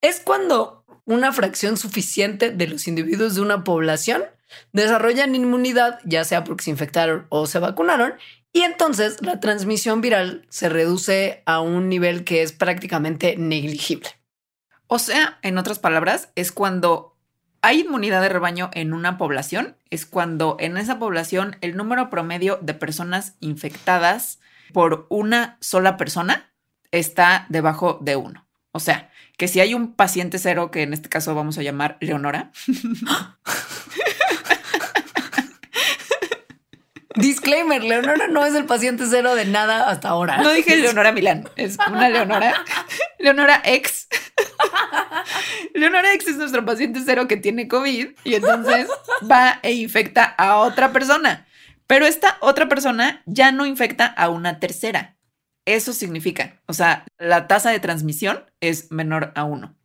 Es 0.06 0.20
cuando 0.20 0.86
una 1.06 1.34
fracción 1.34 1.78
suficiente 1.78 2.52
de 2.52 2.68
los 2.68 2.88
individuos 2.88 3.34
de 3.34 3.42
una 3.42 3.64
población 3.64 4.22
desarrollan 4.72 5.34
inmunidad, 5.34 5.98
ya 6.06 6.24
sea 6.24 6.44
porque 6.44 6.66
se 6.66 6.70
infectaron 6.70 7.26
o 7.30 7.48
se 7.48 7.58
vacunaron, 7.58 8.14
y 8.54 8.62
entonces 8.62 9.20
la 9.24 9.40
transmisión 9.40 10.02
viral 10.02 10.46
se 10.50 10.70
reduce 10.70 11.42
a 11.48 11.60
un 11.60 11.90
nivel 11.90 12.24
que 12.24 12.44
es 12.44 12.52
prácticamente 12.52 13.36
negligible. 13.36 14.10
O 14.86 15.00
sea, 15.00 15.40
en 15.42 15.58
otras 15.58 15.80
palabras, 15.80 16.30
es 16.36 16.52
cuando 16.52 17.18
hay 17.64 17.80
inmunidad 17.80 18.22
de 18.22 18.30
rebaño 18.30 18.70
en 18.76 18.94
una 18.94 19.18
población, 19.18 19.76
es 19.90 20.06
cuando 20.06 20.56
en 20.60 20.78
esa 20.78 21.00
población 21.00 21.58
el 21.62 21.76
número 21.76 22.12
promedio 22.12 22.60
de 22.62 22.76
personas 22.76 23.38
infectadas 23.40 24.38
por 24.72 25.08
una 25.10 25.58
sola 25.62 25.98
persona 25.98 26.54
está 26.92 27.48
debajo 27.50 27.98
de 28.04 28.18
uno. 28.18 28.46
O 28.72 28.80
sea, 28.80 29.10
que 29.38 29.48
si 29.48 29.60
hay 29.60 29.74
un 29.74 29.94
paciente 29.94 30.40
cero, 30.40 30.72
que 30.72 30.84
en 30.84 30.94
este 30.94 31.10
caso 31.10 31.36
vamos 31.36 31.58
a 31.58 31.64
llamar 31.64 31.98
Leonora. 32.00 32.52
Disclaimer, 37.16 37.82
Leonora 37.84 38.28
no 38.28 38.46
es 38.46 38.54
el 38.56 38.66
paciente 38.66 39.06
cero 39.10 39.36
de 39.36 39.46
nada 39.46 39.90
hasta 39.90 40.10
ahora. 40.10 40.38
No 40.38 40.52
dije 40.52 40.76
Leonora 40.76 41.14
Milán, 41.14 41.50
es 41.56 41.78
una 41.88 42.10
Leonora, 42.10 42.54
Leonora 43.20 43.62
ex. 43.64 44.08
Leonora 45.74 46.14
X 46.14 46.28
es 46.28 46.38
nuestro 46.38 46.66
paciente 46.66 47.02
cero 47.06 47.28
que 47.28 47.38
tiene 47.38 47.68
COVID 47.68 48.10
y 48.24 48.36
entonces 48.36 48.88
va 49.30 49.60
e 49.62 49.74
infecta 49.74 50.24
a 50.24 50.58
otra 50.58 50.92
persona. 50.92 51.46
Pero 51.88 52.06
esta 52.06 52.38
otra 52.42 52.68
persona 52.68 53.22
ya 53.26 53.52
no 53.52 53.66
infecta 53.66 54.06
a 54.06 54.30
una 54.30 54.60
tercera. 54.60 55.15
Eso 55.66 55.94
significa, 55.94 56.62
o 56.68 56.74
sea, 56.74 57.06
la 57.18 57.48
tasa 57.48 57.72
de 57.72 57.80
transmisión 57.80 58.46
es 58.60 58.92
menor 58.92 59.32
a 59.36 59.44
uno. 59.44 59.76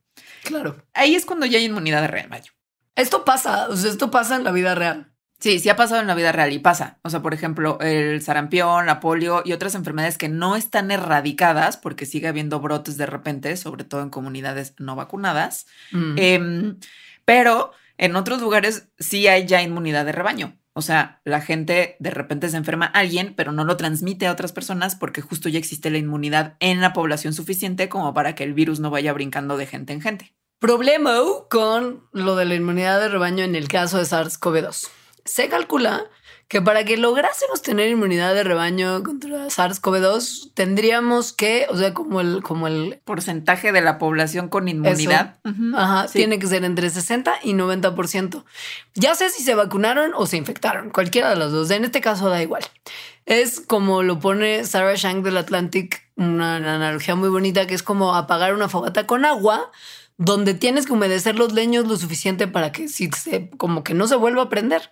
Claro. 0.45 0.77
Ahí 0.93 1.14
es 1.14 1.25
cuando 1.25 1.47
ya 1.47 1.59
hay 1.59 1.64
inmunidad 1.64 2.03
de 2.03 2.09
rebaño. 2.09 2.53
Esto 2.97 3.25
pasa, 3.25 3.69
o 3.69 3.77
sea, 3.77 3.90
esto 3.90 4.11
pasa 4.11 4.37
en 4.37 4.45
la 4.45 4.53
vida 4.53 4.75
real. 4.75 5.11
Sí, 5.38 5.59
sí 5.59 5.71
ha 5.71 5.77
pasado 5.77 6.03
en 6.03 6.07
la 6.07 6.14
vida 6.14 6.33
real 6.33 6.53
y 6.53 6.59
pasa. 6.59 6.99
O 7.03 7.09
sea, 7.09 7.23
por 7.23 7.33
ejemplo, 7.33 7.79
el 7.81 8.21
sarampión, 8.21 8.85
la 8.85 9.01
polio 9.01 9.43
y 9.43 9.55
otras 9.55 9.75
enfermedades 9.75 10.19
que 10.19 10.29
no 10.29 10.55
están 10.55 10.90
erradicadas 10.90 11.79
porque 11.79 12.05
sigue 12.05 12.29
habiendo 12.29 12.61
brotes 12.61 12.99
de 12.99 13.07
repente, 13.07 13.57
sobre 13.57 13.85
todo 13.85 14.03
en 14.03 14.11
comunidades 14.11 14.75
no 14.79 14.97
vacunadas. 14.97 15.66
Mm. 15.93 16.14
Em, 16.19 16.79
pero 17.25 17.73
en 17.97 18.16
otros 18.16 18.43
lugares 18.43 18.88
sí 18.99 19.29
hay 19.29 19.47
ya 19.47 19.62
inmunidad 19.62 20.05
de 20.05 20.12
rebaño. 20.12 20.60
O 20.81 20.83
sea, 20.83 21.21
la 21.27 21.43
gente 21.43 21.97
de 21.99 22.11
repente 22.11 22.49
se 22.49 22.57
enferma 22.57 22.87
a 22.87 23.01
alguien, 23.01 23.35
pero 23.37 23.53
no 23.53 23.66
lo 23.66 23.77
transmite 23.77 24.27
a 24.27 24.33
otras 24.33 24.53
personas 24.53 24.97
porque 24.97 25.21
justo 25.21 25.51
ya 25.51 25.59
existe 25.59 25.90
la 25.90 25.99
inmunidad 25.99 26.57
en 26.59 26.81
la 26.81 26.95
población 26.95 27.35
suficiente 27.35 27.90
como 27.90 28.14
para 28.14 28.35
que 28.35 28.45
el 28.45 28.55
virus 28.55 28.81
no 28.81 28.88
vaya 28.88 29.12
brincando 29.12 29.59
de 29.59 29.66
gente 29.66 29.93
en 29.93 30.01
gente. 30.01 30.35
Problema 30.59 31.19
con 31.51 32.09
lo 32.14 32.35
de 32.35 32.47
la 32.47 32.55
inmunidad 32.55 32.99
de 32.99 33.11
rebaño 33.11 33.45
en 33.45 33.57
el 33.57 33.69
caso 33.69 33.99
de 33.99 34.05
SARS-CoV-2. 34.05 34.88
Se 35.27 35.51
calcula 35.51 36.07
que 36.51 36.61
para 36.61 36.85
que 36.85 36.97
lográsemos 36.97 37.63
tener 37.63 37.89
inmunidad 37.89 38.35
de 38.35 38.43
rebaño 38.43 39.05
contra 39.05 39.47
SARS-CoV-2 39.47 40.51
tendríamos 40.53 41.33
que, 41.33 41.69
o 41.71 41.77
sea, 41.77 41.95
como 41.95 42.21
el, 42.21 42.43
como 42.43 42.67
el 42.67 43.01
Porcentaje 43.05 43.71
de 43.71 43.81
la 43.81 43.99
población 43.99 44.49
con 44.49 44.67
inmunidad. 44.67 45.39
Ujú, 45.45 45.77
Ajá, 45.77 46.09
sí. 46.09 46.19
tiene 46.19 46.41
que 46.41 46.49
ser 46.49 46.65
entre 46.65 46.91
60 46.91 47.35
y 47.45 47.53
90%. 47.53 48.43
Ya 48.97 49.15
sé 49.15 49.31
si 49.31 49.45
se 49.45 49.55
vacunaron 49.55 50.11
o 50.17 50.27
se 50.27 50.39
infectaron, 50.39 50.91
cualquiera 50.91 51.31
de 51.31 51.37
los 51.37 51.53
dos. 51.53 51.71
En 51.71 51.85
este 51.85 52.01
caso 52.01 52.29
da 52.29 52.43
igual. 52.43 52.65
Es 53.27 53.61
como 53.61 54.03
lo 54.03 54.19
pone 54.19 54.65
Sarah 54.65 54.97
Shank 54.97 55.25
del 55.25 55.37
Atlantic, 55.37 56.03
una 56.17 56.57
analogía 56.57 57.15
muy 57.15 57.29
bonita 57.29 57.69
que 57.69 57.77
es 57.77 57.85
como 57.85 58.17
apagar 58.17 58.55
una 58.55 58.69
fogata 58.69 59.07
con 59.07 59.25
agua 59.25 59.71
donde 60.17 60.55
tienes 60.55 60.87
que 60.87 60.95
humedecer 60.95 61.37
los 61.37 61.53
leños 61.53 61.87
lo 61.87 61.97
suficiente 61.97 62.49
para 62.49 62.73
que 62.73 62.89
si 62.89 63.09
se, 63.13 63.51
como 63.51 63.85
que 63.85 63.95
no 63.95 64.09
se 64.09 64.17
vuelva 64.17 64.43
a 64.43 64.49
prender. 64.49 64.91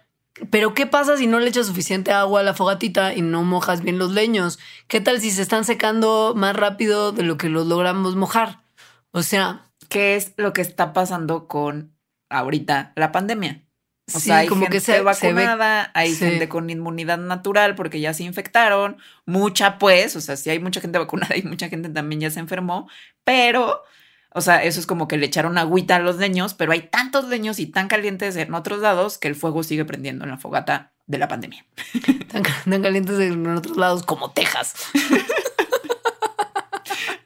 Pero 0.50 0.74
¿qué 0.74 0.86
pasa 0.86 1.16
si 1.16 1.26
no 1.26 1.40
le 1.40 1.48
echas 1.48 1.66
suficiente 1.66 2.12
agua 2.12 2.40
a 2.40 2.42
la 2.42 2.54
fogatita 2.54 3.14
y 3.14 3.22
no 3.22 3.42
mojas 3.42 3.82
bien 3.82 3.98
los 3.98 4.12
leños? 4.12 4.58
¿Qué 4.86 5.00
tal 5.00 5.20
si 5.20 5.30
se 5.30 5.42
están 5.42 5.64
secando 5.64 6.34
más 6.36 6.54
rápido 6.56 7.12
de 7.12 7.22
lo 7.22 7.36
que 7.36 7.48
los 7.48 7.66
logramos 7.66 8.16
mojar? 8.16 8.60
O 9.12 9.22
sea, 9.22 9.64
¿Qué 9.88 10.16
es 10.16 10.34
lo 10.36 10.52
que 10.52 10.60
está 10.60 10.92
pasando 10.92 11.48
con 11.48 11.96
ahorita 12.28 12.92
la 12.96 13.10
pandemia? 13.10 13.64
O 14.14 14.18
Sí, 14.20 14.26
sea, 14.28 14.38
hay 14.38 14.48
como 14.48 14.62
gente 14.62 14.76
que 14.76 14.80
se- 14.80 14.92
se 14.92 14.98
ve- 14.98 15.02
vacunada, 15.04 15.90
hay 15.94 16.12
sí. 16.14 16.24
gente 16.24 16.48
con 16.48 16.68
inmunidad 16.70 17.18
natural 17.18 17.74
porque 17.74 18.00
ya 18.00 18.14
se 18.14 18.24
infectaron, 18.24 18.96
mucha 19.26 19.78
pues, 19.78 20.14
o 20.16 20.20
sea, 20.20 20.36
sí 20.36 20.48
hay 20.50 20.58
mucha 20.60 20.80
gente 20.80 20.98
vacunada 20.98 21.36
y 21.36 21.42
mucha 21.42 21.68
gente 21.68 21.88
también 21.90 22.20
ya 22.22 22.30
se 22.30 22.40
enfermó, 22.40 22.88
pero, 23.24 23.82
o 24.34 24.40
sea, 24.40 24.62
eso 24.62 24.78
es 24.78 24.86
como 24.86 25.08
que 25.08 25.16
le 25.16 25.26
echaron 25.26 25.58
agüita 25.58 25.96
a 25.96 26.00
los 26.00 26.16
leños, 26.16 26.54
pero 26.54 26.72
hay 26.72 26.82
tantos 26.82 27.28
leños 27.28 27.58
y 27.58 27.66
tan 27.66 27.88
calientes 27.88 28.36
en 28.36 28.54
otros 28.54 28.80
lados 28.80 29.18
que 29.18 29.28
el 29.28 29.34
fuego 29.34 29.62
sigue 29.62 29.84
prendiendo 29.84 30.24
en 30.24 30.30
la 30.30 30.38
fogata 30.38 30.92
de 31.06 31.18
la 31.18 31.28
pandemia. 31.28 31.64
tan, 32.28 32.42
tan 32.42 32.82
calientes 32.82 33.18
en 33.18 33.46
otros 33.46 33.76
lados 33.76 34.02
como 34.02 34.30
Texas. 34.32 34.74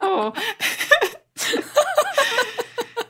Oh. 0.05 0.33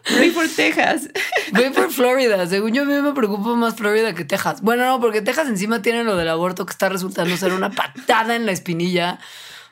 Pray 0.04 0.30
for 0.30 0.48
Texas. 0.48 1.10
Voy 1.52 1.70
por 1.72 1.92
Florida. 1.92 2.46
Según 2.48 2.74
yo, 2.74 2.84
a 2.84 2.86
mí 2.86 2.94
me 2.94 3.14
preocupa 3.14 3.56
más 3.56 3.76
Florida 3.76 4.14
que 4.14 4.26
Texas. 4.26 4.62
Bueno, 4.62 4.86
no, 4.86 5.00
porque 5.02 5.22
Texas 5.22 5.48
encima 5.48 5.82
tiene 5.82 6.04
lo 6.04 6.16
del 6.16 6.30
aborto 6.30 6.66
que 6.66 6.72
está 6.72 6.90
resultando 6.90 7.36
ser 7.36 7.52
una 7.54 7.72
patada 7.72 8.36
en 8.36 8.46
la 8.46 8.52
espinilla. 8.52 9.20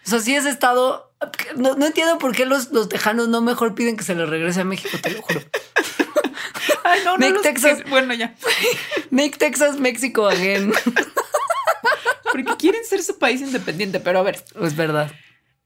O 0.05 0.09
sea, 0.09 0.19
sí 0.19 0.35
ese 0.35 0.49
estado. 0.49 1.13
No, 1.55 1.75
no 1.75 1.85
entiendo 1.85 2.17
por 2.17 2.35
qué 2.35 2.45
los, 2.45 2.71
los 2.71 2.89
tejanos 2.89 3.27
no 3.27 3.41
mejor 3.41 3.75
piden 3.75 3.95
que 3.95 4.03
se 4.03 4.15
les 4.15 4.27
regrese 4.27 4.61
a 4.61 4.63
México, 4.63 4.97
te 5.01 5.11
lo 5.11 5.21
juro. 5.21 5.41
Ay, 6.83 7.01
no, 7.05 7.11
no. 7.13 7.17
Make 7.19 7.33
los- 7.33 7.41
Texas- 7.43 7.83
que- 7.83 7.89
Bueno, 7.89 8.13
ya. 8.13 8.35
Make 9.11 9.37
Texas 9.37 9.79
México 9.79 10.27
again. 10.27 10.73
Porque 12.31 12.55
quieren 12.57 12.83
ser 12.85 13.03
su 13.03 13.17
país 13.19 13.41
independiente, 13.41 13.99
pero 13.99 14.19
a 14.19 14.23
ver, 14.23 14.43
Es 14.61 14.75
verdad. 14.75 15.11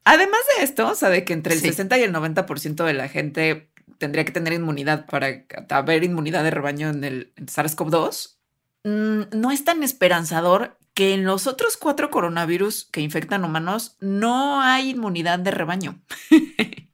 Además 0.04 0.40
de 0.56 0.64
esto, 0.64 0.88
o 0.88 0.94
sea, 0.94 1.08
de 1.08 1.24
que 1.24 1.32
entre 1.32 1.54
el 1.54 1.60
Sí. 1.60 1.68
60 1.68 1.98
y 1.98 2.02
el 2.02 2.12
90% 2.12 2.84
de 2.84 2.92
la 2.92 3.08
gente 3.08 3.70
tendría 3.98 4.24
que 4.24 4.32
tener 4.32 4.52
inmunidad 4.52 5.06
para 5.06 5.44
haber 5.70 6.04
inmunidad 6.04 6.44
de 6.44 6.50
rebaño 6.50 6.90
en 6.90 7.02
el 7.02 7.32
en 7.36 7.46
SARS-CoV-2, 7.46 8.36
mm, 8.84 9.22
no 9.38 9.50
es 9.50 9.64
tan 9.64 9.82
esperanzador 9.82 10.76
que 10.96 11.12
en 11.12 11.24
los 11.26 11.46
otros 11.46 11.76
cuatro 11.76 12.10
coronavirus 12.10 12.88
que 12.90 13.02
infectan 13.02 13.44
humanos 13.44 13.98
no 14.00 14.62
hay 14.62 14.90
inmunidad 14.90 15.38
de 15.38 15.50
rebaño. 15.52 16.00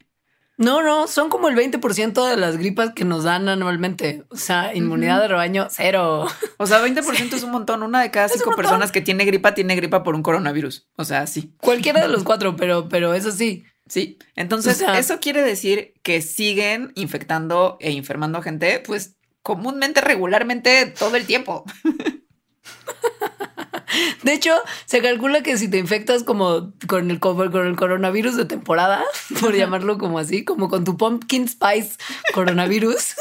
No, 0.58 0.80
no, 0.80 1.08
son 1.08 1.28
como 1.28 1.48
el 1.48 1.56
20% 1.56 2.28
de 2.28 2.36
las 2.36 2.56
gripas 2.56 2.92
que 2.94 3.04
nos 3.04 3.24
dan 3.24 3.48
anualmente. 3.48 4.22
O 4.28 4.36
sea, 4.36 4.72
inmunidad 4.76 5.20
de 5.20 5.26
rebaño, 5.26 5.66
cero. 5.70 6.28
O 6.58 6.66
sea, 6.66 6.86
20% 6.86 7.32
es 7.32 7.42
un 7.42 7.50
montón. 7.50 7.82
Una 7.82 8.00
de 8.00 8.12
cada 8.12 8.26
Es 8.26 8.34
cinco 8.34 8.54
personas 8.54 8.92
que 8.92 9.00
tiene 9.00 9.24
gripa 9.24 9.54
tiene 9.54 9.74
gripa 9.74 10.04
por 10.04 10.14
un 10.14 10.22
coronavirus. 10.22 10.86
O 10.94 11.04
sea, 11.04 11.26
sí. 11.26 11.52
Cualquiera 11.56 12.00
de 12.00 12.06
los 12.06 12.22
cuatro, 12.24 12.54
pero, 12.54 12.88
pero 12.88 13.12
eso 13.12 13.32
sí. 13.32 13.64
Sí, 13.88 14.18
entonces 14.36 14.76
O 14.76 14.78
sea- 14.78 14.98
eso 15.00 15.18
quiere 15.18 15.42
decir 15.42 15.94
que 16.04 16.22
siguen 16.22 16.92
infectando 16.94 17.76
e 17.80 17.90
enfermando 17.90 18.40
gente, 18.40 18.80
pues 18.86 19.16
comúnmente, 19.42 20.00
regularmente, 20.00 20.86
todo 20.86 21.16
el 21.16 21.26
tiempo. 21.26 21.64
De 24.22 24.32
hecho, 24.32 24.54
se 24.86 25.00
calcula 25.02 25.42
que 25.42 25.56
si 25.58 25.68
te 25.68 25.78
infectas 25.78 26.22
como 26.24 26.72
con 26.88 27.10
el, 27.10 27.20
co- 27.20 27.34
con 27.36 27.66
el 27.66 27.76
coronavirus 27.76 28.36
de 28.36 28.44
temporada, 28.44 29.02
por 29.40 29.54
llamarlo 29.54 29.98
como 29.98 30.18
así, 30.18 30.44
como 30.44 30.68
con 30.68 30.84
tu 30.84 30.96
pumpkin 30.96 31.48
spice 31.48 31.96
coronavirus, 32.34 33.14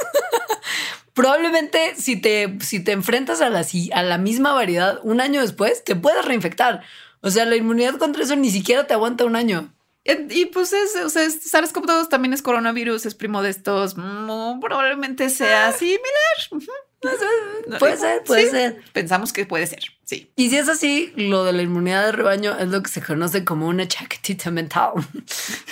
probablemente 1.14 1.96
si 1.98 2.16
te, 2.20 2.58
si 2.62 2.80
te 2.84 2.92
enfrentas 2.92 3.42
a 3.42 3.50
la, 3.50 3.66
a 3.94 4.04
la 4.04 4.18
misma 4.18 4.54
variedad 4.54 5.00
un 5.04 5.22
año 5.22 5.42
después, 5.42 5.84
te 5.84 5.96
puedes 5.96 6.24
reinfectar. 6.26 6.82
O 7.22 7.30
sea, 7.30 7.46
la 7.46 7.56
inmunidad 7.56 7.96
contra 7.98 8.24
eso 8.24 8.36
ni 8.36 8.50
siquiera 8.50 8.88
te 8.88 8.94
aguanta 8.94 9.26
un 9.26 9.36
año. 9.36 9.74
Eh, 10.06 10.26
Y 10.32 10.46
pues 10.46 10.74
es, 10.74 10.96
o 10.96 11.10
sea, 11.10 11.24
es- 11.24 11.54
SARS-CoV-2 11.54 12.10
también 12.10 12.34
es 12.34 12.42
coronavirus, 12.42 13.06
es 13.06 13.14
primo 13.14 13.44
de 13.44 13.52
estos, 13.52 13.96
mm, 13.98 14.60
probablemente 14.60 15.30
sea 15.30 15.72
similar. 15.74 16.66
No, 17.04 17.80
Puede 17.80 17.98
ser, 17.98 18.24
puede 18.24 18.44
sí, 18.44 18.50
ser. 18.52 18.84
Pensamos 18.94 19.34
que 19.34 19.46
puede 19.46 19.66
ser, 19.66 19.84
sí. 20.04 20.32
Y 20.36 20.50
si 20.50 20.58
es 20.58 20.70
así, 20.70 21.12
lo 21.16 21.44
de 21.44 21.54
la 21.54 21.64
inmunidad 21.64 22.06
de 22.06 22.12
rebaño 22.12 22.56
es 22.60 22.68
lo 22.68 22.84
que 22.84 22.90
se 22.90 23.02
conoce 23.02 23.44
como 23.44 23.68
una 23.68 23.88
chaquetita 23.88 24.52
mental. 24.52 24.92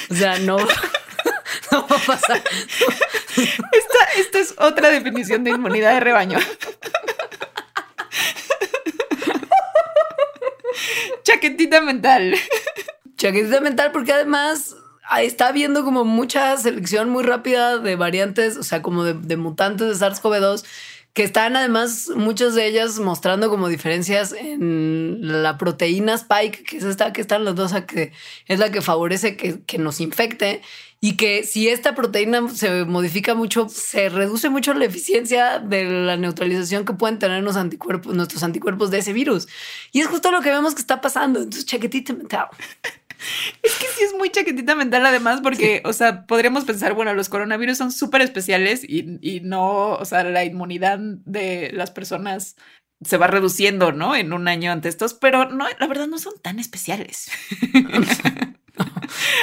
O 0.09 0.15
sea, 0.15 0.39
no, 0.39 0.57
no 1.71 1.87
va 1.87 1.95
a 1.95 1.99
pasar. 1.99 2.41
Esta, 3.35 4.05
esta 4.17 4.39
es 4.39 4.55
otra 4.57 4.89
definición 4.89 5.43
de 5.43 5.51
inmunidad 5.51 5.93
de 5.93 5.99
rebaño. 5.99 6.39
Chaquetita 11.23 11.81
mental. 11.81 12.35
Chaquetita 13.17 13.61
mental, 13.61 13.91
porque 13.91 14.13
además 14.13 14.75
está 15.21 15.47
habiendo 15.47 15.83
como 15.83 16.05
mucha 16.05 16.55
selección 16.57 17.09
muy 17.09 17.23
rápida 17.23 17.77
de 17.77 17.95
variantes, 17.95 18.57
o 18.57 18.63
sea, 18.63 18.81
como 18.81 19.03
de, 19.03 19.13
de 19.13 19.37
mutantes 19.37 19.87
de 19.99 20.05
SARS-CoV-2, 20.05 20.63
que 21.13 21.23
están 21.23 21.55
además 21.55 22.11
muchas 22.15 22.55
de 22.55 22.67
ellas 22.67 22.99
mostrando 22.99 23.49
como 23.49 23.67
diferencias 23.67 24.31
en 24.31 25.19
la 25.21 25.57
proteína 25.57 26.13
Spike, 26.13 26.63
que 26.63 26.77
es 26.77 26.83
esta 26.83 27.11
que 27.13 27.21
están 27.21 27.45
las 27.45 27.55
dos, 27.55 27.73
que 27.87 28.13
es 28.47 28.59
la 28.59 28.71
que 28.71 28.81
favorece 28.81 29.35
que, 29.35 29.77
nos 29.77 29.99
infecte. 29.99 30.61
Y 31.01 31.15
que 31.15 31.43
si 31.43 31.69
esta 31.69 31.95
proteína 31.95 32.49
se 32.49 32.83
modifica 32.83 33.33
mucho, 33.33 33.69
se 33.69 34.09
reduce 34.09 34.49
mucho 34.49 34.73
la 34.73 34.83
eficiencia 34.83 35.59
de 35.59 35.85
la 35.85 36.17
neutralización 36.17 36.83
que 36.83 36.91
pueden 36.91 37.19
tener 37.19 37.41
nuestros 37.41 38.43
anticuerpos 38.43 38.91
de 38.91 38.97
ese 38.97 39.13
virus. 39.13 39.47
Y 39.93 40.01
es 40.01 40.07
justo 40.07 40.29
lo 40.29 40.41
que 40.41 40.51
vemos 40.51 40.75
que 40.75 40.81
está 40.81 40.99
pasando. 40.99 41.39
Entonces, 41.39 41.65
chaquetita 41.65 42.13
mental. 42.13 42.47
Es 43.61 43.75
que 43.75 43.87
sí 43.87 44.03
es 44.03 44.13
muy 44.13 44.29
chaquetita 44.29 44.75
mental 44.75 45.05
además 45.05 45.41
porque, 45.41 45.81
o 45.85 45.93
sea, 45.93 46.25
podríamos 46.25 46.65
pensar, 46.65 46.93
bueno, 46.93 47.13
los 47.13 47.29
coronavirus 47.29 47.77
son 47.77 47.91
súper 47.91 48.21
especiales 48.21 48.83
y, 48.83 49.17
y 49.21 49.41
no, 49.41 49.93
o 49.93 50.05
sea, 50.05 50.23
la 50.23 50.45
inmunidad 50.45 50.99
de 50.99 51.71
las 51.73 51.91
personas 51.91 52.55
se 53.03 53.17
va 53.17 53.27
reduciendo, 53.27 53.91
¿no? 53.91 54.15
En 54.15 54.33
un 54.33 54.47
año 54.47 54.71
ante 54.71 54.89
estos, 54.89 55.13
pero 55.13 55.49
no, 55.49 55.65
la 55.79 55.87
verdad 55.87 56.07
no 56.07 56.19
son 56.19 56.33
tan 56.41 56.59
especiales. 56.59 57.29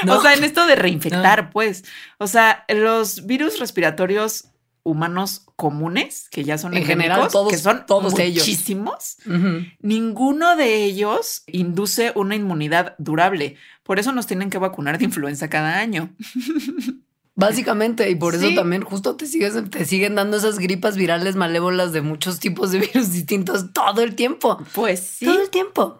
No. 0.04 0.16
O 0.16 0.22
sea, 0.22 0.32
en 0.32 0.44
esto 0.44 0.66
de 0.66 0.76
reinfectar, 0.76 1.50
pues, 1.50 1.84
o 2.18 2.26
sea, 2.26 2.64
los 2.68 3.26
virus 3.26 3.58
respiratorios 3.58 4.50
humanos 4.86 5.42
comunes, 5.56 6.28
que 6.30 6.44
ya 6.44 6.56
son 6.58 6.76
En 6.76 6.84
general, 6.84 7.28
todos- 7.30 7.50
que 7.50 7.58
son 7.58 7.84
todos 7.86 8.18
ellos. 8.18 8.46
muchísimos, 8.46 9.16
Ujú. 9.26 9.64
Ninguno 9.80 10.54
de 10.56 10.84
ellos 10.84 11.42
induce 11.46 12.12
una 12.14 12.36
inmunidad 12.36 12.94
durable. 12.98 13.56
Por 13.82 13.98
eso 13.98 14.12
nos 14.12 14.26
tienen 14.26 14.48
que 14.50 14.58
vacunar 14.58 14.98
de 14.98 15.04
influenza 15.06 15.48
cada 15.50 15.78
año. 15.78 16.10
Básicamente, 17.38 18.08
y 18.08 18.14
por 18.14 18.34
eso 18.34 18.54
también 18.54 18.80
justo 18.82 19.14
te 19.16 19.26
sigues, 19.26 19.52
te 19.70 19.84
siguen 19.84 20.14
dando 20.14 20.38
esas 20.38 20.58
gripas 20.58 20.96
virales 20.96 21.36
malévolas 21.36 21.92
de 21.92 22.00
muchos 22.00 22.40
tipos 22.40 22.70
de 22.70 22.78
virus 22.86 23.12
distintos 23.12 23.74
todo 23.74 24.00
el 24.02 24.14
tiempo. 24.14 24.58
Pues 24.72 25.00
sí. 25.00 25.26
Todo 25.26 25.42
el 25.42 25.50
tiempo. 25.50 25.98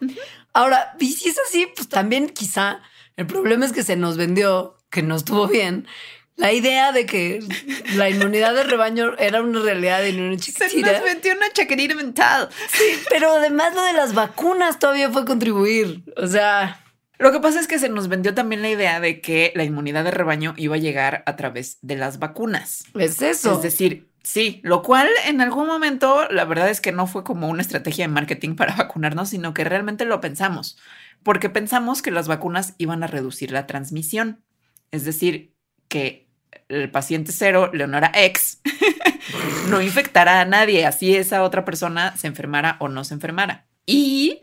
Ahora, 0.55 0.97
y 0.99 1.13
si 1.13 1.29
es 1.29 1.37
así, 1.47 1.67
pues 1.77 1.89
también 1.91 2.31
quizá 2.31 2.81
el 3.19 3.27
problema 3.27 3.67
es 3.67 3.73
que 3.73 3.83
se 3.83 3.97
nos 3.97 4.17
vendió, 4.17 4.79
que 4.89 5.03
no 5.03 5.15
estuvo 5.15 5.47
bien, 5.47 5.87
la 6.37 6.53
idea 6.53 6.93
de 6.93 7.07
que 7.07 7.41
la 7.95 8.11
inmunidad 8.11 8.55
de 8.55 8.65
rebaño 8.65 9.17
era 9.19 9.43
una 9.43 9.61
realidad 9.61 10.05
y 10.05 10.13
no 10.13 10.29
una 10.29 10.39
Se 10.39 10.53
chiquitita. 10.53 10.93
nos 10.93 11.03
metió 11.03 11.35
una 11.35 11.51
chaquerita 11.53 11.95
mental. 11.95 12.49
Pero 13.11 13.33
además 13.33 13.75
lo 13.75 13.83
de 13.83 13.93
las 13.95 14.15
vacunas 14.15 14.79
todavía 14.79 15.11
fue 15.11 15.25
contribuir. 15.25 16.03
O 16.17 16.27
sea, 16.27 16.83
Lo 17.19 17.33
que 17.33 17.41
pasa 17.41 17.59
es 17.61 17.67
que 17.67 17.79
se 17.79 17.89
nos 17.89 18.09
vendió 18.09 18.35
también 18.35 18.61
la 18.61 18.69
idea 18.69 19.01
de 19.01 19.21
que 19.23 19.53
la 19.55 19.65
inmunidad 19.65 20.05
de 20.05 20.11
rebaño 20.11 20.53
iba 20.59 20.75
a 20.77 20.79
llegar 20.79 21.23
a 21.27 21.37
través 21.37 21.79
de 21.81 21.97
las 21.97 22.19
vacunas. 22.19 22.85
es 22.99 23.23
eso. 23.23 23.55
Es 23.57 23.63
decir, 23.63 24.07
sí, 24.23 24.61
lo 24.63 24.83
cual 24.83 25.09
en 25.27 25.41
algún 25.41 25.67
momento 25.67 26.29
la 26.31 26.45
verdad 26.45 26.69
es 26.69 26.83
que 26.83 26.93
no 26.93 27.07
fue 27.07 27.25
como 27.25 27.49
una 27.49 27.63
estrategia 27.63 28.05
de 28.05 28.13
marketing 28.13 28.55
para 28.57 28.77
vacunarnos, 28.77 29.31
sino 29.31 29.55
que 29.55 29.65
realmente 29.65 30.05
lo 30.05 30.21
pensamos, 30.21 30.77
porque 31.23 31.49
pensamos 31.49 32.03
que 32.03 32.11
las 32.11 32.29
vacunas 32.29 32.75
iban 32.77 33.03
a 33.03 33.07
reducir 33.07 33.51
la 33.53 33.67
transmisión. 33.67 34.45
Es 34.91 35.05
decir, 35.07 35.55
que 35.89 36.26
el 36.69 36.91
paciente 36.91 37.33
cero, 37.33 37.71
Leonora 37.73 38.11
X, 38.15 38.61
no 39.69 39.81
infectara 39.83 40.41
a 40.41 40.45
nadie, 40.45 40.87
así 40.87 41.15
esa 41.15 41.43
otra 41.43 41.65
persona 41.65 42.17
se 42.17 42.27
enfermara 42.27 42.77
o 42.81 42.89
no 42.89 43.05
se 43.05 43.15
enfermara. 43.15 43.67
Y 43.87 44.41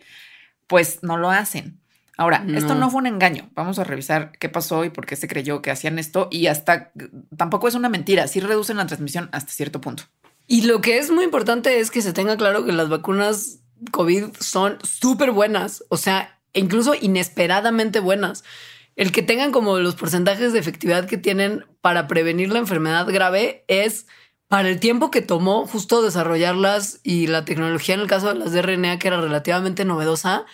pues 0.67 0.99
no 1.03 1.17
lo 1.17 1.29
hacen. 1.29 1.79
Ahora, 2.15 2.45
esto 2.55 2.75
No. 2.75 2.81
no 2.81 2.89
fue 2.91 2.99
un 2.99 3.07
engaño. 3.07 3.49
Vamos 3.53 3.79
a 3.79 3.83
revisar 3.83 4.31
qué 4.39 4.47
pasó 4.47 4.85
y 4.85 4.89
por 4.89 5.05
qué 5.05 5.15
se 5.15 5.27
creyó 5.27 5.61
que 5.61 5.71
hacían 5.71 5.97
esto. 5.97 6.27
Y 6.31 6.47
hasta 6.47 6.91
tampoco 7.35 7.67
es 7.67 7.75
una 7.75 7.89
mentira. 7.89 8.27
Sí 8.27 8.39
reducen 8.39 8.77
la 8.77 8.85
transmisión 8.85 9.29
hasta 9.31 9.51
cierto 9.51 9.81
punto. 9.81 10.03
Y 10.47 10.61
lo 10.61 10.79
que 10.79 10.99
es 10.99 11.09
muy 11.09 11.23
importante 11.23 11.79
es 11.79 11.89
que 11.89 12.01
se 12.01 12.13
tenga 12.13 12.37
claro 12.37 12.65
que 12.65 12.71
las 12.71 12.89
vacunas 12.89 13.59
COVID 13.91 14.25
son 14.39 14.77
súper 14.83 15.31
buenas, 15.31 15.83
o 15.89 15.97
sea, 15.97 16.39
incluso 16.53 16.93
inesperadamente 16.93 17.99
buenas. 17.99 18.43
El 18.95 19.11
que 19.11 19.23
tengan 19.23 19.51
como 19.51 19.79
los 19.79 19.95
porcentajes 19.95 20.53
de 20.53 20.59
efectividad 20.59 21.05
que 21.05 21.17
tienen 21.17 21.65
para 21.81 22.07
prevenir 22.07 22.49
la 22.51 22.59
enfermedad 22.59 23.07
grave 23.07 23.65
es 23.67 24.07
para 24.47 24.69
el 24.69 24.79
tiempo 24.79 25.09
que 25.09 25.21
tomó 25.21 25.65
justo 25.65 26.01
desarrollarlas 26.01 26.99
y 27.03 27.27
la 27.27 27.45
tecnología 27.45 27.95
en 27.95 28.01
el 28.01 28.07
caso 28.07 28.29
de 28.29 28.35
las 28.35 28.51
de 28.51 28.99
que 28.99 29.07
era 29.07 29.19
relativamente 29.19 29.83
novedosa, 29.83 30.45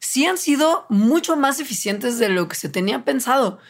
sí 0.00 0.26
han 0.26 0.38
sido 0.38 0.86
mucho 0.88 1.36
más 1.36 1.60
eficientes 1.60 2.18
de 2.18 2.28
lo 2.28 2.48
que 2.48 2.56
se 2.56 2.68
tenía 2.68 3.04
pensado 3.04 3.60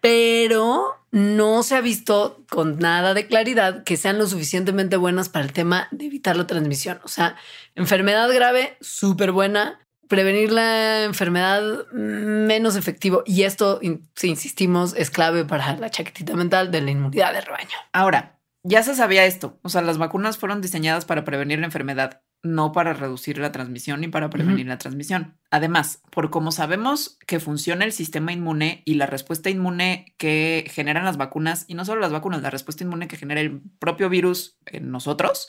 pero 0.00 0.96
no 1.10 1.62
se 1.62 1.76
ha 1.76 1.80
visto 1.80 2.42
con 2.48 2.78
nada 2.78 3.14
de 3.14 3.26
claridad 3.26 3.84
que 3.84 3.96
sean 3.96 4.18
lo 4.18 4.26
suficientemente 4.26 4.96
buenas 4.96 5.28
para 5.28 5.44
el 5.44 5.52
tema 5.52 5.88
de 5.90 6.06
evitar 6.06 6.36
la 6.36 6.46
transmisión. 6.46 7.00
O 7.04 7.08
sea, 7.08 7.36
enfermedad 7.74 8.32
grave, 8.32 8.76
súper 8.80 9.32
buena. 9.32 9.86
Prevenir 10.10 10.50
la 10.50 11.04
enfermedad 11.04 11.86
menos 11.92 12.74
efectivo. 12.74 13.22
Y 13.26 13.44
esto, 13.44 13.78
si 14.16 14.28
insistimos, 14.28 14.92
es 14.96 15.08
clave 15.08 15.44
para 15.44 15.76
la 15.76 15.88
chaquetita 15.88 16.34
mental 16.34 16.72
de 16.72 16.80
la 16.80 16.90
inmunidad 16.90 17.32
de 17.32 17.40
rebaño. 17.42 17.76
Ahora, 17.92 18.40
ya 18.64 18.82
se 18.82 18.96
sabía 18.96 19.24
esto. 19.24 19.60
O 19.62 19.68
sea, 19.68 19.82
las 19.82 19.98
vacunas 19.98 20.36
fueron 20.36 20.60
diseñadas 20.60 21.04
para 21.04 21.24
prevenir 21.24 21.60
la 21.60 21.66
enfermedad, 21.66 22.22
no 22.42 22.72
para 22.72 22.92
reducir 22.92 23.38
la 23.38 23.52
transmisión 23.52 24.00
ni 24.00 24.08
para 24.08 24.30
prevenir 24.30 24.66
la 24.66 24.78
transmisión. 24.78 25.38
Además, 25.48 26.02
por 26.10 26.30
como 26.30 26.50
sabemos 26.50 27.16
que 27.28 27.38
funciona 27.38 27.84
el 27.84 27.92
sistema 27.92 28.32
inmune 28.32 28.82
y 28.84 28.94
la 28.94 29.06
respuesta 29.06 29.48
inmune 29.48 30.16
que 30.18 30.68
generan 30.72 31.04
las 31.04 31.18
vacunas, 31.18 31.66
y 31.68 31.74
no 31.74 31.84
solo 31.84 32.00
las 32.00 32.10
vacunas, 32.10 32.42
la 32.42 32.50
respuesta 32.50 32.82
inmune 32.82 33.06
que 33.06 33.16
genera 33.16 33.40
el 33.40 33.60
propio 33.78 34.08
virus 34.08 34.58
en 34.66 34.90
nosotros, 34.90 35.46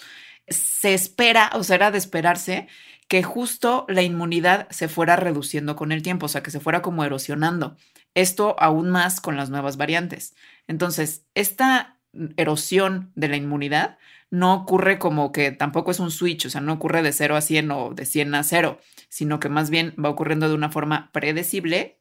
se 0.48 0.94
espera, 0.94 1.50
o 1.54 1.64
sea, 1.64 1.78
era 1.78 1.92
de 1.92 1.98
esperarse 1.98 2.68
que 3.12 3.24
justo 3.24 3.86
la 3.90 4.04
inmunidad 4.04 4.70
se 4.70 4.88
fuera 4.88 5.18
reduciendo 5.18 5.76
con 5.76 5.92
el 5.92 6.02
tiempo, 6.02 6.28
o 6.28 6.30
sea, 6.30 6.44
que 6.44 6.50
se 6.50 6.62
fuera 6.62 6.82
como 6.82 7.04
erosionando. 7.04 7.76
Esto 8.14 8.56
aún 8.58 8.90
más 8.90 9.20
con 9.20 9.36
las 9.36 9.50
nuevas 9.50 9.76
variantes. 9.76 10.34
Entonces, 10.66 11.26
esta 11.36 12.00
erosión 12.38 13.12
de 13.16 13.28
la 13.28 13.36
inmunidad 13.36 13.98
no 14.30 14.54
ocurre 14.54 14.98
como 14.98 15.34
que 15.34 15.52
tampoco 15.52 15.92
es 15.92 16.00
un 16.00 16.10
switch, 16.10 16.46
o 16.46 16.50
sea, 16.50 16.62
no 16.62 16.72
ocurre 16.72 17.04
de 17.04 17.12
0 17.12 17.36
a 17.36 17.42
100 17.42 17.72
o 17.72 17.94
de 17.94 18.06
100 18.06 18.34
a 18.34 18.44
0, 18.44 18.80
sino 19.10 19.42
que 19.42 19.50
más 19.50 19.70
bien 19.70 19.94
va 20.02 20.08
ocurriendo 20.08 20.48
de 20.48 20.56
una 20.56 20.70
forma 20.70 21.10
predecible 21.12 22.00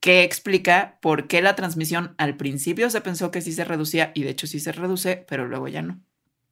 que 0.00 0.22
explica 0.22 0.98
por 1.00 1.28
qué 1.28 1.40
la 1.40 1.56
transmisión 1.56 2.14
al 2.18 2.36
principio 2.36 2.90
se 2.90 3.00
pensó 3.00 3.30
que 3.30 3.40
sí 3.40 3.52
se 3.52 3.64
reducía 3.64 4.12
y 4.14 4.24
de 4.24 4.28
hecho 4.28 4.46
sí 4.46 4.60
se 4.60 4.72
reduce, 4.72 5.24
pero 5.26 5.48
luego 5.48 5.68
ya 5.68 5.80
no. 5.80 6.02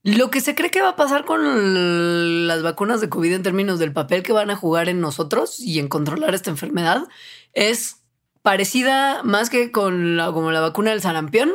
Lo 0.02 0.30
que 0.30 0.40
se 0.40 0.54
cree 0.54 0.70
que 0.70 0.80
va 0.80 0.90
a 0.90 0.96
pasar 0.96 1.26
con 1.26 2.46
las 2.46 2.62
vacunas 2.62 3.02
de 3.02 3.10
COVID 3.10 3.34
en 3.34 3.42
términos 3.42 3.78
del 3.78 3.92
papel 3.92 4.22
que 4.22 4.32
van 4.32 4.48
a 4.48 4.56
jugar 4.56 4.88
en 4.88 5.00
nosotros 5.00 5.60
y 5.60 5.78
en 5.78 5.88
controlar 5.88 6.34
esta 6.34 6.48
enfermedad 6.48 7.06
es 7.52 7.96
parecida 8.40 9.22
más 9.24 9.50
que 9.50 9.70
con 9.70 10.16
la, 10.16 10.32
como 10.32 10.52
la 10.52 10.60
vacuna 10.60 10.92
del 10.92 11.02
sarampión, 11.02 11.52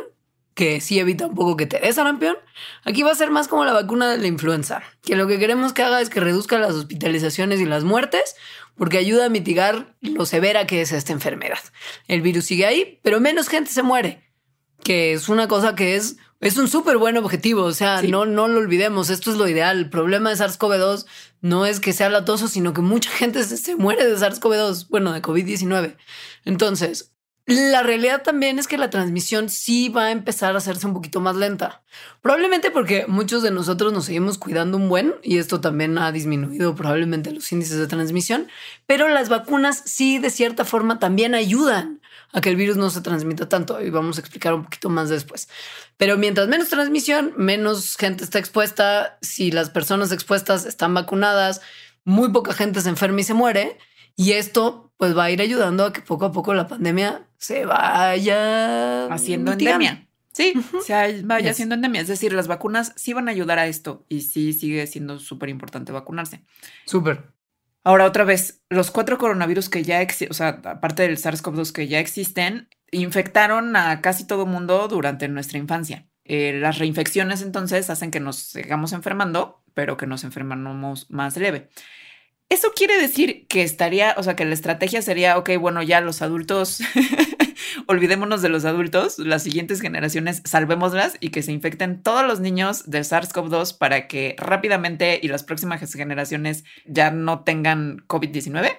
que 0.54 0.80
sí 0.80 1.00
evita 1.00 1.26
un 1.26 1.34
poco 1.34 1.56
que 1.56 1.66
te 1.66 1.80
dé 1.80 1.92
sarampión. 1.92 2.36
Aquí 2.84 3.02
va 3.02 3.10
a 3.10 3.16
ser 3.16 3.32
más 3.32 3.48
como 3.48 3.64
la 3.64 3.72
vacuna 3.72 4.08
de 4.12 4.18
la 4.18 4.28
influenza, 4.28 4.80
que 5.02 5.16
lo 5.16 5.26
que 5.26 5.40
queremos 5.40 5.72
que 5.72 5.82
haga 5.82 6.00
es 6.00 6.08
que 6.08 6.20
reduzca 6.20 6.56
las 6.58 6.74
hospitalizaciones 6.74 7.60
y 7.60 7.64
las 7.64 7.82
muertes, 7.82 8.36
porque 8.76 8.98
ayuda 8.98 9.26
a 9.26 9.28
mitigar 9.28 9.96
lo 10.00 10.24
severa 10.24 10.68
que 10.68 10.82
es 10.82 10.92
esta 10.92 11.12
enfermedad. 11.12 11.58
El 12.06 12.22
virus 12.22 12.44
sigue 12.44 12.64
ahí, 12.64 13.00
pero 13.02 13.20
menos 13.20 13.48
gente 13.48 13.72
se 13.72 13.82
muere 13.82 14.25
que 14.82 15.12
es 15.12 15.28
una 15.28 15.48
cosa 15.48 15.74
que 15.74 15.96
es, 15.96 16.16
es 16.40 16.56
un 16.58 16.68
súper 16.68 16.96
buen 16.98 17.16
objetivo. 17.16 17.62
O 17.64 17.72
sea, 17.72 18.00
Sí. 18.00 18.08
no, 18.08 18.24
no 18.26 18.46
lo 18.48 18.58
olvidemos. 18.60 19.10
Esto 19.10 19.30
es 19.30 19.36
lo 19.36 19.48
ideal. 19.48 19.78
El 19.78 19.90
problema 19.90 20.30
de 20.30 20.36
SARS-CoV-2 20.36 21.06
no 21.40 21.66
es 21.66 21.80
que 21.80 21.92
sea 21.92 22.08
latoso, 22.10 22.48
sino 22.48 22.72
que 22.72 22.80
mucha 22.82 23.10
gente 23.10 23.42
se, 23.44 23.56
se 23.56 23.76
muere 23.76 24.06
de 24.06 24.16
SARS-CoV-2, 24.16 24.88
bueno, 24.88 25.12
de 25.12 25.22
COVID-19. 25.22 25.96
Entonces, 26.44 27.12
la 27.46 27.84
realidad 27.84 28.22
también 28.24 28.58
es 28.58 28.66
que 28.66 28.76
la 28.76 28.90
transmisión 28.90 29.48
sí 29.48 29.88
va 29.88 30.06
a 30.06 30.10
empezar 30.10 30.54
a 30.54 30.58
hacerse 30.58 30.84
un 30.88 30.94
poquito 30.94 31.20
más 31.20 31.36
lenta. 31.36 31.84
Probablemente 32.20 32.72
porque 32.72 33.04
muchos 33.06 33.42
de 33.44 33.52
nosotros 33.52 33.92
nos 33.92 34.06
seguimos 34.06 34.36
cuidando 34.36 34.76
un 34.76 34.88
buen 34.88 35.14
y 35.22 35.38
esto 35.38 35.60
también 35.60 35.96
ha 35.96 36.10
disminuido 36.10 36.74
probablemente 36.74 37.30
los 37.30 37.50
índices 37.52 37.78
de 37.78 37.86
transmisión, 37.86 38.48
pero 38.86 39.08
las 39.08 39.28
vacunas 39.28 39.80
sí 39.86 40.18
de 40.18 40.30
cierta 40.30 40.64
forma 40.64 40.98
también 40.98 41.36
ayudan 41.36 42.00
a 42.32 42.40
que 42.40 42.48
el 42.50 42.56
virus 42.56 42.76
no 42.76 42.90
se 42.90 43.00
transmita 43.00 43.48
tanto 43.48 43.80
y 43.82 43.90
vamos 43.90 44.18
a 44.18 44.20
explicar 44.20 44.52
un 44.54 44.64
poquito 44.64 44.88
más 44.90 45.08
después. 45.08 45.48
Pero 45.96 46.16
mientras 46.18 46.48
menos 46.48 46.68
transmisión, 46.68 47.32
menos 47.36 47.96
gente 47.96 48.24
está 48.24 48.38
expuesta. 48.38 49.18
Si 49.22 49.50
las 49.50 49.70
personas 49.70 50.12
expuestas 50.12 50.66
están 50.66 50.92
vacunadas, 50.94 51.60
muy 52.04 52.30
poca 52.30 52.52
gente 52.52 52.80
se 52.80 52.88
enferma 52.90 53.20
y 53.20 53.24
se 53.24 53.34
muere. 53.34 53.78
Y 54.16 54.32
esto 54.32 54.92
pues 54.96 55.16
va 55.16 55.24
a 55.24 55.30
ir 55.30 55.40
ayudando 55.42 55.84
a 55.84 55.92
que 55.92 56.00
poco 56.00 56.24
a 56.26 56.32
poco 56.32 56.54
la 56.54 56.66
pandemia 56.68 57.26
se 57.38 57.66
vaya 57.66 59.06
Haciendo 59.12 59.52
mitigando. 59.52 59.84
endemia. 59.84 60.02
Sí, 60.32 60.52
se 60.84 61.22
vaya 61.22 61.44
Yes. 61.48 61.50
haciendo 61.52 61.74
endemia. 61.74 62.00
Es 62.02 62.08
decir, 62.08 62.32
las 62.34 62.46
vacunas 62.46 62.92
sí 62.96 63.12
van 63.14 63.28
a 63.28 63.30
ayudar 63.30 63.58
a 63.58 63.66
esto 63.66 64.04
y 64.08 64.20
sí 64.22 64.52
sigue 64.52 64.86
siendo 64.86 65.18
súper 65.18 65.48
importante 65.48 65.92
vacunarse. 65.92 66.42
Súper. 66.84 67.32
Ahora, 67.86 68.04
otra 68.06 68.24
vez, 68.24 68.64
los 68.68 68.90
cuatro 68.90 69.16
coronavirus 69.16 69.68
que 69.68 69.84
ya 69.84 70.02
existen, 70.02 70.32
o 70.32 70.34
sea, 70.34 70.60
aparte 70.64 71.04
del 71.04 71.18
SARS-CoV-2 71.18 71.70
que 71.70 71.86
ya 71.86 72.00
existen, 72.00 72.68
infectaron 72.90 73.76
a 73.76 74.00
casi 74.00 74.26
todo 74.26 74.44
mundo 74.44 74.88
durante 74.88 75.28
nuestra 75.28 75.58
infancia. 75.58 76.08
Eh, 76.24 76.58
las 76.60 76.78
reinfecciones 76.78 77.42
entonces 77.42 77.88
hacen 77.88 78.10
que 78.10 78.18
nos 78.18 78.38
sigamos 78.38 78.92
enfermando, 78.92 79.62
pero 79.72 79.96
que 79.96 80.08
nos 80.08 80.24
enfermamos 80.24 81.08
más 81.12 81.36
leve. 81.36 81.68
Eso 82.48 82.72
quiere 82.74 83.00
decir 83.00 83.46
que 83.46 83.62
estaría, 83.62 84.16
o 84.18 84.24
sea, 84.24 84.34
que 84.34 84.44
la 84.44 84.54
estrategia 84.54 85.00
sería, 85.00 85.38
ok, 85.38 85.50
bueno, 85.60 85.80
ya 85.80 86.00
los 86.00 86.22
adultos, 86.22 86.80
olvidémonos 87.86 88.42
de 88.42 88.48
los 88.48 88.64
adultos, 88.64 89.18
las 89.18 89.42
siguientes 89.42 89.80
generaciones, 89.80 90.42
salvémoslas 90.44 91.16
y 91.20 91.30
que 91.30 91.42
se 91.42 91.52
infecten 91.52 92.02
todos 92.02 92.24
los 92.26 92.40
niños 92.40 92.88
del 92.90 93.04
SARS-CoV-2 93.04 93.76
para 93.78 94.08
que 94.08 94.34
rápidamente 94.38 95.18
y 95.22 95.28
las 95.28 95.44
próximas 95.44 95.80
generaciones 95.92 96.64
ya 96.86 97.10
no 97.10 97.44
tengan 97.44 97.98
COVID-19. 98.08 98.78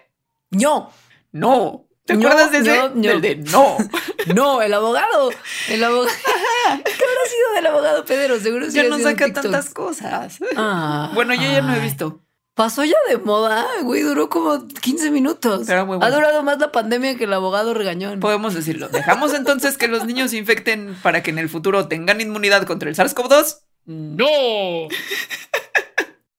No, 0.51 0.91
No. 1.31 1.83
¿Te 2.05 2.15
No, 2.15 2.29
acuerdas 2.29 2.51
de 2.53 2.57
ese? 2.59 2.73
no, 2.77 2.89
no. 2.89 3.01
Del 3.01 3.21
de 3.21 3.35
no. 3.35 3.75
no, 4.33 4.61
el 4.61 4.73
abogado. 4.73 5.29
El 5.67 5.83
abogado. 5.83 6.07
¿Qué 6.15 6.71
habrá 6.71 6.85
sido 6.85 7.53
del 7.55 7.65
abogado 7.67 8.05
Pedro? 8.05 8.39
Seguro 8.39 8.65
sí 8.71 8.77
Ya 8.77 8.83
no 8.83 8.97
saca 8.97 9.33
tantas 9.33 9.69
cosas. 9.71 10.39
Ah, 10.55 11.11
Bueno, 11.13 11.33
yo 11.33 11.41
ya 11.41 11.61
no 11.61 11.75
he 11.75 11.79
visto. 11.81 12.21
Pasó 12.57 12.83
ya 12.83 12.97
de 13.07 13.19
moda, 13.19 13.67
güey, 13.83 14.01
duró 14.01 14.29
como 14.29 14.67
15 14.67 15.11
minutos. 15.11 15.67
Pero 15.67 15.85
muy 15.85 15.97
Ha 15.97 15.99
bueno. 15.99 16.15
durado 16.15 16.41
más 16.41 16.57
la 16.57 16.71
pandemia 16.71 17.15
que 17.15 17.25
el 17.25 17.33
abogado 17.33 17.75
regañón. 17.75 18.19
Podemos 18.19 18.55
decirlo. 18.55 18.89
¿Dejamos 18.89 19.35
entonces 19.35 19.77
que 19.77 19.87
los 19.87 20.05
niños 20.05 20.31
se 20.31 20.37
infecten 20.37 20.97
para 21.03 21.21
que 21.21 21.29
en 21.29 21.37
el 21.37 21.49
futuro 21.49 21.87
tengan 21.87 22.19
inmunidad 22.19 22.65
contra 22.65 22.89
el 22.89 22.95
SARS-CoV-2? 22.95 23.59
No. 23.85 24.25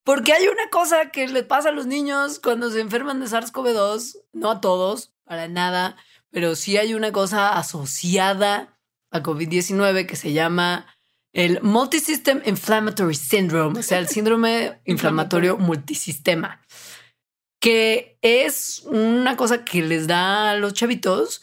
Porque 0.03 0.33
hay 0.33 0.49
una 0.49 0.69
cosa 0.71 1.11
que 1.13 1.29
les 1.29 1.45
pasa 1.45 1.69
a 1.69 1.73
los 1.73 1.87
niños 1.87 2.41
cuando 2.41 2.69
se 2.73 2.81
enferman 2.81 3.21
de 3.21 3.27
SARS-CoV-2, 3.27 4.17
no 4.33 4.51
a 4.51 4.61
todos, 4.61 5.13
para 5.23 5.47
nada, 5.47 5.95
pero 6.33 6.57
sí 6.57 6.79
hay 6.79 6.95
una 6.95 7.13
cosa 7.13 7.57
asociada 7.57 8.77
a 9.13 9.23
COVID-19 9.23 10.07
que 10.07 10.17
se 10.17 10.33
llama 10.33 10.87
el 11.33 11.61
Multisystem 11.63 12.43
Inflammatory 12.45 13.15
Syndrome, 13.15 13.79
o 13.79 13.83
sea, 13.83 13.99
el 13.99 14.09
síndrome 14.09 14.81
inflamatorio 14.85 15.59
multisistema, 15.59 16.63
que 17.61 18.19
es 18.23 18.83
una 18.87 19.37
cosa 19.37 19.65
que 19.65 19.83
les 19.83 20.07
da 20.07 20.51
a 20.51 20.57
los 20.57 20.75
chavitos 20.75 21.43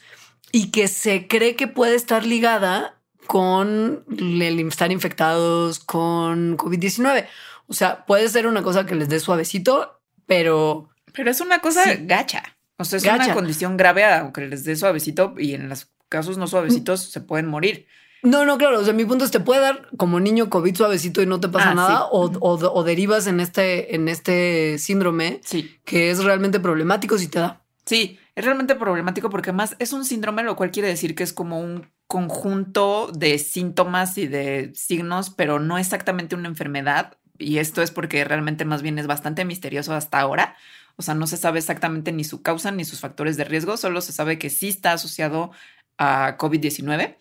y 0.52 0.72
que 0.72 0.88
se 0.88 1.28
cree 1.28 1.56
que 1.56 1.68
puede 1.68 1.96
estar 1.96 2.26
ligada 2.26 3.02
con 3.28 4.06
el 4.18 4.60
estar 4.60 4.92
infectados 4.92 5.80
con 5.80 6.58
COVID-19. 6.58 7.28
O 7.68 7.74
sea, 7.74 8.06
puede 8.06 8.30
ser 8.30 8.48
una 8.48 8.64
cosa 8.64 8.86
que 8.86 8.96
les 8.96 9.10
dé 9.10 9.20
suavecito, 9.20 10.00
pero... 10.26 10.90
Pero 11.14 11.32
es 11.32 11.42
una 11.42 11.60
cosa 11.60 11.96
gacha. 12.02 12.44
O 12.78 12.86
sea, 12.86 12.98
es 12.98 13.06
una 13.06 13.34
condición 13.34 13.78
grave 13.78 14.04
aunque 14.06 14.48
les 14.48 14.64
dé 14.64 14.76
suavecito 14.76 15.34
y 15.38 15.54
en 15.54 15.70
los 15.70 15.90
casos 16.10 16.38
no 16.38 16.48
suavecitos 16.48 17.02
se 17.02 17.22
pueden 17.22 17.48
morir. 17.48 17.88
No, 18.26 18.44
no, 18.44 18.58
claro. 18.58 18.80
O 18.80 18.84
sea, 18.84 18.94
mi 18.94 19.06
punto 19.06 19.24
es 19.24 19.32
te 19.32 19.40
puede 19.40 19.62
dar 19.62 19.88
como 19.98 20.20
niño 20.20 20.50
COVID 20.50 20.76
suavecito 20.76 21.22
y 21.22 21.28
no 21.28 21.40
te 21.40 21.48
pasa 21.48 21.72
ah, 21.72 21.76
nada, 21.76 22.08
o, 22.12 22.84
derivas 22.84 23.28
en 23.28 23.40
este, 23.40 23.96
en 23.96 24.10
este 24.10 24.78
síndrome 24.80 25.42
sí. 25.44 25.80
que 25.86 26.10
es 26.10 26.24
realmente 26.24 26.60
problemático 26.60 27.18
si 27.18 27.28
te 27.28 27.40
da. 27.40 27.62
Sí, 27.86 28.20
es 28.34 28.44
realmente 28.44 28.76
problemático 28.76 29.30
porque 29.30 29.52
más 29.52 29.76
es 29.78 29.94
un 29.94 30.06
síndrome, 30.06 30.44
lo 30.44 30.56
cual 30.56 30.72
quiere 30.72 30.88
decir 30.88 31.14
que 31.14 31.24
es 31.24 31.34
como 31.34 31.60
un 31.60 31.88
conjunto 32.08 33.12
de 33.14 33.38
síntomas 33.38 34.18
y 34.18 34.28
de 34.28 34.72
signos, 34.74 35.30
pero 35.30 35.60
no 35.60 35.78
exactamente 35.78 36.36
una 36.36 36.48
enfermedad. 36.48 37.18
Y 37.38 37.60
esto 37.60 37.82
es 37.82 37.92
porque 37.92 38.24
realmente 38.24 38.66
más 38.66 38.82
bien 38.82 38.98
es 38.98 39.06
bastante 39.06 39.46
misterioso 39.46 39.94
hasta 39.94 40.20
ahora. 40.20 40.56
O 40.96 41.04
sea, 41.04 41.14
no 41.14 41.28
se 41.28 41.38
sabe 41.38 41.60
exactamente 41.60 42.12
ni 42.12 42.24
su 42.24 42.42
causa 42.42 42.72
ni 42.72 42.86
sus 42.86 43.02
factores 43.02 43.38
de 43.38 43.44
riesgo, 43.44 43.78
solo 43.78 44.02
se 44.02 44.14
sabe 44.14 44.40
que 44.40 44.50
sí 44.50 44.70
está 44.70 44.94
asociado 44.94 45.52
a 45.98 46.38
COVID-19. 46.38 47.18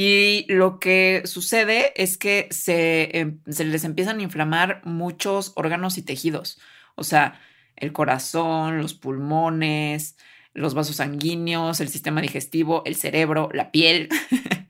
Y 0.00 0.46
lo 0.46 0.78
que 0.78 1.22
sucede 1.24 1.92
es 2.00 2.18
que 2.18 2.46
se, 2.52 3.18
em, 3.18 3.40
se, 3.48 3.64
les 3.64 3.82
empiezan 3.82 4.20
a 4.20 4.22
inflamar 4.22 4.80
muchos 4.84 5.52
órganos 5.56 5.98
y 5.98 6.02
tejidos. 6.02 6.60
O 6.94 7.02
sea, 7.02 7.40
el 7.74 7.92
corazón, 7.92 8.78
los 8.78 8.94
pulmones, 8.94 10.16
los 10.54 10.74
vasos 10.74 10.96
sanguíneos, 10.96 11.80
el 11.80 11.88
sistema 11.88 12.20
digestivo, 12.20 12.84
el 12.86 12.94
cerebro, 12.94 13.48
la 13.52 13.72
piel. 13.72 14.08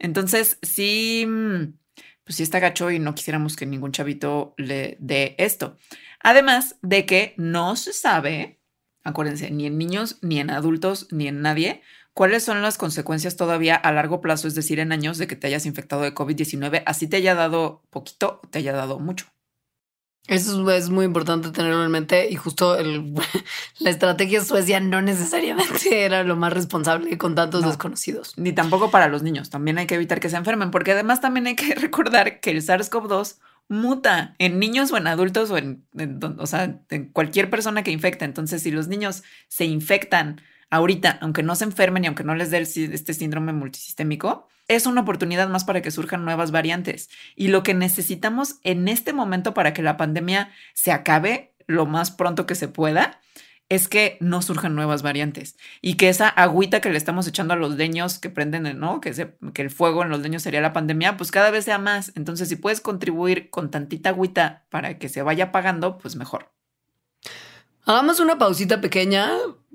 Entonces, 0.00 0.58
sí, 0.62 1.24
mm, 1.24 1.74
pues 2.24 2.34
sí 2.36 2.42
está 2.42 2.58
gacho 2.58 2.90
y 2.90 2.98
no 2.98 3.14
quisiéramos 3.14 3.54
que 3.54 3.66
ningún 3.66 3.92
chavito 3.92 4.54
le 4.56 4.96
dé 4.98 5.36
esto. 5.38 5.76
Además 6.18 6.80
de 6.82 7.06
que 7.06 7.34
no 7.36 7.76
se 7.76 7.92
sabe, 7.92 8.58
acuérdense, 9.04 9.52
ni 9.52 9.66
en 9.66 9.78
niños, 9.78 10.18
ni 10.20 10.40
en 10.40 10.50
adultos, 10.50 11.06
ni 11.12 11.28
en 11.28 11.42
nadie, 11.42 11.80
¿Cuáles 12.14 12.44
son 12.44 12.62
las 12.62 12.78
consecuencias 12.78 13.36
todavía 13.36 13.74
a 13.74 13.90
largo 13.90 14.20
plazo, 14.20 14.46
es 14.46 14.54
decir, 14.54 14.78
en 14.78 14.92
años 14.92 15.18
de 15.18 15.26
que 15.26 15.34
te 15.34 15.48
hayas 15.48 15.66
infectado 15.66 16.02
de 16.02 16.14
COVID-19, 16.14 16.84
así 16.86 17.08
te 17.08 17.16
haya 17.16 17.34
dado 17.34 17.82
poquito 17.90 18.40
o 18.42 18.48
te 18.48 18.60
haya 18.60 18.72
dado 18.72 19.00
mucho? 19.00 19.26
Eso 20.26 20.70
es 20.70 20.88
muy 20.88 21.04
importante 21.04 21.50
tenerlo 21.50 21.84
en 21.84 21.90
mente 21.90 22.30
y 22.30 22.36
justo 22.36 22.78
la 23.80 23.90
estrategia 23.90 24.42
Suecia 24.42 24.80
no 24.80 25.02
necesariamente 25.02 26.04
era 26.04 26.22
lo 26.22 26.36
más 26.36 26.52
responsable 26.52 27.18
con 27.18 27.34
tantos 27.34 27.64
desconocidos. 27.64 28.32
Ni 28.38 28.52
tampoco 28.52 28.90
para 28.90 29.08
los 29.08 29.22
niños, 29.22 29.50
también 29.50 29.76
hay 29.76 29.86
que 29.86 29.96
evitar 29.96 30.20
que 30.20 30.30
se 30.30 30.36
enfermen, 30.36 30.70
porque 30.70 30.92
además 30.92 31.20
también 31.20 31.48
hay 31.48 31.56
que 31.56 31.74
recordar 31.74 32.40
que 32.40 32.52
el 32.52 32.62
SARS-CoV-2 32.62 33.38
muta 33.68 34.34
en 34.38 34.58
niños 34.58 34.92
o 34.92 34.96
en 34.96 35.08
adultos 35.08 35.50
o 35.50 35.58
en, 35.58 35.84
o 36.38 36.46
sea, 36.46 36.80
en 36.90 37.08
cualquier 37.10 37.50
persona 37.50 37.82
que 37.82 37.90
infecta. 37.90 38.24
Entonces, 38.24 38.62
si 38.62 38.70
los 38.70 38.88
niños 38.88 39.24
se 39.48 39.64
infectan 39.64 40.40
ahorita, 40.70 41.18
aunque 41.20 41.42
no 41.42 41.54
se 41.56 41.64
enfermen 41.64 42.04
y 42.04 42.06
aunque 42.06 42.24
no 42.24 42.34
les 42.34 42.50
dé 42.50 42.58
este 42.58 43.14
síndrome 43.14 43.52
multisistémico, 43.52 44.48
es 44.68 44.86
una 44.86 45.02
oportunidad 45.02 45.48
más 45.48 45.64
para 45.64 45.82
que 45.82 45.90
surjan 45.90 46.24
nuevas 46.24 46.50
variantes. 46.50 47.10
Y 47.36 47.48
lo 47.48 47.62
que 47.62 47.74
necesitamos 47.74 48.56
en 48.62 48.88
este 48.88 49.12
momento 49.12 49.54
para 49.54 49.72
que 49.72 49.82
la 49.82 49.96
pandemia 49.96 50.50
se 50.72 50.92
acabe 50.92 51.54
lo 51.66 51.86
más 51.86 52.10
pronto 52.10 52.46
que 52.46 52.54
se 52.54 52.68
pueda 52.68 53.20
es 53.70 53.88
que 53.88 54.18
no 54.20 54.42
surjan 54.42 54.74
nuevas 54.74 55.02
variantes 55.02 55.56
y 55.80 55.94
que 55.94 56.08
esa 56.10 56.28
agüita 56.28 56.80
que 56.80 56.90
le 56.90 56.98
estamos 56.98 57.26
echando 57.26 57.54
a 57.54 57.56
los 57.56 57.76
leños 57.76 58.18
que 58.18 58.28
prenden, 58.28 58.78
¿no? 58.78 59.00
Que, 59.00 59.12
que 59.54 59.62
el 59.62 59.70
fuego 59.70 60.02
en 60.02 60.10
los 60.10 60.20
leños 60.20 60.42
sería 60.42 60.60
la 60.60 60.74
pandemia, 60.74 61.16
pues 61.16 61.30
cada 61.30 61.50
vez 61.50 61.64
sea 61.64 61.78
más. 61.78 62.12
Entonces, 62.14 62.48
si 62.48 62.56
puedes 62.56 62.80
contribuir 62.80 63.50
con 63.50 63.70
tantita 63.70 64.10
agüita 64.10 64.66
para 64.70 64.98
que 64.98 65.08
se 65.08 65.22
vaya 65.22 65.44
apagando, 65.44 65.98
pues 65.98 66.14
mejor. 66.16 66.52
Hagamos 67.86 68.18
una 68.18 68.38
pausita 68.38 68.80
pequeña 68.80 69.30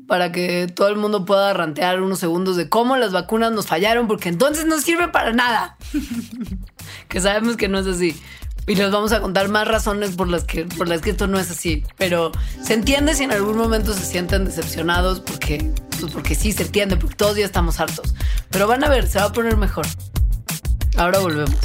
para 0.07 0.31
que 0.31 0.65
todo 0.67 0.87
el 0.87 0.95
mundo 0.95 1.25
pueda 1.25 1.53
rantear 1.53 2.01
unos 2.01 2.17
segundos 2.17 2.55
de 2.55 2.67
cómo 2.67 2.97
las 2.97 3.11
vacunas 3.11 3.51
nos 3.51 3.67
fallaron, 3.67 4.07
porque 4.07 4.29
entonces 4.29 4.65
no 4.65 4.79
sirve 4.81 5.09
para 5.09 5.31
nada. 5.31 5.77
que 7.07 7.21
sabemos 7.21 7.55
que 7.55 7.67
no 7.67 7.77
es 7.77 7.85
así. 7.85 8.19
Y 8.65 8.75
les 8.75 8.91
vamos 8.91 9.11
a 9.11 9.21
contar 9.21 9.47
más 9.49 9.67
razones 9.67 10.15
por 10.15 10.27
las 10.27 10.43
que, 10.43 10.65
por 10.65 10.87
las 10.87 11.01
que 11.01 11.11
esto 11.11 11.27
no 11.27 11.39
es 11.39 11.51
así. 11.51 11.83
Pero 11.97 12.31
se 12.63 12.73
entiende 12.73 13.13
si 13.13 13.25
en 13.25 13.31
algún 13.31 13.57
momento 13.57 13.93
se 13.93 14.03
sienten 14.03 14.45
decepcionados, 14.45 15.19
porque, 15.19 15.71
pues 15.99 16.11
porque 16.11 16.33
sí 16.33 16.51
se 16.51 16.63
entiende, 16.63 16.97
porque 16.97 17.15
todos 17.15 17.37
ya 17.37 17.45
estamos 17.45 17.79
hartos. 17.79 18.15
Pero 18.49 18.67
van 18.67 18.83
a 18.83 18.89
ver, 18.89 19.07
se 19.07 19.19
va 19.19 19.25
a 19.25 19.33
poner 19.33 19.55
mejor. 19.55 19.85
Ahora 20.97 21.19
volvemos. 21.19 21.59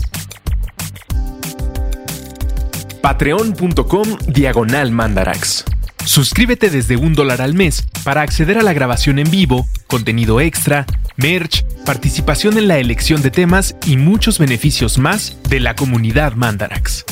Patreon.com 3.00 4.18
Diagonal 4.26 4.90
Mandarax. 4.90 5.64
Suscríbete 6.06 6.68
desde 6.68 6.96
un 6.96 7.14
dólar 7.14 7.40
al 7.40 7.54
mes 7.54 7.86
para 8.04 8.20
acceder 8.20 8.58
a 8.58 8.62
la 8.62 8.74
grabación 8.74 9.18
en 9.18 9.30
vivo, 9.30 9.66
contenido 9.86 10.40
extra, 10.40 10.86
merch, 11.16 11.64
participación 11.84 12.58
en 12.58 12.68
la 12.68 12.78
elección 12.78 13.22
de 13.22 13.30
temas 13.30 13.74
y 13.86 13.96
muchos 13.96 14.38
beneficios 14.38 14.98
más 14.98 15.38
de 15.48 15.60
la 15.60 15.74
comunidad 15.74 16.34
Mandarax. 16.34 17.04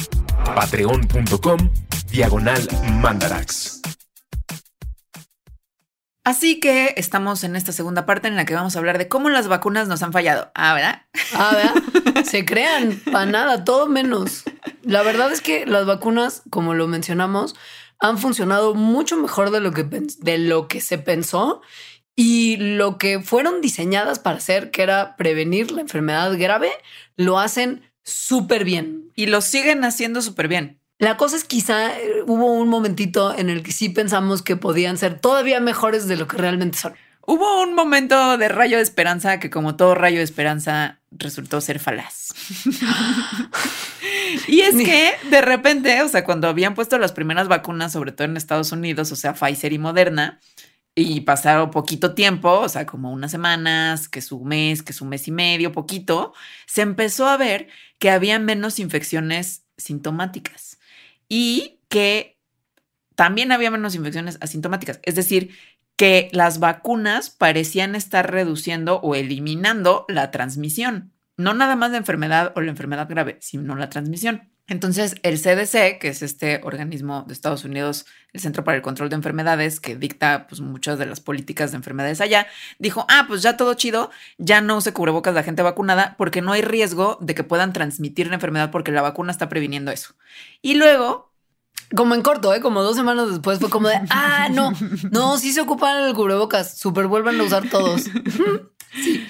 Patreon.com 0.54 1.70
Diagonal 2.10 2.68
Mandarax. 3.00 3.80
Así 6.24 6.60
que 6.60 6.94
estamos 6.96 7.42
en 7.42 7.56
esta 7.56 7.72
segunda 7.72 8.06
parte 8.06 8.28
en 8.28 8.36
la 8.36 8.44
que 8.44 8.54
vamos 8.54 8.76
a 8.76 8.78
hablar 8.78 8.98
de 8.98 9.08
cómo 9.08 9.28
las 9.28 9.48
vacunas 9.48 9.88
nos 9.88 10.02
han 10.02 10.12
fallado. 10.12 10.52
Ah, 10.54 10.74
¿verdad? 10.74 11.02
Ah, 11.34 11.56
¿verdad? 11.56 12.24
Se 12.30 12.44
crean, 12.44 13.00
para 13.10 13.26
nada, 13.26 13.64
todo 13.64 13.88
menos. 13.88 14.44
La 14.82 15.02
verdad 15.02 15.32
es 15.32 15.40
que 15.40 15.66
las 15.66 15.86
vacunas, 15.86 16.42
como 16.50 16.74
lo 16.74 16.86
mencionamos, 16.86 17.56
han 18.02 18.18
funcionado 18.18 18.74
mucho 18.74 19.16
mejor 19.16 19.52
de 19.52 19.60
lo 19.60 19.70
que, 19.70 19.84
de 19.84 20.38
lo 20.38 20.66
que 20.66 20.80
se 20.80 20.98
pensó 20.98 21.62
y 22.16 22.56
lo 22.56 22.98
que 22.98 23.20
fueron 23.20 23.60
diseñadas 23.60 24.18
para 24.18 24.38
hacer, 24.38 24.72
que 24.72 24.82
era 24.82 25.16
prevenir 25.16 25.70
la 25.70 25.82
enfermedad 25.82 26.36
grave, 26.36 26.72
lo 27.16 27.38
hacen 27.38 27.82
súper 28.02 28.64
bien. 28.64 29.10
Y 29.14 29.26
lo 29.26 29.40
siguen 29.40 29.84
haciendo 29.84 30.20
súper 30.20 30.48
bien. 30.48 30.80
La 30.98 31.16
cosa 31.16 31.36
es 31.36 31.44
quizá 31.44 31.96
eh, 31.96 32.22
hubo 32.26 32.52
un 32.52 32.68
momentito 32.68 33.32
en 33.36 33.48
el 33.48 33.62
que 33.62 33.70
sí 33.70 33.88
pensamos 33.88 34.42
que 34.42 34.56
podían 34.56 34.98
ser 34.98 35.20
todavía 35.20 35.60
mejores 35.60 36.08
de 36.08 36.16
lo 36.16 36.26
que 36.26 36.36
realmente 36.36 36.78
son. 36.78 36.94
Hubo 37.24 37.62
un 37.62 37.74
momento 37.74 38.36
de 38.36 38.48
rayo 38.48 38.78
de 38.78 38.82
esperanza 38.82 39.38
que 39.38 39.48
como 39.48 39.76
todo 39.76 39.94
rayo 39.94 40.18
de 40.18 40.24
esperanza 40.24 41.00
resultó 41.12 41.60
ser 41.60 41.78
falaz. 41.78 42.34
y 44.48 44.60
es 44.60 44.74
que 44.76 45.12
de 45.30 45.40
repente, 45.40 46.02
o 46.02 46.08
sea, 46.08 46.24
cuando 46.24 46.48
habían 46.48 46.74
puesto 46.74 46.98
las 46.98 47.12
primeras 47.12 47.46
vacunas, 47.46 47.92
sobre 47.92 48.12
todo 48.12 48.26
en 48.26 48.36
Estados 48.36 48.72
Unidos, 48.72 49.12
o 49.12 49.16
sea, 49.16 49.34
Pfizer 49.34 49.72
y 49.72 49.78
Moderna, 49.78 50.40
y 50.94 51.20
pasaron 51.22 51.70
poquito 51.70 52.14
tiempo, 52.14 52.50
o 52.50 52.68
sea, 52.68 52.86
como 52.86 53.12
unas 53.12 53.30
semanas, 53.30 54.08
que 54.08 54.20
su 54.20 54.40
mes, 54.44 54.82
que 54.82 54.92
su 54.92 55.04
mes 55.04 55.26
y 55.28 55.30
medio, 55.30 55.72
poquito, 55.72 56.34
se 56.66 56.82
empezó 56.82 57.28
a 57.28 57.36
ver 57.36 57.68
que 57.98 58.10
había 58.10 58.38
menos 58.38 58.78
infecciones 58.78 59.64
sintomáticas 59.78 60.78
y 61.28 61.80
que 61.88 62.38
también 63.14 63.52
había 63.52 63.70
menos 63.70 63.94
infecciones 63.94 64.38
asintomáticas. 64.40 65.00
Es 65.02 65.14
decir, 65.14 65.56
que 66.02 66.30
las 66.32 66.58
vacunas 66.58 67.30
parecían 67.30 67.94
estar 67.94 68.28
reduciendo 68.28 68.96
o 69.02 69.14
eliminando 69.14 70.04
la 70.08 70.32
transmisión. 70.32 71.12
No 71.36 71.54
nada 71.54 71.76
más 71.76 71.92
la 71.92 71.98
enfermedad 71.98 72.52
o 72.56 72.60
la 72.60 72.72
enfermedad 72.72 73.08
grave, 73.08 73.36
sino 73.40 73.76
la 73.76 73.88
transmisión. 73.88 74.50
Entonces, 74.66 75.14
el 75.22 75.38
CDC, 75.38 76.00
que 76.00 76.08
es 76.08 76.22
este 76.22 76.60
organismo 76.64 77.22
de 77.28 77.32
Estados 77.32 77.64
Unidos, 77.64 78.04
el 78.32 78.40
Centro 78.40 78.64
para 78.64 78.76
el 78.76 78.82
Control 78.82 79.10
de 79.10 79.14
Enfermedades, 79.14 79.78
que 79.78 79.94
dicta 79.94 80.48
pues, 80.48 80.60
muchas 80.60 80.98
de 80.98 81.06
las 81.06 81.20
políticas 81.20 81.70
de 81.70 81.76
enfermedades 81.76 82.20
allá, 82.20 82.48
dijo, 82.80 83.06
ah, 83.08 83.26
pues 83.28 83.42
ya 83.42 83.56
todo 83.56 83.74
chido, 83.74 84.10
ya 84.38 84.60
no 84.60 84.80
se 84.80 84.92
cubrebocas 84.92 85.34
la 85.34 85.44
gente 85.44 85.62
vacunada 85.62 86.16
porque 86.18 86.42
no 86.42 86.50
hay 86.50 86.62
riesgo 86.62 87.16
de 87.20 87.36
que 87.36 87.44
puedan 87.44 87.72
transmitir 87.72 88.26
la 88.26 88.34
enfermedad 88.34 88.72
porque 88.72 88.90
la 88.90 89.02
vacuna 89.02 89.30
está 89.30 89.48
previniendo 89.48 89.92
eso. 89.92 90.16
Y 90.62 90.74
luego 90.74 91.31
como 91.96 92.14
en 92.14 92.22
corto, 92.22 92.54
¿eh? 92.54 92.60
Como 92.60 92.82
dos 92.82 92.96
semanas 92.96 93.28
después 93.30 93.58
fue 93.58 93.70
como 93.70 93.88
de, 93.88 94.00
ah, 94.10 94.48
no, 94.50 94.72
no, 95.10 95.38
sí 95.38 95.52
se 95.52 95.60
ocupan 95.60 96.02
el 96.02 96.14
cubrebocas, 96.14 96.76
super 96.78 97.06
vuelvan 97.06 97.40
a 97.40 97.44
usar 97.44 97.68
todos. 97.68 98.02
sí. 99.02 99.26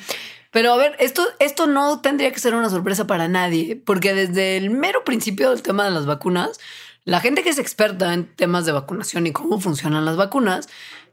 Pero 0.52 0.74
a 0.74 0.76
ver, 0.76 0.96
esto, 0.98 1.26
esto 1.38 1.66
no 1.66 2.00
tendría 2.02 2.30
que 2.30 2.38
ser 2.38 2.54
una 2.54 2.68
sorpresa 2.68 3.06
para 3.06 3.26
nadie, 3.26 3.74
porque 3.74 4.12
desde 4.12 4.58
el 4.58 4.68
mero 4.68 5.02
principio 5.02 5.48
del 5.48 5.62
tema 5.62 5.84
de 5.84 5.90
las 5.90 6.04
vacunas, 6.04 6.60
la 7.04 7.20
gente 7.20 7.42
que 7.42 7.48
es 7.48 7.58
experta 7.58 8.12
en 8.12 8.26
temas 8.36 8.66
de 8.66 8.72
vacunación 8.72 9.26
y 9.26 9.32
cómo 9.32 9.60
funcionan 9.60 10.04
las 10.04 10.16
vacunas, 10.16 10.68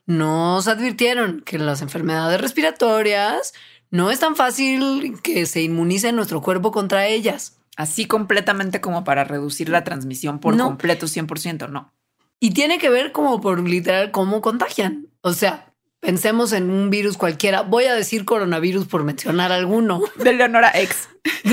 nos 0.06 0.68
advirtieron 0.68 1.42
que 1.42 1.58
las 1.58 1.82
enfermedades 1.82 2.42
respiratorias 2.42 3.54
no 3.92 4.12
es 4.12 4.20
tan 4.20 4.36
fácil 4.36 5.20
que 5.24 5.46
se 5.46 5.62
inmunice 5.62 6.12
nuestro 6.12 6.42
cuerpo 6.42 6.72
contra 6.72 7.08
ellas. 7.08 7.59
Así 7.80 8.08
completamente 8.08 8.82
como 8.82 9.06
para 9.06 9.24
reducir 9.24 9.70
la 9.70 9.86
transmisión 9.86 10.40
por 10.40 10.54
No. 10.54 10.66
completo 10.66 11.08
100%, 11.08 11.70
no. 11.70 11.94
Y 12.38 12.52
tiene 12.52 12.78
que 12.78 12.90
ver 12.90 13.14
como 13.14 13.40
por 13.40 13.66
literal 13.66 14.12
cómo 14.12 14.42
contagian. 14.42 15.08
O 15.22 15.32
sea, 15.32 15.74
pensemos 16.02 16.52
en 16.52 16.72
un 16.72 16.90
virus 16.90 17.16
cualquiera. 17.16 17.62
Voy 17.62 17.86
a 17.86 17.96
decir 17.96 18.26
coronavirus 18.26 18.86
por 18.86 19.06
mencionar 19.06 19.54
alguno. 19.54 20.02
De 20.18 20.34
Leonora 20.34 20.74
X. 20.76 21.08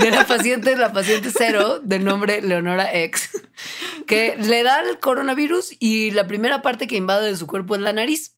de 0.00 0.12
la 0.12 0.24
paciente, 0.24 0.76
la 0.76 0.92
paciente 0.92 1.30
cero, 1.36 1.80
del 1.82 2.04
nombre 2.04 2.40
Leonora 2.40 2.94
X, 2.94 3.30
que 4.06 4.36
le 4.36 4.62
da 4.62 4.82
el 4.82 5.00
coronavirus 5.00 5.74
y 5.80 6.12
la 6.12 6.28
primera 6.28 6.62
parte 6.62 6.86
que 6.86 6.94
invade 6.94 7.26
de 7.26 7.36
su 7.36 7.48
cuerpo 7.48 7.74
es 7.74 7.80
la 7.80 7.92
nariz. 7.92 8.36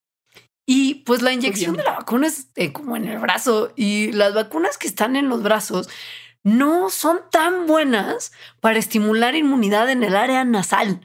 Y 0.66 0.96
pues 1.04 1.22
la 1.22 1.32
inyección 1.32 1.74
bien. 1.74 1.84
de 1.84 1.90
la 1.90 1.98
vacuna 1.98 2.26
es 2.26 2.48
eh, 2.56 2.72
como 2.72 2.96
en 2.96 3.06
el 3.06 3.18
brazo 3.18 3.72
y 3.76 4.10
las 4.12 4.34
vacunas 4.34 4.76
que 4.78 4.88
están 4.88 5.14
en 5.14 5.28
los 5.28 5.42
brazos 5.42 5.88
no 6.42 6.90
son 6.90 7.20
tan 7.30 7.66
buenas 7.66 8.32
para 8.60 8.78
estimular 8.78 9.34
inmunidad 9.36 9.88
en 9.90 10.02
el 10.02 10.16
área 10.16 10.44
nasal. 10.44 11.00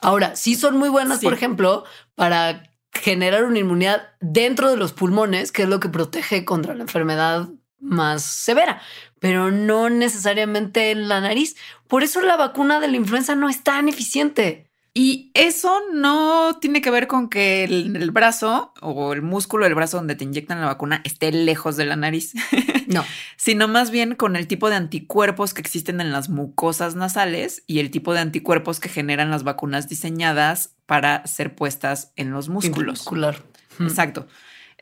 Ahora, 0.00 0.36
sí 0.36 0.54
son 0.54 0.78
muy 0.78 0.88
buenas, 0.88 1.20
Sí. 1.20 1.26
por 1.26 1.34
ejemplo, 1.34 1.84
para 2.14 2.62
generar 2.92 3.44
una 3.44 3.58
inmunidad 3.58 4.08
dentro 4.20 4.70
de 4.70 4.76
los 4.76 4.92
pulmones, 4.92 5.52
que 5.52 5.62
es 5.62 5.68
lo 5.68 5.80
que 5.80 5.88
protege 5.88 6.44
contra 6.44 6.74
la 6.74 6.82
enfermedad 6.82 7.48
más 7.78 8.22
severa, 8.22 8.80
pero 9.18 9.50
no 9.50 9.88
necesariamente 9.90 10.90
en 10.90 11.08
la 11.08 11.20
nariz. 11.20 11.56
Por 11.88 12.02
eso 12.02 12.20
la 12.20 12.36
vacuna 12.36 12.80
de 12.80 12.88
la 12.88 12.96
influenza 12.96 13.34
no 13.34 13.48
es 13.48 13.62
tan 13.62 13.88
eficiente. 13.88 14.69
Y 14.92 15.30
eso 15.34 15.80
no 15.92 16.58
tiene 16.60 16.80
que 16.80 16.90
ver 16.90 17.06
con 17.06 17.28
que 17.28 17.62
el, 17.62 17.94
el 17.94 18.10
brazo 18.10 18.72
o 18.80 19.12
el 19.12 19.22
músculo 19.22 19.64
del 19.64 19.76
brazo 19.76 19.98
donde 19.98 20.16
te 20.16 20.24
inyectan 20.24 20.60
la 20.60 20.66
vacuna 20.66 21.00
esté 21.04 21.30
lejos 21.30 21.76
de 21.76 21.84
la 21.84 21.94
nariz, 21.94 22.34
No. 22.88 23.04
sino 23.36 23.68
más 23.68 23.92
bien 23.92 24.16
con 24.16 24.34
el 24.34 24.48
tipo 24.48 24.68
de 24.68 24.76
anticuerpos 24.76 25.54
que 25.54 25.60
existen 25.60 26.00
en 26.00 26.10
las 26.10 26.28
mucosas 26.28 26.96
nasales 26.96 27.62
y 27.68 27.78
el 27.78 27.90
tipo 27.92 28.12
de 28.14 28.20
anticuerpos 28.20 28.80
que 28.80 28.88
generan 28.88 29.30
las 29.30 29.44
vacunas 29.44 29.88
diseñadas 29.88 30.74
para 30.86 31.24
ser 31.26 31.54
puestas 31.54 32.12
en 32.16 32.32
los 32.32 32.48
músculos. 32.48 32.98
Muscular. 32.98 33.36
Exacto. 33.78 34.26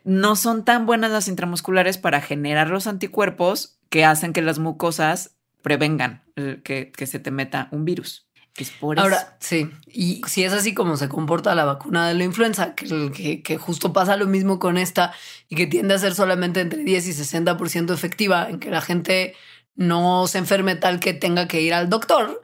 No 0.04 0.36
son 0.36 0.64
tan 0.64 0.86
buenas 0.86 1.10
las 1.10 1.28
intramusculares 1.28 1.98
para 1.98 2.22
generar 2.22 2.70
los 2.70 2.86
anticuerpos 2.86 3.78
que 3.90 4.06
hacen 4.06 4.32
que 4.32 4.40
las 4.40 4.58
mucosas 4.58 5.36
prevengan 5.60 6.22
eh, 6.36 6.60
que, 6.64 6.92
que 6.92 7.06
se 7.06 7.18
te 7.18 7.30
meta 7.30 7.68
un 7.72 7.84
virus. 7.84 8.27
Es 8.58 8.70
por 8.70 8.96
eso. 8.96 9.04
Ahora, 9.04 9.36
sí, 9.40 9.70
y 9.86 10.20
si 10.26 10.44
es 10.44 10.52
así 10.52 10.74
como 10.74 10.96
se 10.96 11.08
comporta 11.08 11.54
la 11.54 11.64
vacuna 11.64 12.08
de 12.08 12.14
la 12.14 12.24
influenza, 12.24 12.74
que, 12.74 13.12
que, 13.12 13.42
que 13.42 13.56
justo 13.56 13.92
pasa 13.92 14.16
lo 14.16 14.26
mismo 14.26 14.58
con 14.58 14.76
esta 14.76 15.12
y 15.48 15.56
que 15.56 15.66
tiende 15.66 15.94
a 15.94 15.98
ser 15.98 16.14
solamente 16.14 16.60
entre 16.60 16.82
10 16.82 17.06
y 17.06 17.12
60% 17.12 17.92
efectiva 17.92 18.48
en 18.48 18.58
que 18.58 18.70
la 18.70 18.80
gente 18.80 19.34
no 19.76 20.26
se 20.26 20.38
enferme 20.38 20.74
tal 20.74 21.00
que 21.00 21.14
tenga 21.14 21.46
que 21.46 21.62
ir 21.62 21.72
al 21.72 21.88
doctor, 21.88 22.42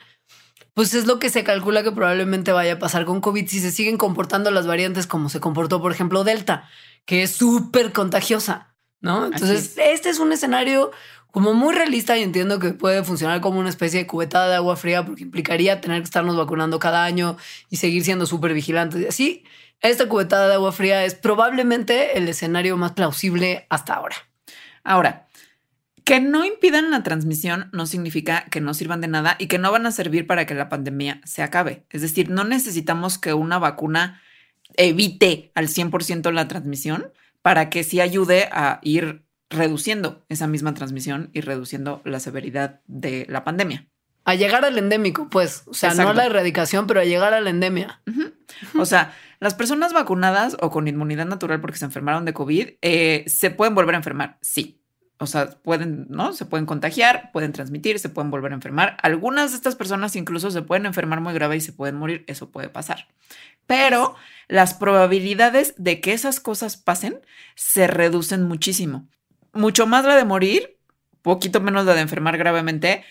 pues 0.75 0.95
es 0.95 1.07
lo 1.07 1.19
que 1.19 1.31
se 1.31 1.45
calcula 1.45 1.83
que 1.83 1.93
probablemente 1.93 2.53
vaya 2.53 2.75
a 2.75 2.79
pasar 2.79 3.05
con 3.05 3.21
COVID 3.21 3.47
si 3.49 3.61
se 3.61 3.71
siguen 3.71 3.97
comportando 3.97 4.51
las 4.51 4.67
variantes 4.67 5.07
como 5.07 5.29
se 5.29 5.41
comportó, 5.41 5.81
por 5.81 5.93
ejemplo, 5.93 6.25
Delta, 6.25 6.69
que 7.05 7.23
es 7.23 7.31
súper 7.31 7.93
contagiosa, 7.93 8.74
¿no? 9.05 9.27
Entonces, 9.27 9.75
este 9.77 10.09
es 10.09 10.19
un 10.19 10.33
escenario 10.33 10.91
como 11.31 11.53
muy 11.53 11.75
realista 11.75 12.17
y 12.17 12.23
entiendo 12.23 12.59
que 12.59 12.73
puede 12.73 13.05
funcionar 13.05 13.43
como 13.43 13.61
una 13.61 13.69
especie 13.69 14.01
de 14.01 14.07
cubetada 14.07 14.49
de 14.49 14.55
agua 14.55 14.77
fría 14.77 15.05
porque 15.05 15.23
implicaría 15.23 15.81
tener 15.81 15.99
que 15.99 16.05
estarnos 16.05 16.37
vacunando 16.37 16.79
cada 16.79 17.05
año 17.05 17.37
y 17.69 17.77
seguir 17.77 18.03
siendo 18.03 18.25
súper 18.25 18.55
vigilantes 18.55 19.03
y 19.03 19.07
así. 19.07 19.45
Esta 19.83 20.09
cubetada 20.09 20.49
de 20.49 20.55
agua 20.55 20.73
fría 20.73 21.05
es 21.05 21.15
probablemente 21.15 22.17
el 22.17 22.27
escenario 22.29 22.79
más 22.79 22.93
plausible 22.93 23.67
hasta 23.69 23.93
ahora. 23.93 24.17
Ahora, 24.85 25.27
que 26.05 26.21
no 26.21 26.47
impidan 26.47 26.91
la 26.91 27.03
transmisión 27.03 27.69
no 27.73 27.85
significa 27.85 28.47
que 28.51 28.63
no 28.63 28.73
sirvan 28.73 29.03
de 29.03 29.09
nada 29.09 29.37
y 29.39 29.49
que 29.49 29.59
no 29.59 29.71
van 29.71 29.85
a 29.85 29.93
servir 29.93 30.27
para 30.27 30.47
que 30.47 30.55
la 30.55 30.71
pandemia 30.71 31.21
se 31.25 31.43
acabe. 31.43 31.85
Es 31.91 32.01
decir, 32.01 32.31
no 32.31 32.45
necesitamos 32.45 33.19
que 33.19 33.35
una 33.35 33.59
vacuna 33.59 34.23
evite 34.77 35.53
al 35.55 35.69
100% 35.69 36.33
la 36.33 36.49
transmisión 36.49 37.13
para 37.45 37.69
que 37.69 37.85
sí 37.85 38.01
ayude 38.01 38.49
a 38.53 38.81
ir 38.83 39.27
reduciendo 39.51 40.25
esa 40.31 40.47
misma 40.47 40.73
transmisión 40.73 41.29
y 41.35 41.43
reduciendo 41.43 42.01
la 42.07 42.19
severidad 42.19 42.81
de 42.87 43.27
la 43.29 43.45
pandemia. 43.45 43.87
A 44.25 44.35
llegar 44.35 44.65
al 44.65 44.79
endémico, 44.79 45.29
pues, 45.29 45.65
o 45.67 45.75
sea, 45.75 45.93
no 45.93 46.09
a 46.09 46.15
la 46.15 46.25
erradicación, 46.25 46.87
pero 46.87 47.01
a 47.01 47.05
llegar 47.05 47.35
a 47.35 47.43
la 47.43 47.51
endemia. 47.51 48.01
O 48.79 48.87
sea, 48.87 49.15
las 49.41 49.53
personas 49.53 49.93
vacunadas 49.93 50.57
o 50.59 50.71
con 50.71 50.89
inmunidad 50.89 51.27
natural 51.27 51.61
porque 51.61 51.77
se 51.77 51.85
enfermaron 51.85 52.25
de 52.25 52.33
COVID 52.33 52.69
eh, 52.81 53.25
se 53.27 53.51
pueden 53.51 53.75
volver 53.75 53.95
a 53.95 53.99
enfermar, 53.99 54.39
sí. 54.41 54.81
O 55.19 55.27
sea, 55.27 55.51
pueden, 55.51 56.07
¿no? 56.09 56.33
Se 56.33 56.47
pueden 56.47 56.65
contagiar, 56.65 57.31
pueden 57.31 57.53
transmitir, 57.53 57.99
se 57.99 58.09
pueden 58.09 58.31
volver 58.31 58.53
a 58.53 58.55
enfermar. 58.55 58.97
Algunas 59.03 59.51
de 59.51 59.59
estas 59.59 59.77
personas 59.77 60.17
incluso 60.17 60.51
se 60.51 60.63
pueden 60.63 60.87
enfermar 60.87 61.21
muy 61.21 61.35
grave 61.35 61.57
y 61.59 61.61
se 61.61 61.75
pueden 61.75 61.97
morir. 61.97 62.25
Eso 62.27 62.51
puede 62.51 62.71
pasar. 62.71 63.07
Pero 63.67 64.17
las 64.49 64.75
probabilidades 64.75 65.75
de 65.77 66.01
que 66.01 66.13
esas 66.13 66.41
cosas 66.41 66.77
pasen 66.77 67.21
se 67.55 67.87
reducen 67.87 68.43
muchísimo. 68.43 69.09
Mucho 69.53 69.87
más 69.87 70.05
la 70.05 70.17
de 70.17 70.25
morir, 70.25 70.79
poquito 71.23 71.61
menos 71.61 71.87
la 71.87 71.95
de 71.95 72.01
enfermar 72.01 72.37
gravemente, 72.37 73.05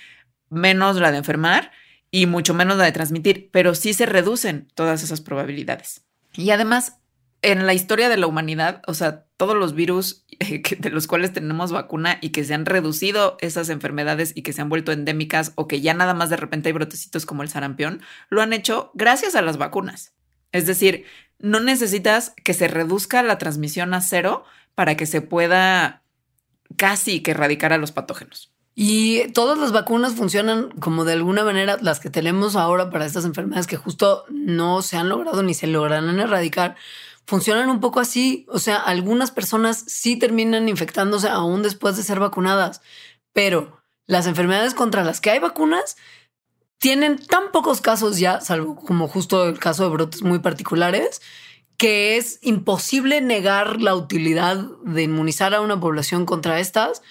menos 0.50 0.98
la 0.98 1.12
de 1.12 1.18
enfermar 1.18 1.72
y 2.12 2.28
mucho 2.28 2.54
menos 2.54 2.78
la 2.78 2.86
de 2.86 2.92
transmitir, 2.92 3.50
pero 3.52 3.74
sí 3.76 3.94
se 3.94 4.06
reducen 4.06 4.68
todas 4.76 5.04
esas 5.04 5.22
probabilidades. 5.22 6.06
Y 6.36 6.52
además, 6.52 7.00
en 7.42 7.66
la 7.66 7.74
historia 7.74 8.10
de 8.10 8.18
la 8.18 8.28
humanidad, 8.28 8.82
o 8.88 8.94
sea, 8.94 9.26
todos 9.38 9.56
los 9.56 9.74
virus 9.74 10.26
eh, 10.40 10.62
de 10.80 10.90
los 10.90 11.08
cuales 11.08 11.34
tenemos 11.34 11.72
vacuna 11.72 12.18
y 12.22 12.30
que 12.30 12.44
se 12.44 12.54
han 12.54 12.66
reducido 12.66 13.38
esas 13.42 13.70
enfermedades 13.70 14.32
y 14.36 14.42
que 14.44 14.54
se 14.54 14.62
han 14.62 14.70
vuelto 14.70 14.92
endémicas 14.92 15.52
o 15.56 15.68
que 15.68 15.82
ya 15.82 15.94
nada 15.94 16.14
más 16.14 16.30
de 16.30 16.38
repente 16.38 16.70
hay 16.70 16.74
brotecitos 16.74 17.26
como 17.26 17.44
el 17.44 17.50
sarampión, 17.50 18.02
lo 18.30 18.42
han 18.42 18.54
hecho 18.54 18.92
gracias 18.94 19.36
a 19.36 19.42
las 19.42 19.58
vacunas. 19.58 20.14
Es 20.54 20.66
decir, 20.66 21.06
no 21.40 21.60
necesitas 21.60 22.34
que 22.44 22.54
se 22.54 22.70
reduzca 22.70 23.22
la 23.22 23.38
transmisión 23.38 23.94
a 23.94 24.00
cero 24.00 24.46
para 24.76 24.96
que 24.96 25.06
se 25.06 25.22
pueda 25.22 26.04
casi 26.78 27.22
que 27.22 27.32
erradicar 27.32 27.74
a 27.74 27.78
los 27.78 27.92
patógenos. 27.92 28.54
Y 28.76 29.28
todas 29.34 29.58
las 29.58 29.72
vacunas 29.72 30.16
funcionan 30.16 30.72
como 30.80 31.06
de 31.06 31.14
alguna 31.14 31.44
manera, 31.44 31.78
las 31.82 32.00
que 32.00 32.10
tenemos 32.10 32.56
ahora 32.56 32.90
para 32.90 33.06
estas 33.06 33.26
enfermedades 33.26 33.68
que 33.68 33.78
justo 33.78 34.26
no 34.30 34.82
se 34.82 34.98
han 34.98 35.10
logrado 35.10 35.44
ni 35.44 35.54
se 35.54 35.68
lograrán 35.68 36.20
erradicar, 36.20 36.76
funcionan 37.26 37.70
un 37.70 37.80
poco 37.80 38.00
así. 38.00 38.48
O 38.50 38.58
sea, 38.58 38.78
algunas 38.78 39.30
personas 39.32 39.84
sí 39.88 40.16
terminan 40.18 40.70
infectándose 40.70 41.30
aún 41.30 41.62
después 41.62 41.98
de 41.98 42.04
ser 42.04 42.20
vacunadas, 42.20 42.82
pero 43.32 43.84
las 44.08 44.26
enfermedades 44.26 44.74
contra 44.74 45.04
las 45.04 45.22
que 45.22 45.30
hay 45.30 45.40
vacunas 45.40 45.96
tienen 46.84 47.18
tan 47.18 47.44
pocos 47.54 47.80
casos 47.80 48.20
ya, 48.20 48.42
salvo 48.42 48.76
como 48.76 49.08
justo 49.08 49.48
el 49.48 49.58
caso 49.58 49.84
de 49.84 49.90
brotes 49.90 50.22
muy 50.22 50.40
particulares, 50.40 51.22
que 51.78 52.18
es 52.18 52.40
imposible 52.42 53.22
negar 53.22 53.80
la 53.82 53.96
utilidad 53.96 54.58
de 54.84 55.04
inmunizar 55.04 55.54
a 55.54 55.62
una 55.62 55.80
población 55.80 56.26
contra 56.26 56.60
estas, 56.60 57.02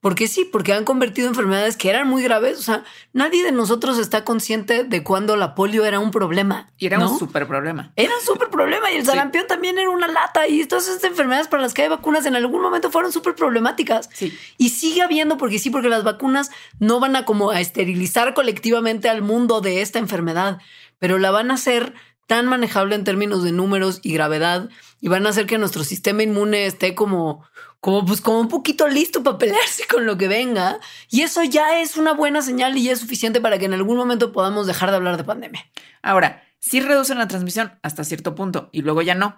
porque 0.00 0.28
sí, 0.28 0.46
porque 0.50 0.72
han 0.72 0.84
convertido 0.84 1.28
enfermedades 1.28 1.76
que 1.76 1.90
eran 1.90 2.08
muy 2.08 2.22
graves. 2.22 2.58
O 2.58 2.62
sea, 2.62 2.84
nadie 3.12 3.44
de 3.44 3.52
nosotros 3.52 3.98
está 3.98 4.24
consciente 4.24 4.82
de 4.84 5.02
cuando 5.04 5.36
la 5.36 5.54
polio 5.54 5.84
era 5.84 5.98
un 6.00 6.10
problema. 6.10 6.70
Y 6.78 6.86
era 6.86 6.96
¿no? 6.96 7.12
un 7.12 7.18
súper 7.18 7.46
problema. 7.46 7.92
Era 7.96 8.14
un 8.18 8.24
súper 8.24 8.48
problema 8.48 8.90
y 8.90 8.96
el 8.96 9.02
Sí. 9.02 9.08
sarampión 9.08 9.46
también 9.46 9.78
era 9.78 9.90
una 9.90 10.08
lata 10.08 10.48
y 10.48 10.64
todas 10.64 10.88
estas 10.88 11.04
enfermedades 11.10 11.48
para 11.48 11.62
las 11.62 11.74
que 11.74 11.82
hay 11.82 11.88
vacunas 11.88 12.24
en 12.24 12.34
algún 12.34 12.62
momento 12.62 12.90
fueron 12.90 13.12
súper 13.12 13.34
problemáticas. 13.34 14.08
Sí. 14.12 14.36
Y 14.56 14.70
sigue 14.70 15.02
habiendo 15.02 15.36
porque 15.36 15.58
sí, 15.58 15.68
porque 15.68 15.90
las 15.90 16.02
vacunas 16.02 16.50
no 16.78 16.98
van 16.98 17.14
a 17.16 17.26
como 17.26 17.50
a 17.50 17.60
esterilizar 17.60 18.32
colectivamente 18.32 19.10
al 19.10 19.20
mundo 19.20 19.60
de 19.60 19.82
esta 19.82 19.98
enfermedad, 19.98 20.58
pero 20.98 21.18
la 21.18 21.30
van 21.30 21.50
a 21.50 21.54
hacer 21.54 21.92
tan 22.30 22.46
manejable 22.46 22.94
en 22.94 23.02
términos 23.02 23.42
de 23.42 23.50
números 23.50 23.98
y 24.04 24.12
gravedad 24.12 24.68
y 25.00 25.08
van 25.08 25.26
a 25.26 25.30
hacer 25.30 25.46
que 25.46 25.58
nuestro 25.58 25.82
sistema 25.82 26.22
inmune 26.22 26.64
esté 26.64 26.94
como 26.94 27.44
como 27.80 28.06
pues 28.06 28.20
como 28.20 28.38
un 28.38 28.46
poquito 28.46 28.86
listo 28.86 29.24
para 29.24 29.36
pelearse 29.36 29.82
con 29.90 30.06
lo 30.06 30.16
que 30.16 30.28
venga 30.28 30.78
y 31.10 31.22
eso 31.22 31.42
ya 31.42 31.80
es 31.80 31.96
una 31.96 32.12
buena 32.12 32.40
señal 32.40 32.76
y 32.76 32.84
ya 32.84 32.92
es 32.92 33.00
suficiente 33.00 33.40
para 33.40 33.58
que 33.58 33.64
en 33.64 33.74
algún 33.74 33.96
momento 33.96 34.30
podamos 34.30 34.68
dejar 34.68 34.90
de 34.90 34.96
hablar 34.96 35.16
de 35.16 35.24
pandemia. 35.24 35.66
Ahora, 36.02 36.44
sí 36.60 36.80
reducen 36.80 37.18
la 37.18 37.26
transmisión 37.26 37.72
hasta 37.82 38.04
cierto 38.04 38.36
punto 38.36 38.68
y 38.70 38.82
luego 38.82 39.02
ya 39.02 39.16
no, 39.16 39.36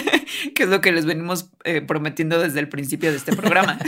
que 0.54 0.64
es 0.64 0.68
lo 0.68 0.82
que 0.82 0.92
les 0.92 1.06
venimos 1.06 1.48
eh, 1.64 1.80
prometiendo 1.80 2.38
desde 2.38 2.60
el 2.60 2.68
principio 2.68 3.10
de 3.10 3.16
este 3.16 3.34
programa. 3.34 3.78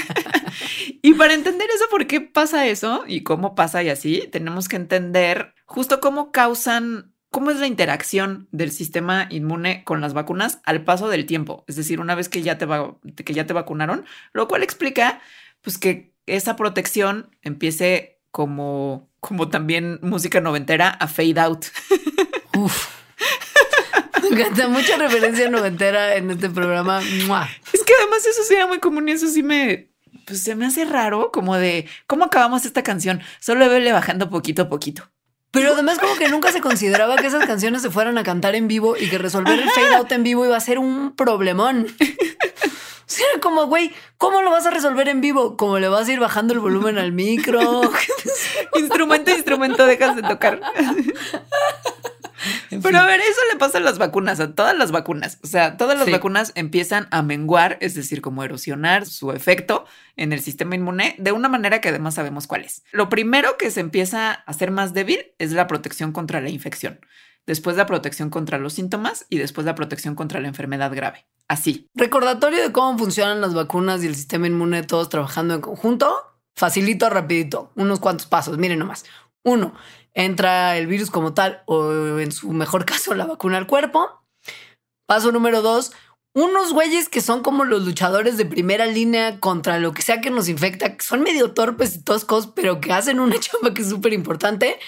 y 1.02 1.12
para 1.12 1.34
entender 1.34 1.68
eso, 1.74 1.84
por 1.90 2.06
qué 2.06 2.22
pasa 2.22 2.66
eso 2.66 3.04
y 3.06 3.22
cómo 3.22 3.54
pasa 3.54 3.82
y 3.82 3.90
así, 3.90 4.30
tenemos 4.32 4.66
que 4.66 4.76
entender 4.76 5.52
justo 5.66 6.00
cómo 6.00 6.32
causan, 6.32 7.12
cómo 7.36 7.50
es 7.50 7.58
la 7.60 7.66
interacción 7.66 8.48
del 8.50 8.72
sistema 8.72 9.26
inmune 9.28 9.84
con 9.84 10.00
las 10.00 10.14
vacunas 10.14 10.58
al 10.64 10.84
paso 10.84 11.10
del 11.10 11.26
tiempo. 11.26 11.66
Es 11.68 11.76
decir, 11.76 12.00
una 12.00 12.14
vez 12.14 12.30
que 12.30 12.40
ya 12.40 12.56
te, 12.56 12.64
va- 12.64 12.96
que 13.14 13.34
ya 13.34 13.44
te 13.44 13.52
vacunaron, 13.52 14.06
lo 14.32 14.48
cual 14.48 14.62
explica 14.62 15.20
pues 15.60 15.76
que 15.76 16.14
esa 16.24 16.56
protección 16.56 17.36
empiece 17.42 18.20
como, 18.30 19.10
como 19.20 19.50
también 19.50 19.98
música 20.00 20.40
noventera 20.40 20.88
a 20.88 21.08
fade 21.08 21.38
out. 21.38 21.66
Uf. 22.56 22.88
Me 24.22 24.28
encanta 24.28 24.68
mucha 24.68 24.96
referencia 24.96 25.50
noventera 25.50 26.16
en 26.16 26.30
este 26.30 26.48
programa. 26.48 27.02
¡Mua! 27.26 27.46
Es 27.70 27.84
que 27.84 27.92
además 28.00 28.24
eso 28.24 28.44
sería 28.44 28.66
muy 28.66 28.78
común 28.78 29.10
y 29.10 29.12
eso 29.12 29.28
sí 29.28 29.42
me, 29.42 29.90
pues 30.26 30.42
se 30.42 30.54
me 30.54 30.64
hace 30.64 30.86
raro, 30.86 31.30
como 31.32 31.54
de, 31.56 31.86
¿cómo 32.06 32.24
acabamos 32.24 32.64
esta 32.64 32.82
canción? 32.82 33.20
Solo 33.40 33.68
vele 33.68 33.92
bajando 33.92 34.30
poquito 34.30 34.62
a 34.62 34.68
poquito. 34.70 35.10
Pero 35.50 35.72
además 35.72 35.98
como 35.98 36.16
que 36.16 36.28
nunca 36.28 36.52
se 36.52 36.60
consideraba 36.60 37.16
que 37.16 37.28
esas 37.28 37.46
canciones 37.46 37.82
se 37.82 37.90
fueran 37.90 38.18
a 38.18 38.24
cantar 38.24 38.54
en 38.54 38.68
vivo 38.68 38.96
y 38.96 39.08
que 39.08 39.18
resolver 39.18 39.58
el 39.58 39.70
fade 39.70 39.94
out 39.94 40.12
en 40.12 40.22
vivo 40.22 40.44
iba 40.44 40.56
a 40.56 40.60
ser 40.60 40.78
un 40.78 41.14
problemón. 41.14 41.86
O 43.08 43.08
sea, 43.08 43.26
como, 43.40 43.66
güey, 43.66 43.92
¿cómo 44.18 44.42
lo 44.42 44.50
vas 44.50 44.66
a 44.66 44.72
resolver 44.72 45.08
en 45.08 45.20
vivo? 45.20 45.56
¿Cómo 45.56 45.78
le 45.78 45.86
vas 45.86 46.08
a 46.08 46.12
ir 46.12 46.18
bajando 46.18 46.54
el 46.54 46.58
volumen 46.58 46.98
al 46.98 47.12
micro? 47.12 47.82
instrumento, 48.74 49.30
instrumento, 49.30 49.86
dejas 49.86 50.16
de 50.16 50.22
tocar. 50.22 50.60
Pero 52.82 52.98
a 52.98 53.06
ver, 53.06 53.20
eso 53.20 53.40
le 53.52 53.58
pasa 53.58 53.78
a 53.78 53.80
las 53.80 53.98
vacunas, 53.98 54.40
a 54.40 54.54
todas 54.54 54.76
las 54.76 54.92
vacunas. 54.92 55.38
O 55.42 55.46
sea, 55.46 55.76
todas 55.76 55.98
las 55.98 56.10
vacunas 56.10 56.52
empiezan 56.54 57.08
a 57.10 57.22
menguar, 57.22 57.78
es 57.80 57.94
decir, 57.94 58.20
como 58.20 58.44
erosionar 58.44 59.06
su 59.06 59.32
efecto 59.32 59.86
en 60.16 60.32
el 60.32 60.40
sistema 60.40 60.74
inmune 60.74 61.14
de 61.18 61.32
una 61.32 61.48
manera 61.48 61.80
que 61.80 61.88
además 61.88 62.14
sabemos 62.14 62.46
cuál 62.46 62.64
es. 62.64 62.82
Lo 62.92 63.08
primero 63.08 63.56
que 63.56 63.70
se 63.70 63.80
empieza 63.80 64.30
a 64.30 64.32
hacer 64.32 64.70
más 64.70 64.94
débil 64.94 65.32
es 65.38 65.52
la 65.52 65.66
protección 65.66 66.12
contra 66.12 66.40
la 66.40 66.50
infección 66.50 67.00
después 67.46 67.76
la 67.76 67.86
protección 67.86 68.28
contra 68.28 68.58
los 68.58 68.74
síntomas 68.74 69.26
y 69.30 69.38
después 69.38 69.64
la 69.64 69.74
protección 69.74 70.14
contra 70.14 70.40
la 70.40 70.48
enfermedad 70.48 70.92
grave. 70.94 71.26
Así. 71.48 71.88
Recordatorio 71.94 72.60
de 72.60 72.72
cómo 72.72 72.98
funcionan 72.98 73.40
las 73.40 73.54
vacunas 73.54 74.02
y 74.02 74.08
el 74.08 74.16
sistema 74.16 74.48
inmune 74.48 74.82
todos 74.82 75.08
trabajando 75.08 75.54
en 75.54 75.60
conjunto. 75.60 76.14
Facilito, 76.54 77.08
rapidito, 77.08 77.72
unos 77.76 78.00
cuantos 78.00 78.26
pasos. 78.26 78.58
Miren 78.58 78.80
nomás. 78.80 79.04
Uno, 79.44 79.74
entra 80.16 80.78
el 80.78 80.86
virus 80.86 81.10
como 81.10 81.34
tal 81.34 81.62
o 81.66 82.18
en 82.18 82.32
su 82.32 82.50
mejor 82.50 82.84
caso 82.84 83.14
la 83.14 83.26
vacuna 83.26 83.58
al 83.58 83.68
cuerpo. 83.68 84.24
Paso 85.06 85.30
número 85.30 85.62
dos, 85.62 85.92
unos 86.34 86.72
güeyes 86.72 87.08
que 87.08 87.20
son 87.20 87.42
como 87.42 87.64
los 87.64 87.84
luchadores 87.84 88.36
de 88.36 88.46
primera 88.46 88.86
línea 88.86 89.38
contra 89.38 89.78
lo 89.78 89.92
que 89.92 90.02
sea 90.02 90.20
que 90.20 90.30
nos 90.30 90.48
infecta, 90.48 90.96
que 90.96 91.04
son 91.04 91.20
medio 91.20 91.52
torpes 91.52 91.94
y 91.94 92.02
toscos, 92.02 92.48
pero 92.48 92.80
que 92.80 92.92
hacen 92.92 93.20
una 93.20 93.36
chamba 93.40 93.72
que 93.72 93.82
es 93.82 93.88
súper 93.90 94.14
importante, 94.14 94.78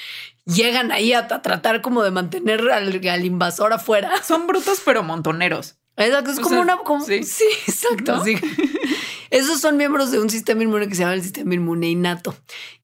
llegan 0.47 0.91
ahí 0.91 1.13
a, 1.13 1.29
tratar 1.29 1.83
como 1.83 2.03
de 2.03 2.11
mantener 2.11 2.71
al, 2.71 3.25
invasor 3.25 3.73
afuera. 3.75 4.11
Son 4.25 4.47
brutos 4.47 4.81
pero 4.85 5.03
montoneros. 5.03 5.77
Exacto, 5.97 6.31
es 6.31 6.41
como 6.41 6.61
una... 6.61 6.79
sí. 7.01 7.45
exacto. 7.67 8.25
Esos 9.31 9.61
son 9.61 9.77
miembros 9.77 10.11
de 10.11 10.21
un 10.21 10.31
sistema 10.31 10.63
inmune 10.63 10.89
que 10.89 10.95
se 10.95 11.03
llama 11.03 11.15
el 11.15 11.23
sistema 11.23 11.55
inmune 11.55 11.89
innato. 11.89 12.35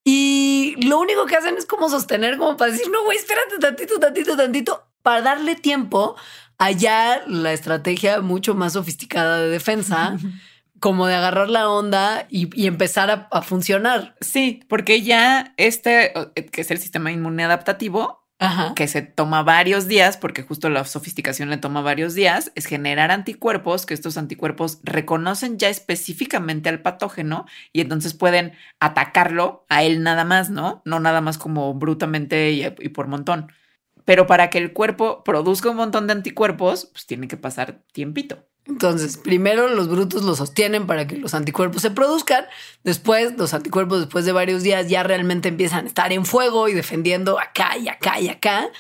Y 0.04 0.76
lo 0.86 0.98
único 0.98 1.26
que 1.26 1.36
hacen 1.36 1.56
es 1.56 1.66
como 1.66 1.88
sostener, 1.88 2.38
como 2.38 2.56
para 2.56 2.72
decir, 2.72 2.90
no, 2.90 3.04
güey, 3.04 3.18
espérate 3.18 3.58
tantito, 3.58 3.98
tantito, 3.98 4.36
tantito, 4.36 4.86
para 5.02 5.22
darle 5.22 5.56
tiempo 5.56 6.16
allá 6.58 7.22
la 7.26 7.52
estrategia 7.52 8.20
mucho 8.20 8.54
más 8.54 8.74
sofisticada 8.74 9.40
de 9.40 9.48
defensa. 9.48 10.16
como 10.80 11.06
de 11.06 11.14
agarrar 11.14 11.48
la 11.48 11.70
onda 11.70 12.26
y, 12.28 12.66
empezar 12.66 13.28
a, 13.30 13.40
funcionar. 13.40 14.16
Sí, 14.20 14.60
porque 14.68 15.00
ya 15.00 15.54
este, 15.56 16.12
que 16.52 16.60
es 16.60 16.70
el 16.70 16.76
sistema 16.76 17.10
inmune 17.10 17.42
adaptativo, 17.42 18.23
que 18.76 18.88
se 18.88 19.02
toma 19.02 19.42
varios 19.42 19.88
días, 19.88 20.16
porque 20.16 20.42
justo 20.42 20.68
la 20.68 20.84
sofisticación 20.84 21.50
le 21.50 21.56
toma 21.56 21.80
varios 21.80 22.14
días, 22.14 22.52
es 22.54 22.66
generar 22.66 23.10
anticuerpos, 23.10 23.86
que 23.86 23.94
estos 23.94 24.18
anticuerpos 24.18 24.80
reconocen 24.82 25.58
ya 25.58 25.68
específicamente 25.68 26.68
al 26.68 26.82
patógeno 26.82 27.46
y 27.72 27.80
entonces 27.80 28.14
pueden 28.14 28.52
atacarlo 28.80 29.64
a 29.68 29.82
él 29.82 30.02
nada 30.02 30.24
más, 30.24 30.50
¿no? 30.50 30.82
No 30.84 31.00
nada 31.00 31.20
más 31.20 31.38
como 31.38 31.72
brutamente 31.74 32.50
y, 32.52 32.64
y 32.64 32.88
por 32.90 33.06
montón. 33.06 33.52
Pero 34.04 34.26
para 34.26 34.50
que 34.50 34.58
el 34.58 34.72
cuerpo 34.72 35.24
produzca 35.24 35.70
un 35.70 35.76
montón 35.76 36.06
de 36.06 36.12
anticuerpos, 36.12 36.86
pues 36.92 37.06
tiene 37.06 37.28
que 37.28 37.36
pasar 37.36 37.82
tiempito. 37.92 38.46
Entonces, 38.66 39.18
primero 39.18 39.68
los 39.68 39.88
brutos 39.88 40.22
lo 40.22 40.34
sostienen 40.34 40.86
para 40.86 41.06
que 41.06 41.16
los 41.16 41.34
anticuerpos 41.34 41.82
se 41.82 41.90
produzcan. 41.90 42.46
Después, 42.82 43.36
los 43.36 43.52
anticuerpos, 43.52 44.00
después 44.00 44.24
de 44.24 44.32
varios 44.32 44.62
días, 44.62 44.88
ya 44.88 45.02
realmente 45.02 45.48
empiezan 45.48 45.84
a 45.84 45.88
estar 45.88 46.12
en 46.12 46.24
fuego 46.24 46.68
y 46.68 46.72
defendiendo 46.72 47.38
acá 47.38 47.76
y 47.76 47.88
acá 47.88 48.20
y 48.20 48.28
acá. 48.28 48.70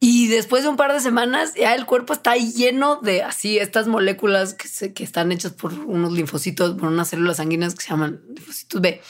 Y 0.00 0.26
después 0.26 0.64
de 0.64 0.68
un 0.68 0.76
par 0.76 0.92
de 0.92 1.00
semanas, 1.00 1.54
ya 1.54 1.74
el 1.74 1.86
cuerpo 1.86 2.12
está 2.12 2.36
lleno 2.36 2.96
de 2.96 3.22
así 3.22 3.58
estas 3.58 3.86
moléculas 3.86 4.54
que, 4.54 4.92
que 4.92 5.04
están 5.04 5.30
hechas 5.32 5.52
por 5.52 5.72
unos 5.72 6.12
linfocitos, 6.12 6.74
por 6.74 6.88
unas 6.88 7.08
células 7.08 7.36
sanguíneas 7.36 7.74
que 7.74 7.84
se 7.84 7.90
llaman 7.90 8.20
linfocitos 8.26 8.80
B. 8.80 9.00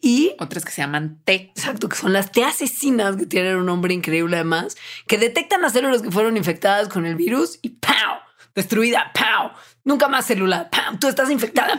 Y 0.00 0.34
otras 0.38 0.64
que 0.64 0.72
se 0.72 0.82
llaman 0.82 1.20
T. 1.24 1.52
Exacto, 1.54 1.88
que 1.88 1.96
son 1.96 2.12
las 2.12 2.30
T 2.30 2.44
asesinas 2.44 3.16
que 3.16 3.26
tienen 3.26 3.56
un 3.56 3.66
nombre 3.66 3.94
increíble 3.94 4.36
además, 4.36 4.76
que 5.06 5.16
detectan 5.16 5.62
las 5.62 5.72
células 5.72 6.02
que 6.02 6.10
fueron 6.10 6.36
infectadas 6.36 6.88
con 6.88 7.06
el 7.06 7.14
virus 7.14 7.58
y 7.62 7.70
¡pau! 7.70 8.27
Destruida, 8.54 9.12
¡pau! 9.14 9.52
Nunca 9.84 10.08
más 10.08 10.26
celular. 10.26 10.70
Tú 11.00 11.08
estás 11.08 11.30
infectada. 11.30 11.78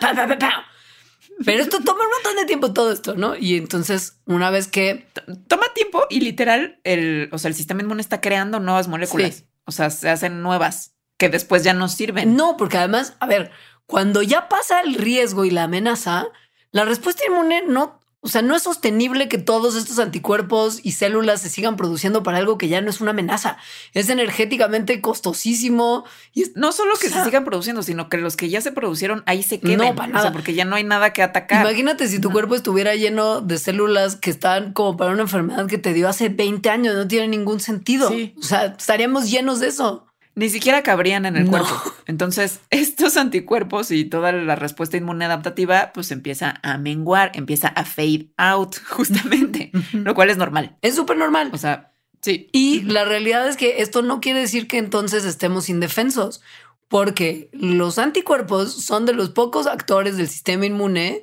Pero 1.45 1.61
esto 1.61 1.77
toma 1.79 2.03
un 2.03 2.11
montón 2.11 2.35
de 2.35 2.45
tiempo 2.45 2.73
todo 2.73 2.91
esto, 2.91 3.15
¿no? 3.15 3.35
Y 3.35 3.55
entonces, 3.57 4.19
una 4.25 4.49
vez 4.49 4.67
que... 4.67 5.07
Toma 5.47 5.65
tiempo 5.73 6.05
y 6.09 6.21
literal, 6.21 6.79
el, 6.83 7.29
o 7.31 7.37
sea, 7.37 7.49
el 7.49 7.55
sistema 7.55 7.81
inmune 7.81 8.01
está 8.01 8.19
creando 8.19 8.59
nuevas 8.59 8.87
moléculas. 8.87 9.45
O 9.65 9.71
sea, 9.71 9.89
se 9.89 10.09
hacen 10.09 10.41
nuevas 10.41 10.95
que 11.17 11.29
después 11.29 11.63
ya 11.63 11.73
no 11.73 11.87
sirven. 11.87 12.35
No, 12.35 12.57
porque 12.57 12.77
además, 12.77 13.15
a 13.19 13.27
ver, 13.27 13.51
cuando 13.85 14.21
ya 14.21 14.49
pasa 14.49 14.81
el 14.81 14.95
riesgo 14.95 15.45
y 15.45 15.51
la 15.51 15.63
amenaza, 15.63 16.27
la 16.71 16.85
respuesta 16.85 17.23
inmune 17.27 17.63
no 17.67 17.98
o 18.21 18.27
sea, 18.27 18.41
no 18.41 18.53
es 18.53 18.63
sostenible 18.63 19.29
que 19.29 19.37
todos 19.37 19.77
estos 19.77 19.97
anticuerpos 19.97 20.81
y 20.83 20.91
células 20.91 21.41
se 21.41 21.49
sigan 21.49 21.77
produciendo 21.77 22.21
para 22.21 22.37
algo 22.37 22.57
que 22.57 22.67
ya 22.67 22.81
no 22.81 22.89
es 22.89 22.99
una 22.99 23.11
amenaza. 23.11 23.57
Es 23.93 24.09
energéticamente 24.09 24.99
costosísimo. 24.99 26.03
Y 26.33 26.43
no 26.55 26.73
solo 26.73 26.95
que 26.99 27.07
se 27.07 27.23
sigan 27.23 27.45
produciendo, 27.45 27.81
sino 27.81 28.09
que 28.09 28.17
los 28.17 28.35
que 28.35 28.49
ya 28.49 28.59
se 28.59 28.73
producieron 28.73 29.23
ahí 29.25 29.41
se 29.41 29.61
queden. 29.61 29.77
No, 29.77 29.95
para 29.95 30.11
nada. 30.11 30.33
porque 30.33 30.53
ya 30.53 30.65
no 30.65 30.75
hay 30.75 30.83
nada 30.83 31.13
que 31.13 31.23
atacar. 31.23 31.61
Imagínate 31.61 32.09
si 32.09 32.19
tu 32.19 32.29
cuerpo 32.29 32.55
estuviera 32.55 32.93
lleno 32.93 33.39
de 33.39 33.57
células 33.57 34.17
que 34.17 34.31
están 34.31 34.73
como 34.73 34.97
para 34.97 35.11
una 35.11 35.21
enfermedad 35.21 35.67
que 35.67 35.77
te 35.77 35.93
dio 35.93 36.09
hace 36.09 36.27
20 36.27 36.69
años. 36.69 36.95
No 36.95 37.07
tiene 37.07 37.29
ningún 37.29 37.61
sentido. 37.61 38.11
O 38.37 38.43
sea, 38.43 38.65
estaríamos 38.65 39.31
llenos 39.31 39.61
de 39.61 39.67
eso 39.67 40.08
ni 40.39 40.49
siquiera 40.49 40.83
cabrían 40.83 41.25
en 41.25 41.35
el 41.35 41.47
cuerpo. 41.47 41.69
Entonces, 42.05 42.61
estos 42.69 43.17
anticuerpos 43.17 43.91
y 43.91 44.05
toda 44.05 44.31
la 44.31 44.55
respuesta 44.55 44.95
inmune 44.95 45.25
adaptativa, 45.25 45.91
pues 45.93 46.11
empieza 46.11 46.55
a 46.63 46.77
menguar, 46.77 47.31
empieza 47.33 47.67
a 47.67 47.83
fade 47.83 48.29
out, 48.37 48.77
justamente, 48.89 49.71
lo 49.91 50.15
cual 50.15 50.29
es 50.29 50.37
normal. 50.37 50.77
Es 50.81 50.95
súper 50.95 51.17
normal. 51.17 51.49
O 51.51 51.57
sea, 51.57 51.91
sí. 52.21 52.49
Y 52.53 52.83
la 52.83 53.03
realidad 53.03 53.49
es 53.49 53.57
que 53.57 53.81
esto 53.81 54.01
no 54.01 54.21
quiere 54.21 54.39
decir 54.39 54.67
que 54.67 54.77
entonces 54.77 55.25
estemos 55.25 55.67
indefensos, 55.67 56.41
porque 56.87 57.49
los 57.51 57.99
anticuerpos 57.99 58.73
son 58.73 59.05
de 59.05 59.13
los 59.13 59.31
pocos 59.31 59.67
actores 59.67 60.15
del 60.15 60.29
sistema 60.29 60.65
inmune 60.65 61.19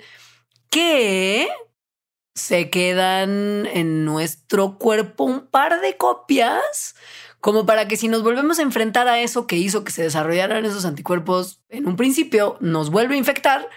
que 0.68 1.48
se 2.34 2.68
quedan 2.68 3.66
en 3.72 4.04
nuestro 4.04 4.76
cuerpo 4.78 5.24
un 5.24 5.46
par 5.46 5.80
de 5.80 5.96
copias 5.96 6.94
como 7.40 7.66
para 7.66 7.88
que 7.88 7.96
si 7.96 8.08
nos 8.08 8.22
volvemos 8.22 8.58
a 8.58 8.62
enfrentar 8.62 9.08
a 9.08 9.20
eso 9.20 9.46
que 9.46 9.56
hizo 9.56 9.84
que 9.84 9.92
se 9.92 10.02
desarrollaran 10.02 10.64
esos 10.64 10.84
anticuerpos 10.84 11.60
en 11.68 11.86
un 11.86 11.96
principio, 11.96 12.56
nos 12.60 12.90
vuelve 12.90 13.14
a 13.14 13.18
infectar, 13.18 13.68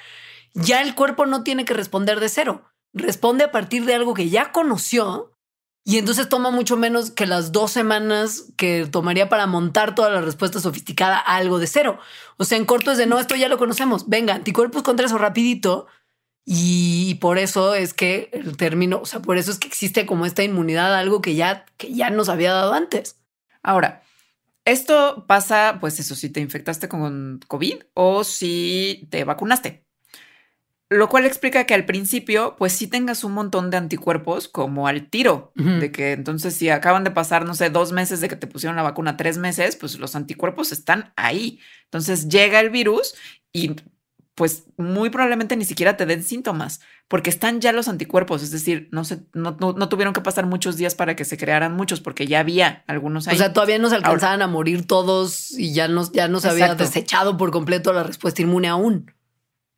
ya 0.54 0.82
el 0.82 0.96
cuerpo 0.96 1.26
no 1.26 1.44
tiene 1.44 1.66
que 1.66 1.74
responder 1.74 2.20
de 2.20 2.30
cero, 2.30 2.64
responde 2.94 3.44
a 3.44 3.52
partir 3.52 3.86
de 3.86 3.96
algo 3.96 4.14
que 4.14 4.30
ya 4.30 4.52
conoció 4.52 5.32
y 5.90 5.98
entonces 5.98 6.30
toma 6.30 6.52
mucho 6.52 6.78
menos 6.78 7.10
que 7.10 7.26
las 7.26 7.52
dos 7.52 7.72
semanas 7.72 8.46
que 8.58 8.86
tomaría 8.86 9.28
para 9.28 9.48
montar 9.48 9.96
toda 9.96 10.12
la 10.12 10.22
respuesta 10.22 10.60
sofisticada 10.60 11.18
a 11.18 11.38
algo 11.38 11.58
de 11.58 11.66
cero. 11.66 11.98
O 12.38 12.46
sea, 12.46 12.60
en 12.60 12.66
corto 12.66 12.92
es 12.92 13.00
de 13.00 13.08
no, 13.08 13.20
esto 13.20 13.36
ya 13.36 13.50
lo 13.50 13.58
conocemos. 13.58 14.08
Venga, 14.08 14.36
anticuerpos 14.36 14.84
contra 14.84 15.08
eso 15.08 15.18
rapidito. 15.18 15.88
Y 16.46 17.16
por 17.16 17.38
eso 17.38 17.74
es 17.76 17.94
que 17.94 18.30
el 18.34 18.58
término, 18.58 19.00
o 19.02 19.06
sea, 19.06 19.22
por 19.22 19.38
eso 19.38 19.52
es 19.52 19.58
que 19.58 19.68
existe 19.68 20.06
como 20.06 20.26
esta 20.26 20.44
inmunidad 20.44 20.94
a 20.94 21.00
algo 21.00 21.22
que 21.22 21.36
ya, 21.36 21.66
que 21.78 21.94
ya 21.94 22.10
nos 22.10 22.30
había 22.30 22.54
dado 22.54 22.74
antes. 22.74 23.19
Ahora, 23.64 24.04
esto 24.66 25.26
pasa, 25.28 25.78
pues 25.80 26.00
eso, 26.00 26.16
si 26.16 26.30
te 26.30 26.40
infectaste 26.40 26.88
con 26.88 27.40
COVID 27.48 27.76
o 27.94 28.24
si 28.24 29.08
te 29.10 29.24
vacunaste. 29.24 29.86
Lo 30.92 31.08
cual 31.08 31.26
explica 31.26 31.66
que 31.66 31.76
al 31.76 31.86
principio, 31.86 32.56
pues 32.58 32.74
sí 32.74 32.88
tengas 32.88 33.24
un 33.24 33.34
montón 33.34 33.70
de 33.70 33.78
anticuerpos 33.78 34.48
como 34.48 34.88
al 34.88 35.08
tiro, 35.08 35.52
de 35.54 35.92
que 35.92 36.14
entonces 36.14 36.56
si 36.56 36.70
acaban 36.70 37.04
de 37.04 37.12
pasar, 37.12 37.46
no 37.46 37.54
sé, 37.54 37.70
dos 37.70 37.92
meses 37.92 38.22
de 38.22 38.28
que 38.28 38.36
te 38.36 38.48
pusieron 38.48 38.76
la 38.76 38.82
vacuna, 38.82 39.16
tres 39.16 39.38
meses, 39.38 39.76
pues 39.76 40.00
los 40.00 40.16
anticuerpos 40.16 40.72
están 40.72 41.14
ahí. 41.16 41.60
Entonces 41.84 42.28
llega 42.28 42.60
el 42.60 42.72
virus 42.72 43.14
y 43.54 43.76
pues 44.34 44.64
muy 44.78 45.12
probablemente 45.12 45.56
ni 45.58 45.66
siquiera 45.66 45.96
te 45.96 46.08
den 46.08 46.24
síntomas, 46.24 46.80
porque 47.10 47.32
están 47.32 47.60
ya 47.60 47.74
los 47.74 47.88
anticuerpos, 47.88 48.44
es 48.44 48.52
decir, 48.52 48.88
no, 48.92 49.04
se, 49.04 49.24
no, 49.34 49.58
no, 49.60 49.90
tuvieron 49.90 50.14
que 50.14 50.22
pasar 50.22 50.46
muchos 50.46 50.78
días 50.78 50.94
para 50.94 51.16
que 51.16 51.26
se 51.26 51.38
crearan 51.38 51.76
muchos, 51.76 52.02
porque 52.02 52.28
ya 52.28 52.40
había 52.40 52.84
algunos 52.86 53.28
ahí. 53.28 53.36
O 53.36 53.38
sea, 53.40 53.52
todavía 53.52 53.80
no 53.80 53.90
se 53.90 53.96
alcanzaban 53.96 54.44
a 54.44 54.48
morir 54.48 54.86
todos 54.86 55.52
y 55.52 55.74
ya 55.74 55.88
no, 55.88 56.10
ya 56.14 56.28
no 56.28 56.40
se 56.40 56.50
había 56.50 56.76
desechado 56.76 57.36
por 57.36 57.50
completo 57.50 57.92
la 57.94 58.04
respuesta 58.04 58.44
inmune 58.44 58.68
aún. 58.68 59.12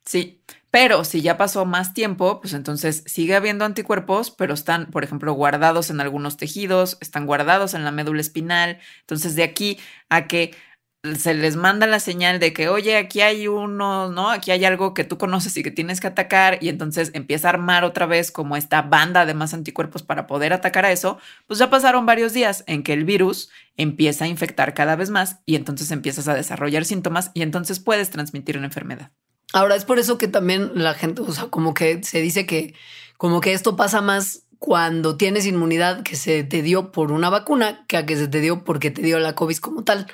Sí, 0.04 0.42
pero 0.70 1.04
si 1.04 1.22
ya 1.22 1.38
pasó 1.38 1.64
más 1.64 1.94
tiempo, 1.94 2.40
pues 2.42 2.52
entonces 2.52 3.02
sigue 3.06 3.34
habiendo 3.34 3.64
anticuerpos, 3.64 4.30
pero 4.30 4.52
están, 4.52 4.90
por 4.90 5.02
ejemplo, 5.02 5.32
guardados 5.32 5.88
en 5.88 6.02
algunos 6.02 6.36
tejidos, 6.36 6.98
están 7.00 7.24
guardados 7.24 7.72
en 7.72 7.84
la 7.84 7.92
médula 7.92 8.20
espinal. 8.20 8.78
Entonces, 9.00 9.36
de 9.36 9.42
aquí 9.42 9.78
a 10.10 10.26
que 10.26 10.54
se 11.02 11.34
les 11.34 11.56
manda 11.56 11.88
la 11.88 11.98
señal 11.98 12.38
de 12.38 12.52
que, 12.52 12.68
oye, 12.68 12.96
aquí 12.96 13.22
hay 13.22 13.48
uno, 13.48 14.08
¿no? 14.10 14.30
Aquí 14.30 14.52
hay 14.52 14.64
algo 14.64 14.94
que 14.94 15.02
tú 15.02 15.18
conoces 15.18 15.56
y 15.56 15.64
que 15.64 15.72
tienes 15.72 16.00
que 16.00 16.06
atacar 16.06 16.58
y 16.60 16.68
entonces 16.68 17.10
empieza 17.12 17.48
a 17.48 17.50
armar 17.50 17.82
otra 17.82 18.06
vez 18.06 18.30
como 18.30 18.56
esta 18.56 18.82
banda 18.82 19.26
de 19.26 19.34
más 19.34 19.52
anticuerpos 19.52 20.04
para 20.04 20.28
poder 20.28 20.52
atacar 20.52 20.84
a 20.84 20.92
eso, 20.92 21.18
pues 21.48 21.58
ya 21.58 21.70
pasaron 21.70 22.06
varios 22.06 22.32
días 22.32 22.62
en 22.68 22.84
que 22.84 22.92
el 22.92 23.04
virus 23.04 23.50
empieza 23.76 24.26
a 24.26 24.28
infectar 24.28 24.74
cada 24.74 24.94
vez 24.94 25.10
más 25.10 25.38
y 25.44 25.56
entonces 25.56 25.90
empiezas 25.90 26.28
a 26.28 26.34
desarrollar 26.34 26.84
síntomas 26.84 27.32
y 27.34 27.42
entonces 27.42 27.80
puedes 27.80 28.10
transmitir 28.10 28.56
una 28.56 28.66
enfermedad. 28.66 29.10
Ahora 29.52 29.74
es 29.74 29.84
por 29.84 29.98
eso 29.98 30.18
que 30.18 30.28
también 30.28 30.70
la 30.76 30.94
gente, 30.94 31.22
o 31.22 31.32
sea, 31.32 31.46
como 31.46 31.74
que 31.74 32.04
se 32.04 32.20
dice 32.20 32.46
que 32.46 32.74
como 33.16 33.40
que 33.40 33.52
esto 33.52 33.74
pasa 33.74 34.00
más 34.00 34.44
cuando 34.62 35.16
tienes 35.16 35.44
inmunidad 35.44 36.04
que 36.04 36.14
se 36.14 36.44
te 36.44 36.62
dio 36.62 36.92
por 36.92 37.10
una 37.10 37.30
vacuna 37.30 37.84
que 37.88 37.96
a 37.96 38.06
que 38.06 38.16
se 38.16 38.28
te 38.28 38.40
dio 38.40 38.62
porque 38.62 38.92
te 38.92 39.02
dio 39.02 39.18
la 39.18 39.34
COVID 39.34 39.56
como 39.56 39.82
tal. 39.82 40.06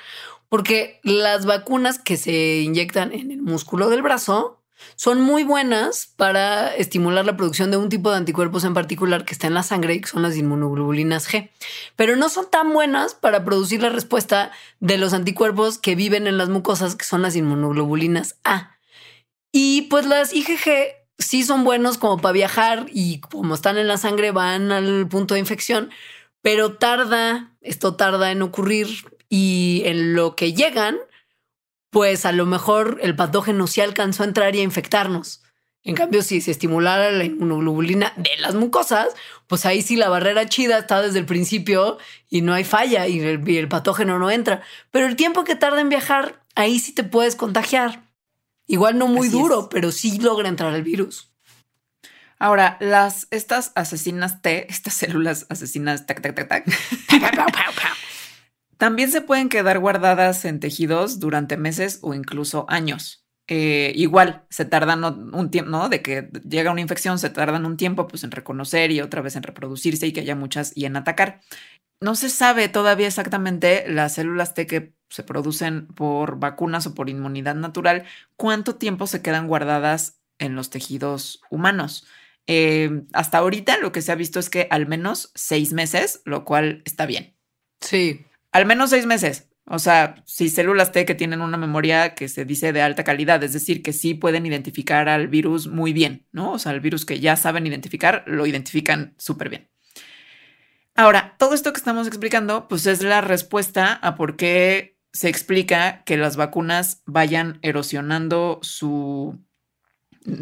Porque 0.49 0.99
las 1.03 1.45
vacunas 1.45 1.99
que 1.99 2.17
se 2.17 2.57
inyectan 2.59 3.13
en 3.13 3.31
el 3.31 3.41
músculo 3.41 3.89
del 3.89 4.01
brazo 4.01 4.59
son 4.95 5.21
muy 5.21 5.43
buenas 5.43 6.07
para 6.15 6.75
estimular 6.75 7.25
la 7.25 7.37
producción 7.37 7.71
de 7.71 7.77
un 7.77 7.89
tipo 7.89 8.11
de 8.11 8.17
anticuerpos 8.17 8.63
en 8.63 8.73
particular 8.73 9.25
que 9.25 9.33
está 9.33 9.47
en 9.47 9.53
la 9.53 9.63
sangre 9.63 9.95
y 9.95 10.01
que 10.01 10.07
son 10.07 10.21
las 10.21 10.35
inmunoglobulinas 10.35 11.29
G. 11.29 11.49
Pero 11.95 12.15
no 12.15 12.29
son 12.29 12.49
tan 12.49 12.73
buenas 12.73 13.13
para 13.13 13.43
producir 13.43 13.81
la 13.81 13.89
respuesta 13.89 14.51
de 14.79 14.97
los 14.97 15.13
anticuerpos 15.13 15.77
que 15.77 15.95
viven 15.95 16.27
en 16.27 16.37
las 16.37 16.49
mucosas, 16.49 16.95
que 16.95 17.05
son 17.05 17.21
las 17.21 17.35
inmunoglobulinas 17.35 18.37
A. 18.43 18.77
Y 19.51 19.83
pues 19.83 20.05
las 20.05 20.33
IgG 20.33 20.99
sí 21.17 21.43
son 21.43 21.63
buenos 21.63 21.97
como 21.97 22.17
para 22.19 22.33
viajar 22.33 22.85
y 22.91 23.19
como 23.19 23.55
están 23.55 23.77
en 23.77 23.87
la 23.87 23.97
sangre 23.97 24.31
van 24.31 24.71
al 24.71 25.07
punto 25.07 25.33
de 25.33 25.41
infección, 25.41 25.89
pero 26.41 26.75
tarda, 26.75 27.51
esto 27.61 27.95
tarda 27.95 28.31
en 28.31 28.41
ocurrir 28.41 28.87
y 29.29 29.83
en 29.85 30.15
lo 30.15 30.35
que 30.35 30.53
llegan, 30.53 30.97
pues 31.89 32.25
a 32.25 32.31
lo 32.31 32.45
mejor 32.45 32.99
el 33.01 33.15
patógeno 33.15 33.67
sí 33.67 33.81
alcanzó 33.81 34.23
a 34.23 34.27
entrar 34.27 34.55
y 34.55 34.59
a 34.59 34.63
infectarnos. 34.63 35.43
En 35.83 35.95
cambio, 35.95 36.21
si 36.23 36.41
se 36.41 36.51
estimulara 36.51 37.09
la 37.11 37.23
inmunoglobulina 37.23 38.13
de 38.17 38.31
las 38.39 38.53
mucosas, 38.53 39.07
pues 39.47 39.65
ahí 39.65 39.81
sí 39.81 39.95
la 39.95 40.09
barrera 40.09 40.47
chida 40.47 40.77
está 40.77 41.01
desde 41.01 41.19
el 41.19 41.25
principio 41.25 41.97
y 42.29 42.41
no 42.41 42.53
hay 42.53 42.65
falla 42.65 43.07
y 43.07 43.19
el, 43.19 43.67
patógeno 43.69 44.19
no 44.19 44.29
entra. 44.29 44.61
Pero 44.91 45.07
el 45.07 45.15
tiempo 45.15 45.45
que 45.45 45.55
tarda 45.55 45.79
en 45.79 45.89
viajar, 45.89 46.43
ahí 46.55 46.79
sí 46.79 46.93
te 46.93 47.03
puedes 47.03 47.35
contagiar. 47.35 48.03
Igual 48.67 48.97
no 48.97 49.07
muy 49.07 49.29
duro, 49.29 49.69
pero 49.69 49.91
sí 49.91 50.19
logra 50.19 50.49
entrar 50.49 50.75
el 50.75 50.83
virus. 50.83 51.31
Ahora, 52.37 52.77
las, 52.79 53.27
estas 53.31 53.71
asesinas 53.75 54.41
T, 54.41 54.67
estas 54.69 54.93
células 54.93 55.45
asesinas, 55.49 56.05
tac, 56.05 56.21
tac, 56.21 56.35
tac, 56.35 56.49
tac, 56.49 56.65
También 58.79 59.11
se 59.11 59.19
pueden 59.19 59.49
quedar 59.49 59.77
guardadas 59.79 60.45
en 60.45 60.61
tejidos 60.61 61.19
durante 61.19 61.57
meses 61.57 61.99
o 62.01 62.13
incluso 62.13 62.65
años. 62.69 63.25
Eh, 63.49 63.91
igual, 63.95 64.45
se 64.49 64.63
tardan 64.63 65.03
un 65.03 65.51
tiempo, 65.51 65.69
¿no? 65.69 65.89
De 65.89 66.01
que 66.01 66.29
llega 66.47 66.71
una 66.71 66.79
infección, 66.79 67.19
se 67.19 67.29
tardan 67.29 67.65
un 67.65 67.75
tiempo 67.75 68.07
pues 68.07 68.23
en 68.23 68.31
reconocer 68.31 68.91
y 68.91 69.01
otra 69.01 69.21
vez 69.21 69.35
en 69.35 69.43
reproducirse 69.43 70.07
y 70.07 70.13
que 70.13 70.21
haya 70.21 70.35
muchas 70.35 70.71
y 70.77 70.85
en 70.85 70.95
atacar. 70.95 71.41
No 71.99 72.15
se 72.15 72.29
sabe 72.29 72.69
todavía 72.69 73.07
exactamente 73.07 73.83
las 73.89 74.13
células 74.13 74.53
T 74.53 74.65
que 74.65 74.93
se 75.09 75.23
producen 75.23 75.87
por 75.87 76.39
vacunas 76.39 76.87
o 76.87 76.95
por 76.95 77.09
inmunidad 77.09 77.55
natural, 77.55 78.05
cuánto 78.37 78.75
tiempo 78.75 79.07
se 79.07 79.21
quedan 79.21 79.47
guardadas 79.47 80.21
en 80.37 80.55
los 80.55 80.69
tejidos 80.69 81.41
humanos. 81.49 82.07
Eh, 82.47 83.03
hasta 83.11 83.39
ahorita 83.39 83.77
lo 83.79 83.91
que 83.91 84.01
se 84.01 84.13
ha 84.13 84.15
visto 84.15 84.39
es 84.39 84.49
que 84.49 84.67
al 84.71 84.87
menos 84.87 85.33
seis 85.35 85.73
meses, 85.73 86.21
lo 86.23 86.45
cual 86.45 86.81
está 86.85 87.05
bien. 87.05 87.35
Sí, 87.81 88.25
al 88.51 88.65
menos 88.65 88.89
seis 88.89 89.05
meses. 89.05 89.49
O 89.71 89.77
sea, 89.77 90.23
si 90.25 90.49
células 90.49 90.91
T 90.91 91.05
que 91.05 91.13
tienen 91.13 91.41
una 91.41 91.57
memoria 91.57 92.15
que 92.15 92.27
se 92.27 92.43
dice 92.43 92.73
de 92.73 92.81
alta 92.81 93.03
calidad, 93.03 93.43
es 93.43 93.53
decir, 93.53 93.83
que 93.83 93.93
sí 93.93 94.15
pueden 94.15 94.47
identificar 94.47 95.07
al 95.07 95.27
virus 95.27 95.67
muy 95.67 95.93
bien, 95.93 96.27
¿no? 96.31 96.53
O 96.53 96.59
sea, 96.59 96.71
el 96.71 96.79
virus 96.79 97.05
que 97.05 97.19
ya 97.19 97.35
saben 97.35 97.67
identificar, 97.67 98.23
lo 98.25 98.47
identifican 98.47 99.13
súper 99.19 99.49
bien. 99.49 99.69
Ahora, 100.95 101.35
todo 101.37 101.53
esto 101.53 101.71
que 101.71 101.77
estamos 101.77 102.07
explicando, 102.07 102.67
pues 102.67 102.87
es 102.87 103.03
la 103.03 103.21
respuesta 103.21 103.93
a 103.93 104.15
por 104.15 104.37
qué 104.37 104.97
se 105.13 105.29
explica 105.29 106.03
que 106.03 106.17
las 106.17 106.35
vacunas 106.35 107.03
vayan 107.05 107.59
erosionando 107.61 108.59
su, 108.63 109.39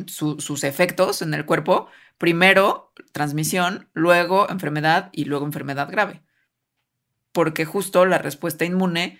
sus 0.07 0.63
efectos 0.63 1.21
en 1.21 1.33
el 1.33 1.45
cuerpo. 1.45 1.89
Primero 2.17 2.93
transmisión, 3.11 3.89
luego 3.93 4.49
enfermedad 4.49 5.09
y 5.11 5.25
luego 5.25 5.45
enfermedad 5.45 5.91
grave 5.91 6.23
porque 7.31 7.65
justo 7.65 8.05
la 8.05 8.17
respuesta 8.17 8.65
inmune 8.65 9.19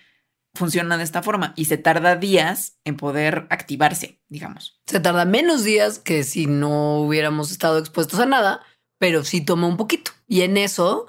funciona 0.54 0.96
de 0.96 1.04
esta 1.04 1.22
forma 1.22 1.54
y 1.56 1.66
se 1.66 1.78
tarda 1.78 2.16
días 2.16 2.78
en 2.84 2.96
poder 2.96 3.46
activarse, 3.50 4.20
digamos. 4.28 4.80
Se 4.86 5.00
tarda 5.00 5.24
menos 5.24 5.64
días 5.64 5.98
que 5.98 6.24
si 6.24 6.46
no 6.46 7.00
hubiéramos 7.00 7.50
estado 7.50 7.78
expuestos 7.78 8.18
a 8.20 8.26
nada, 8.26 8.62
pero 8.98 9.24
sí 9.24 9.40
toma 9.40 9.66
un 9.66 9.76
poquito. 9.76 10.10
Y 10.26 10.42
en 10.42 10.56
eso, 10.56 11.06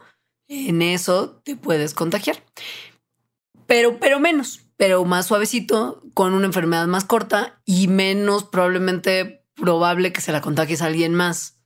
en 0.47 0.81
eso 0.81 1.41
te 1.43 1.55
puedes 1.55 1.93
contagiar. 1.93 2.43
Pero, 3.65 3.99
pero 3.99 4.19
menos, 4.19 4.61
pero 4.77 5.03
más 5.05 5.27
suavecito, 5.27 6.03
con 6.13 6.33
una 6.33 6.45
enfermedad 6.45 6.87
más 6.87 7.05
corta 7.05 7.61
y 7.65 7.87
menos 7.87 8.43
probablemente 8.43 9.45
probable 9.55 10.13
que 10.13 10.21
se 10.21 10.31
la 10.31 10.41
contagies 10.41 10.81
a 10.81 10.85
alguien 10.85 11.13
más. 11.13 11.57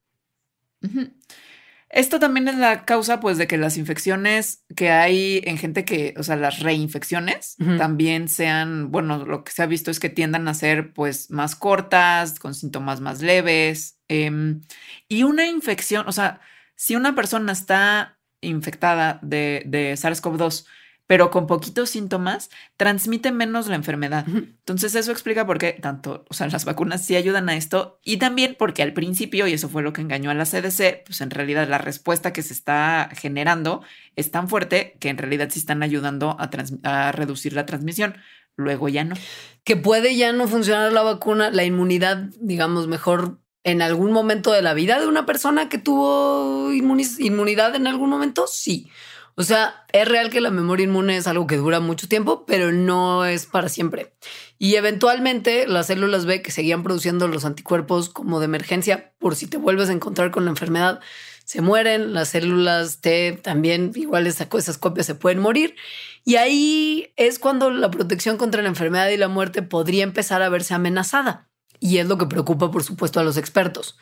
Esto 1.93 2.19
también 2.19 2.47
es 2.47 2.57
la 2.57 2.85
causa, 2.85 3.19
pues, 3.19 3.37
de 3.37 3.45
que 3.45 3.55
las 3.59 3.77
infecciones 3.77 4.63
que 4.75 4.89
hay 4.89 5.43
en 5.45 5.59
gente 5.59 5.85
que, 5.85 6.15
o 6.17 6.23
sea, 6.23 6.35
las 6.35 6.59
reinfecciones 6.59 7.55
también 7.77 8.29
sean, 8.29 8.91
bueno, 8.91 9.23
lo 9.25 9.43
que 9.43 9.51
se 9.51 9.61
ha 9.61 9.67
visto 9.67 9.91
es 9.91 9.99
que 9.99 10.09
tiendan 10.09 10.47
a 10.47 10.55
ser, 10.55 10.91
pues, 10.93 11.29
más 11.29 11.55
cortas, 11.55 12.39
con 12.39 12.55
síntomas 12.55 12.99
más 12.99 13.21
leves. 13.21 13.99
Em, 14.07 14.61
y 15.07 15.21
una 15.21 15.45
infección, 15.45 16.07
o 16.07 16.11
sea, 16.11 16.41
si 16.75 16.95
una 16.95 17.13
persona 17.13 17.51
está 17.51 18.17
infectada 18.41 19.19
de, 19.21 19.61
de 19.67 19.93
SARS-CoV-2, 19.93 20.65
pero 21.07 21.31
con 21.31 21.47
poquitos 21.47 21.89
síntomas, 21.89 22.49
transmite 22.77 23.31
menos 23.31 23.67
la 23.67 23.75
enfermedad. 23.75 24.25
Entonces 24.27 24.95
eso 24.95 25.11
explica 25.11 25.45
por 25.45 25.57
qué 25.57 25.73
tanto, 25.73 26.25
o 26.29 26.33
sea, 26.33 26.47
las 26.47 26.65
vacunas 26.65 27.05
sí 27.05 27.15
ayudan 27.15 27.49
a 27.49 27.55
esto 27.55 27.99
y 28.03 28.17
también 28.17 28.55
porque 28.57 28.83
al 28.83 28.93
principio, 28.93 29.47
y 29.47 29.53
eso 29.53 29.69
fue 29.69 29.83
lo 29.83 29.93
que 29.93 30.01
engañó 30.01 30.29
a 30.29 30.33
la 30.33 30.45
CDC, 30.45 31.03
pues 31.05 31.21
en 31.21 31.29
realidad 31.29 31.67
la 31.67 31.77
respuesta 31.77 32.33
que 32.33 32.41
se 32.41 32.53
está 32.53 33.09
generando 33.13 33.83
es 34.15 34.31
tan 34.31 34.47
fuerte 34.47 34.95
que 34.99 35.09
en 35.09 35.17
realidad 35.17 35.49
sí 35.51 35.59
están 35.59 35.83
ayudando 35.83 36.37
a, 36.39 36.49
a 36.83 37.11
reducir 37.11 37.53
la 37.53 37.65
transmisión. 37.65 38.15
Luego 38.55 38.87
ya 38.87 39.03
no. 39.03 39.15
Que 39.63 39.75
puede 39.75 40.15
ya 40.15 40.31
no 40.31 40.47
funcionar 40.47 40.93
la 40.93 41.01
vacuna, 41.01 41.49
la 41.49 41.63
inmunidad, 41.63 42.29
digamos, 42.39 42.87
mejor 42.87 43.39
en 43.63 43.81
algún 43.81 44.11
momento 44.11 44.51
de 44.51 44.61
la 44.61 44.73
vida 44.73 44.99
de 44.99 45.07
una 45.07 45.25
persona 45.25 45.69
que 45.69 45.77
tuvo 45.77 46.71
inmunidad 46.73 47.75
en 47.75 47.87
algún 47.87 48.09
momento, 48.09 48.45
sí. 48.47 48.89
O 49.35 49.43
sea, 49.43 49.85
es 49.91 50.07
real 50.07 50.29
que 50.29 50.41
la 50.41 50.51
memoria 50.51 50.83
inmune 50.83 51.17
es 51.17 51.27
algo 51.27 51.47
que 51.47 51.57
dura 51.57 51.79
mucho 51.79 52.07
tiempo, 52.07 52.45
pero 52.45 52.71
no 52.71 53.25
es 53.25 53.45
para 53.47 53.67
siempre. 53.67 54.13
Y 54.59 54.75
eventualmente 54.75 55.67
las 55.67 55.87
células 55.87 56.25
B 56.25 56.41
que 56.41 56.51
seguían 56.51 56.83
produciendo 56.83 57.27
los 57.27 57.43
anticuerpos 57.43 58.09
como 58.09 58.39
de 58.39 58.45
emergencia 58.45 59.13
por 59.19 59.35
si 59.35 59.47
te 59.47 59.57
vuelves 59.57 59.89
a 59.89 59.93
encontrar 59.93 60.31
con 60.31 60.45
la 60.45 60.51
enfermedad, 60.51 60.99
se 61.45 61.61
mueren, 61.61 62.13
las 62.13 62.29
células 62.29 63.01
T 63.01 63.33
también, 63.41 63.91
igual 63.95 64.27
esas 64.27 64.77
copias 64.77 65.05
se 65.05 65.15
pueden 65.15 65.39
morir. 65.39 65.75
Y 66.23 66.35
ahí 66.35 67.11
es 67.17 67.39
cuando 67.39 67.69
la 67.69 67.91
protección 67.91 68.37
contra 68.37 68.61
la 68.61 68.69
enfermedad 68.69 69.09
y 69.09 69.17
la 69.17 69.27
muerte 69.27 69.61
podría 69.61 70.03
empezar 70.03 70.41
a 70.41 70.49
verse 70.49 70.73
amenazada. 70.73 71.49
Y 71.79 71.97
es 71.97 72.07
lo 72.07 72.17
que 72.17 72.27
preocupa, 72.27 72.71
por 72.71 72.83
supuesto, 72.83 73.19
a 73.19 73.23
los 73.23 73.35
expertos. 73.35 73.97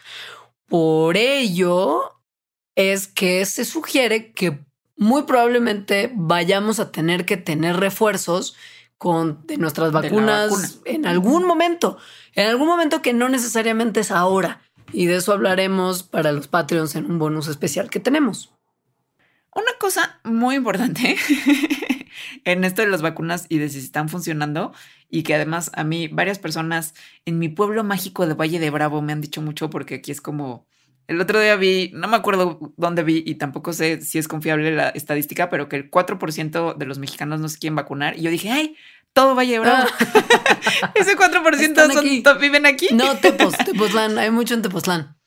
Por 0.67 1.17
ello 1.17 2.21
es 2.75 3.07
que 3.07 3.43
se 3.45 3.65
sugiere 3.65 4.33
que 4.33 4.59
muy 5.01 5.23
probablemente 5.23 6.11
vayamos 6.13 6.79
a 6.79 6.91
tener 6.91 7.25
que 7.25 7.35
tener 7.35 7.77
refuerzos 7.77 8.55
con 8.99 9.47
de 9.47 9.57
nuestras 9.57 9.91
vacunas 9.91 10.79
en 10.85 11.07
algún 11.07 11.43
momento, 11.43 11.97
en 12.35 12.47
algún 12.47 12.67
momento 12.67 13.01
que 13.01 13.11
no 13.11 13.27
necesariamente 13.27 14.01
es 14.01 14.11
ahora. 14.11 14.61
Y 14.93 15.07
de 15.07 15.15
eso 15.15 15.33
hablaremos 15.33 16.03
para 16.03 16.31
los 16.31 16.47
Patreons 16.47 16.95
en 16.95 17.09
un 17.09 17.17
bonus 17.17 17.47
especial 17.47 17.89
que 17.89 17.99
tenemos. 17.99 18.53
Una 19.55 19.71
cosa 19.79 20.19
muy 20.23 20.53
importante 20.53 21.17
en 22.45 22.63
esto 22.63 22.83
de 22.83 22.89
las 22.89 23.01
vacunas 23.01 23.47
y 23.49 23.57
de 23.57 23.69
si 23.69 23.79
están 23.79 24.07
funcionando 24.07 24.71
y 25.09 25.23
que 25.23 25.33
además 25.33 25.71
a 25.73 25.83
mí 25.83 26.09
varias 26.09 26.37
personas 26.37 26.93
en 27.25 27.39
mi 27.39 27.49
pueblo 27.49 27.83
mágico 27.83 28.27
de 28.27 28.35
Valle 28.35 28.59
de 28.59 28.69
Bravo 28.69 29.01
me 29.01 29.13
han 29.13 29.21
dicho 29.21 29.41
mucho 29.41 29.71
porque 29.71 29.95
aquí 29.95 30.11
es 30.11 30.21
como 30.21 30.67
el 31.07 31.19
otro 31.19 31.39
día 31.39 31.55
vi, 31.55 31.91
no 31.93 32.07
me 32.07 32.17
acuerdo 32.17 32.73
dónde 32.77 33.03
vi 33.03 33.23
y 33.25 33.35
tampoco 33.35 33.73
sé 33.73 34.01
si 34.01 34.17
es 34.17 34.27
confiable 34.27 34.71
la 34.75 34.89
estadística, 34.89 35.49
pero 35.49 35.67
que 35.67 35.75
el 35.75 35.91
4% 35.91 36.75
de 36.75 36.85
los 36.85 36.99
mexicanos 36.99 37.39
no 37.39 37.49
se 37.49 37.59
quieren 37.59 37.75
vacunar. 37.75 38.17
Y 38.17 38.21
yo 38.21 38.31
dije, 38.31 38.49
ay, 38.49 38.75
todo 39.13 39.35
va 39.35 39.41
a 39.41 39.45
llevar. 39.45 39.87
Ese 40.95 41.17
4% 41.17 42.23
son, 42.23 42.39
viven 42.39 42.65
aquí. 42.65 42.87
No, 42.93 43.17
Tepos, 43.17 43.57
Tepoztlán, 43.57 44.17
hay 44.17 44.31
mucho 44.31 44.53
en 44.53 44.61
Tepoztlán. 44.61 45.17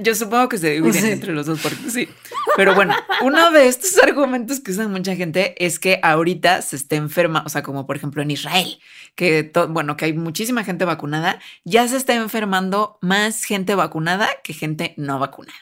Yo, 0.00 0.14
supongo 0.14 0.48
que 0.48 0.58
se 0.58 0.70
dividen 0.70 1.06
entre 1.06 1.32
los 1.32 1.46
dos, 1.46 1.60
porque 1.60 1.90
sí. 1.90 2.08
Pero 2.56 2.74
bueno, 2.74 2.94
uno 3.22 3.50
de 3.50 3.68
estos 3.68 3.98
argumentos 4.02 4.60
que 4.60 4.70
usa 4.70 4.88
mucha 4.88 5.14
gente 5.16 5.54
es 5.64 5.78
que 5.78 6.00
ahorita 6.02 6.62
se 6.62 6.76
está 6.76 6.96
enferma, 6.96 7.42
o 7.44 7.48
sea, 7.48 7.62
como 7.62 7.86
por 7.86 7.96
ejemplo 7.96 8.22
en 8.22 8.30
Israel, 8.30 8.78
que 9.14 9.50
bueno, 9.68 9.96
que 9.96 10.06
hay 10.06 10.12
muchísima 10.12 10.64
gente 10.64 10.84
vacunada, 10.84 11.40
ya 11.64 11.86
se 11.88 11.96
está 11.96 12.14
enfermando 12.14 12.98
más 13.02 13.44
gente 13.44 13.74
vacunada 13.74 14.28
que 14.42 14.54
gente 14.54 14.94
no 14.96 15.18
vacunada. 15.18 15.58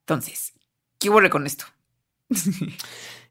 Entonces, 0.00 0.52
¿qué 0.98 1.08
vuelve 1.08 1.30
con 1.30 1.46
esto? 1.46 1.64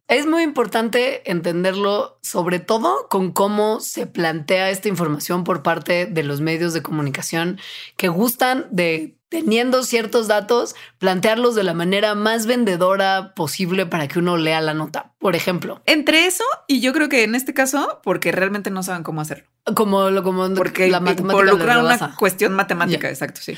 Es 0.09 0.25
muy 0.25 0.41
importante 0.41 1.29
entenderlo, 1.29 2.17
sobre 2.23 2.57
todo 2.57 3.07
con 3.09 3.31
cómo 3.31 3.79
se 3.79 4.07
plantea 4.07 4.71
esta 4.71 4.87
información 4.87 5.43
por 5.43 5.61
parte 5.61 6.07
de 6.07 6.23
los 6.23 6.41
medios 6.41 6.73
de 6.73 6.81
comunicación 6.81 7.59
que 7.95 8.07
gustan 8.07 8.65
de, 8.71 9.19
teniendo 9.29 9.83
ciertos 9.83 10.27
datos, 10.27 10.75
plantearlos 10.97 11.53
de 11.53 11.63
la 11.63 11.75
manera 11.75 12.15
más 12.15 12.47
vendedora 12.47 13.35
posible 13.35 13.85
para 13.85 14.07
que 14.07 14.17
uno 14.17 14.35
lea 14.35 14.61
la 14.61 14.73
nota. 14.73 15.13
Por 15.19 15.35
ejemplo, 15.35 15.83
entre 15.85 16.25
eso 16.25 16.43
y 16.65 16.81
yo 16.81 16.91
creo 16.91 17.07
que 17.07 17.23
en 17.23 17.35
este 17.35 17.53
caso, 17.53 17.99
porque 18.03 18.31
realmente 18.31 18.71
no 18.71 18.81
saben 18.81 19.03
cómo 19.03 19.21
hacerlo. 19.21 19.45
Como 19.75 20.09
lo 20.09 20.23
como 20.23 20.51
porque 20.55 20.87
la 20.87 21.01
matemática 21.01 21.39
involucra 21.39 21.83
una 21.83 22.15
cuestión 22.15 22.53
matemática, 22.53 23.09
exacto, 23.09 23.41
sí. 23.43 23.53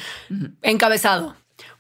Encabezado. 0.62 1.34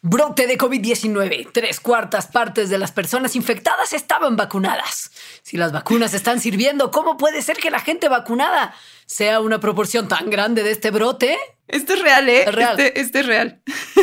Brote 0.03 0.47
de 0.47 0.57
COVID-19. 0.57 1.49
Tres 1.53 1.79
cuartas 1.79 2.25
partes 2.25 2.71
de 2.71 2.79
las 2.79 2.91
personas 2.91 3.35
infectadas 3.35 3.93
estaban 3.93 4.35
vacunadas. 4.35 5.11
Si 5.43 5.57
las 5.57 5.71
vacunas 5.71 6.15
están 6.15 6.39
sirviendo, 6.39 6.89
¿cómo 6.89 7.17
puede 7.17 7.43
ser 7.43 7.57
que 7.57 7.69
la 7.69 7.79
gente 7.79 8.09
vacunada 8.09 8.73
sea 9.05 9.41
una 9.41 9.59
proporción 9.59 10.07
tan 10.07 10.31
grande 10.31 10.63
de 10.63 10.71
este 10.71 10.89
brote? 10.89 11.37
Esto 11.67 11.93
es 11.93 12.01
real, 12.01 12.27
¿eh? 12.29 12.45
Es 12.47 12.55
real. 12.55 12.79
Este, 12.79 12.99
este 12.99 13.19
es 13.19 13.25
real. 13.27 13.61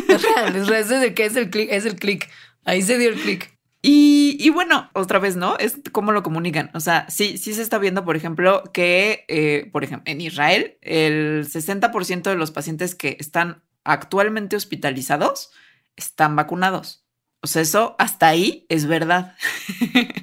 Es 0.09 0.23
real, 0.23 0.55
es 0.55 0.69
real. 0.69 0.83
Es 0.83 0.91
el 0.93 1.15
que 1.15 1.25
es 1.25 1.35
el 1.35 1.51
clic, 1.51 1.69
es 1.73 1.85
el 1.85 1.97
clic. 1.97 2.31
Ahí 2.65 2.83
se 2.83 2.97
dio 2.97 3.09
el 3.09 3.21
clic. 3.21 3.59
Y, 3.83 4.37
y, 4.39 4.51
bueno, 4.51 4.91
otra 4.93 5.19
vez, 5.19 5.35
¿no? 5.35 5.57
Es 5.59 5.79
cómo 5.91 6.13
lo 6.13 6.23
comunican. 6.23 6.71
O 6.75 6.81
sea, 6.81 7.07
sí, 7.09 7.39
sí 7.39 7.55
se 7.55 7.63
está 7.63 7.79
viendo, 7.79 8.05
por 8.05 8.15
ejemplo, 8.15 8.63
que, 8.73 9.25
eh, 9.27 9.69
por 9.73 9.83
ejemplo, 9.83 10.11
en 10.11 10.21
Israel, 10.21 10.79
el 10.81 11.45
60% 11.49 12.23
de 12.23 12.37
los 12.37 12.53
pacientes 12.53 12.95
que 12.95 13.17
están 13.19 13.65
actualmente 13.85 14.55
hospitalizados 14.55 15.51
están 15.99 16.37
vacunados. 16.37 17.05
O 17.41 17.47
sea, 17.47 17.63
eso 17.63 17.95
hasta 17.99 18.29
ahí 18.29 18.67
es 18.69 18.87
verdad. 18.87 19.37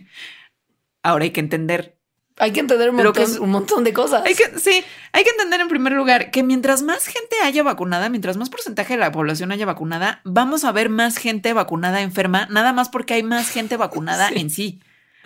Ahora 1.04 1.24
hay 1.24 1.32
que 1.32 1.40
entender. 1.40 1.98
Hay 2.38 2.52
que 2.52 2.60
entender 2.60 2.90
un 2.90 2.98
montón, 2.98 3.26
un 3.40 3.50
montón 3.50 3.84
de 3.86 3.94
cosas. 3.94 4.24
Hay 4.26 4.36
que, 4.36 4.60
sí, 4.60 4.84
hay 5.14 5.24
que 5.24 5.30
entender 5.30 5.62
en 5.62 5.70
primer 5.70 5.94
lugar 5.94 6.32
que 6.32 6.44
mientras 6.44 6.82
más 6.82 7.06
gente 7.06 7.38
haya 7.44 7.64
vacunada, 7.64 8.10
mientras 8.10 8.36
más 8.36 8.50
porcentaje 8.50 8.96
de 8.96 9.00
la 9.00 9.14
población 9.14 9.54
haya 9.54 9.66
vacunada, 9.66 10.20
vamos 10.26 10.66
a 10.66 10.74
ver 10.74 10.90
más 10.90 11.18
gente 11.18 11.54
vacunada 11.54 12.02
enferma, 12.02 12.48
nada 12.48 12.74
más 12.74 12.90
porque 12.90 13.14
hay 13.14 13.24
más 13.24 13.50
gente 13.50 13.78
vacunada 13.78 14.30
en 14.36 14.50
sí. 14.50 14.82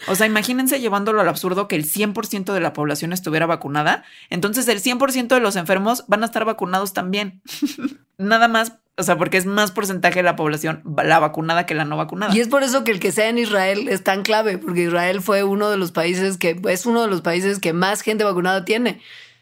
O 0.07 0.15
sea, 0.15 0.27
imagínense 0.27 0.79
llevándolo 0.79 1.19
al 1.19 1.27
absurdo 1.27 1.67
que 1.67 1.75
el 1.75 1.85
100% 1.85 2.53
de 2.53 2.59
la 2.59 2.73
población 2.73 3.11
estuviera 3.11 3.47
vacunada, 3.47 4.03
entonces 4.29 4.67
el 4.67 4.81
100% 4.81 5.27
de 5.27 5.39
los 5.39 5.55
enfermos 5.55 6.05
van 6.07 6.21
a 6.21 6.27
estar 6.27 6.45
vacunados 6.45 6.93
también. 6.93 7.41
Nada 8.17 8.47
más, 8.47 8.73
o 8.99 9.03
sea, 9.03 9.17
porque 9.17 9.37
es 9.37 9.45
más 9.45 9.71
porcentaje 9.71 10.19
de 10.19 10.23
la 10.23 10.35
población 10.35 10.83
la 11.03 11.19
vacunada 11.19 11.65
que 11.65 11.73
la 11.73 11.85
no 11.85 11.97
vacunada. 11.97 12.35
Y 12.35 12.39
es 12.39 12.47
por 12.47 12.63
eso 12.63 12.83
que 12.83 12.91
el 12.91 12.99
que 12.99 13.11
sea 13.11 13.29
en 13.29 13.37
Israel 13.37 13.87
es 13.87 14.03
tan 14.03 14.23
clave, 14.23 14.57
porque 14.57 14.83
Israel 14.83 15.21
fue 15.21 15.43
uno 15.43 15.69
de 15.69 15.77
los 15.77 15.91
países 15.91 16.37
que 16.37 16.59
es 16.67 16.85
uno 16.85 17.01
de 17.01 17.07
los 17.07 17.21
países 17.21 17.59
que 17.59 17.73
más 17.73 18.01
gente 18.01 18.23
vacunada 18.23 18.65
tiene 18.65 19.01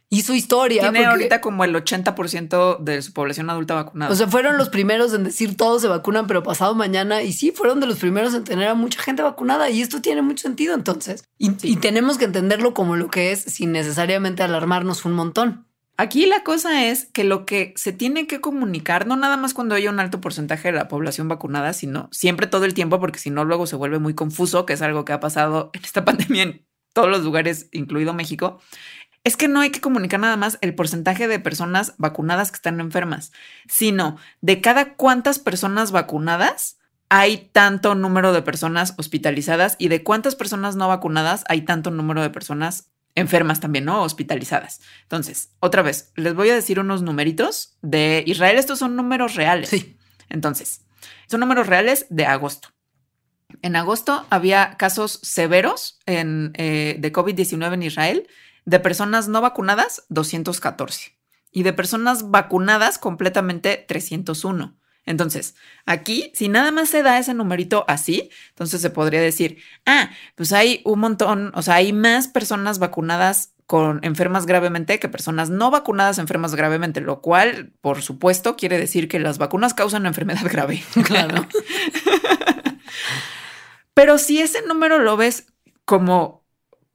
y 0.10 0.22
su 0.22 0.34
historia. 0.34 0.82
Tiene 0.82 1.06
ahorita 1.06 1.42
como 1.42 1.64
el 1.64 1.76
80% 1.76 2.80
de 2.80 3.02
su 3.02 3.12
población 3.12 3.50
adulta 3.50 3.74
vacunada. 3.74 4.12
O 4.12 4.16
sea, 4.16 4.28
fueron 4.28 4.58
los 4.58 4.70
primeros 4.70 5.14
en 5.14 5.26
decir 5.26 5.58
todos 5.58 5.82
se 5.82 5.88
vacunan, 5.88 6.28
pero 6.28 6.44
pasado 6.44 6.76
mañana. 6.76 7.24
Y 7.24 7.34
sí, 7.34 7.52
fueron 7.52 7.80
de 7.80 7.88
los 7.88 7.98
primeros 7.98 8.34
en 8.34 8.44
tener 8.44 8.70
a 8.70 8.74
mucha 8.74 9.02
gente 9.02 9.22
vacunada. 9.22 9.70
Y 9.70 9.82
esto 9.82 10.02
tiene 10.02 10.22
mucho 10.22 10.44
sentido 10.44 10.74
entonces. 10.74 11.26
Y, 11.38 11.52
y 11.62 11.76
tenemos 11.78 12.18
que 12.18 12.26
entenderlo 12.26 12.74
como 12.74 12.96
lo 12.96 13.10
que 13.10 13.32
es 13.32 13.42
sin 13.42 13.74
necesariamente 13.74 14.44
alarmarnos 14.44 15.04
un 15.04 15.14
montón. 15.14 15.67
Aquí 16.00 16.28
la 16.28 16.44
cosa 16.44 16.86
es 16.86 17.06
que 17.06 17.24
lo 17.24 17.48
que 17.48 17.74
se 17.76 17.92
tiene 17.92 18.28
que 18.28 18.40
comunicar, 18.40 19.08
no 19.08 19.16
nada 19.16 19.36
más 19.36 19.56
cuando 19.56 19.74
haya 19.74 19.90
un 19.90 20.00
alto 20.00 20.22
porcentaje 20.22 20.72
de 20.72 20.78
la 20.78 20.88
población 20.88 21.28
vacunada, 21.28 21.74
sino 21.74 22.08
siempre 22.12 22.46
todo 22.46 22.66
el 22.66 22.76
tiempo, 22.76 23.00
porque 23.00 23.18
si 23.18 23.32
no 23.32 23.46
luego 23.46 23.66
se 23.66 23.76
vuelve 23.76 23.98
muy 23.98 24.14
confuso, 24.14 24.68
que 24.68 24.74
es 24.74 24.84
algo 24.84 25.06
que 25.06 25.14
ha 25.14 25.20
pasado 25.20 25.72
en 25.74 25.84
esta 25.84 26.06
pandemia 26.06 26.44
en 26.44 26.68
todos 26.94 27.10
los 27.10 27.24
lugares, 27.24 27.68
incluido 27.72 28.14
México, 28.14 28.60
es 29.24 29.38
que 29.38 29.48
no 29.48 29.60
hay 29.60 29.72
que 29.72 29.82
comunicar 29.82 30.20
nada 30.20 30.38
más 30.38 30.60
el 30.62 30.76
porcentaje 30.76 31.28
de 31.28 31.40
personas 31.40 31.96
vacunadas 31.98 32.52
que 32.52 32.58
están 32.58 32.80
enfermas, 32.80 33.32
sino 33.68 34.18
de 34.42 34.62
cada 34.62 34.94
cuántas 34.94 35.40
personas 35.40 35.92
vacunadas 35.92 36.78
hay 37.10 37.50
tanto 37.52 37.96
número 37.96 38.34
de 38.34 38.44
personas 38.44 38.94
hospitalizadas 38.98 39.76
y 39.80 39.88
de 39.88 40.04
cuántas 40.04 40.36
personas 40.36 40.76
no 40.76 40.88
vacunadas 40.88 41.44
hay 41.50 41.62
tanto 41.62 41.90
número 41.90 42.22
de 42.22 42.30
personas 42.30 42.92
enfermas 43.18 43.60
también, 43.60 43.84
¿no? 43.84 44.04
Hospitalizadas. 44.04 44.80
Entonces, 45.02 45.50
otra 45.60 45.82
vez, 45.82 46.12
les 46.16 46.36
voy 46.36 46.50
a 46.50 46.56
decir 46.56 46.80
unos 46.80 47.02
numeritos 47.02 47.78
de 47.82 48.24
Israel. 48.28 48.58
Estos 48.58 48.80
son 48.80 48.96
números 48.96 49.36
reales. 49.36 49.70
Sí. 49.70 49.98
Entonces, 50.30 50.86
son 51.28 51.40
números 51.40 51.68
reales 51.68 52.06
de 52.10 52.26
agosto. 52.26 52.70
En 53.64 53.76
agosto 53.76 54.26
había 54.30 54.76
casos 54.78 55.20
severos 55.24 56.00
en, 56.06 56.52
eh, 56.56 56.98
de 57.00 57.12
COVID-19 57.12 57.74
en 57.74 57.84
Israel 57.84 58.28
de 58.66 58.80
personas 58.80 59.28
no 59.28 59.42
vacunadas, 59.42 60.06
214. 60.10 61.18
Y 61.52 61.64
de 61.64 61.74
personas 61.74 62.30
vacunadas 62.30 63.00
completamente, 63.00 63.84
301. 63.88 64.77
Entonces, 65.08 65.56
aquí, 65.86 66.32
si 66.36 66.50
nada 66.50 66.72
más 66.72 66.90
se 66.90 67.02
da 67.02 67.18
ese 67.18 67.34
numerito 67.34 67.86
así, 67.88 68.30
entonces 68.50 68.82
se 68.82 68.92
podría 68.92 69.22
decir, 69.22 69.58
ah, 69.86 70.12
pues 70.36 70.52
hay 70.52 70.82
un 70.86 71.00
montón, 71.00 71.52
o 71.56 71.62
sea, 71.64 71.76
hay 71.76 71.94
más 71.94 72.28
personas 72.28 72.78
vacunadas 72.78 73.54
con 73.66 74.00
enfermas 74.04 74.46
gravemente 74.46 75.00
que 75.00 75.10
personas 75.10 75.50
no 75.50 75.72
vacunadas 75.72 76.20
enfermas 76.20 76.56
gravemente, 76.56 77.02
lo 77.02 77.22
cual, 77.22 77.72
por 77.82 78.02
supuesto, 78.02 78.56
quiere 78.58 78.78
decir 78.78 79.08
que 79.08 79.20
las 79.20 79.38
vacunas 79.38 79.74
causan 79.74 80.04
una 80.04 80.10
enfermedad 80.10 80.46
grave. 80.52 80.84
Claro. 81.04 81.48
Pero 83.94 84.18
si 84.18 84.42
ese 84.42 84.62
número 84.68 85.00
lo 85.00 85.18
ves 85.18 85.48
como 85.86 86.46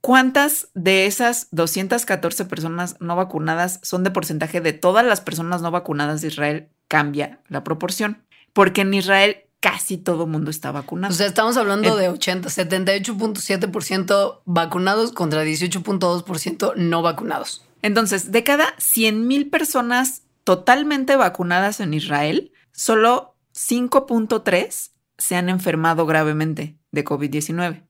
¿Cuántas 0.03 0.69
de 0.75 1.07
esas 1.07 1.47
214 1.53 2.45
personas 2.47 2.97
no 2.99 3.15
vacunadas 3.15 3.79
son 3.85 4.03
de 4.03 4.11
porcentaje 4.11 4.61
de 4.61 4.73
todas 4.73 5.07
las 5.07 5.21
personas 5.21 5.63
no 5.63 5.71
vacunadas 5.71 6.21
de 6.21 6.27
Israel? 6.27 6.72
Cambia 6.93 7.41
la 7.49 7.65
proporción. 7.65 8.23
Porque 8.53 8.83
en 8.83 8.93
Israel 8.93 9.47
casi 9.61 9.97
todo 9.97 10.27
mundo 10.27 10.51
está 10.51 10.73
vacunado. 10.73 11.11
O 11.11 11.17
sea, 11.17 11.27
estamos 11.27 11.57
hablando 11.57 11.97
de 11.97 12.11
80, 12.11 12.51
78.7% 12.51 14.43
vacunados 14.45 15.13
contra 15.13 15.43
18.2% 15.43 16.75
no 16.77 17.01
vacunados. 17.01 17.65
Entonces, 17.81 18.31
de 18.31 18.45
cada 18.45 18.75
100 18.77 19.27
mil 19.27 19.49
personas 19.49 20.25
totalmente 20.45 21.17
vacunadas 21.17 21.81
en 21.81 21.95
Israel, 21.95 22.53
solo 22.73 23.37
5.3 23.55 24.91
se 25.17 25.37
han 25.37 25.49
enfermado 25.49 26.05
gravemente 26.05 26.77
de 26.91 27.05
COVID-19 27.07 27.87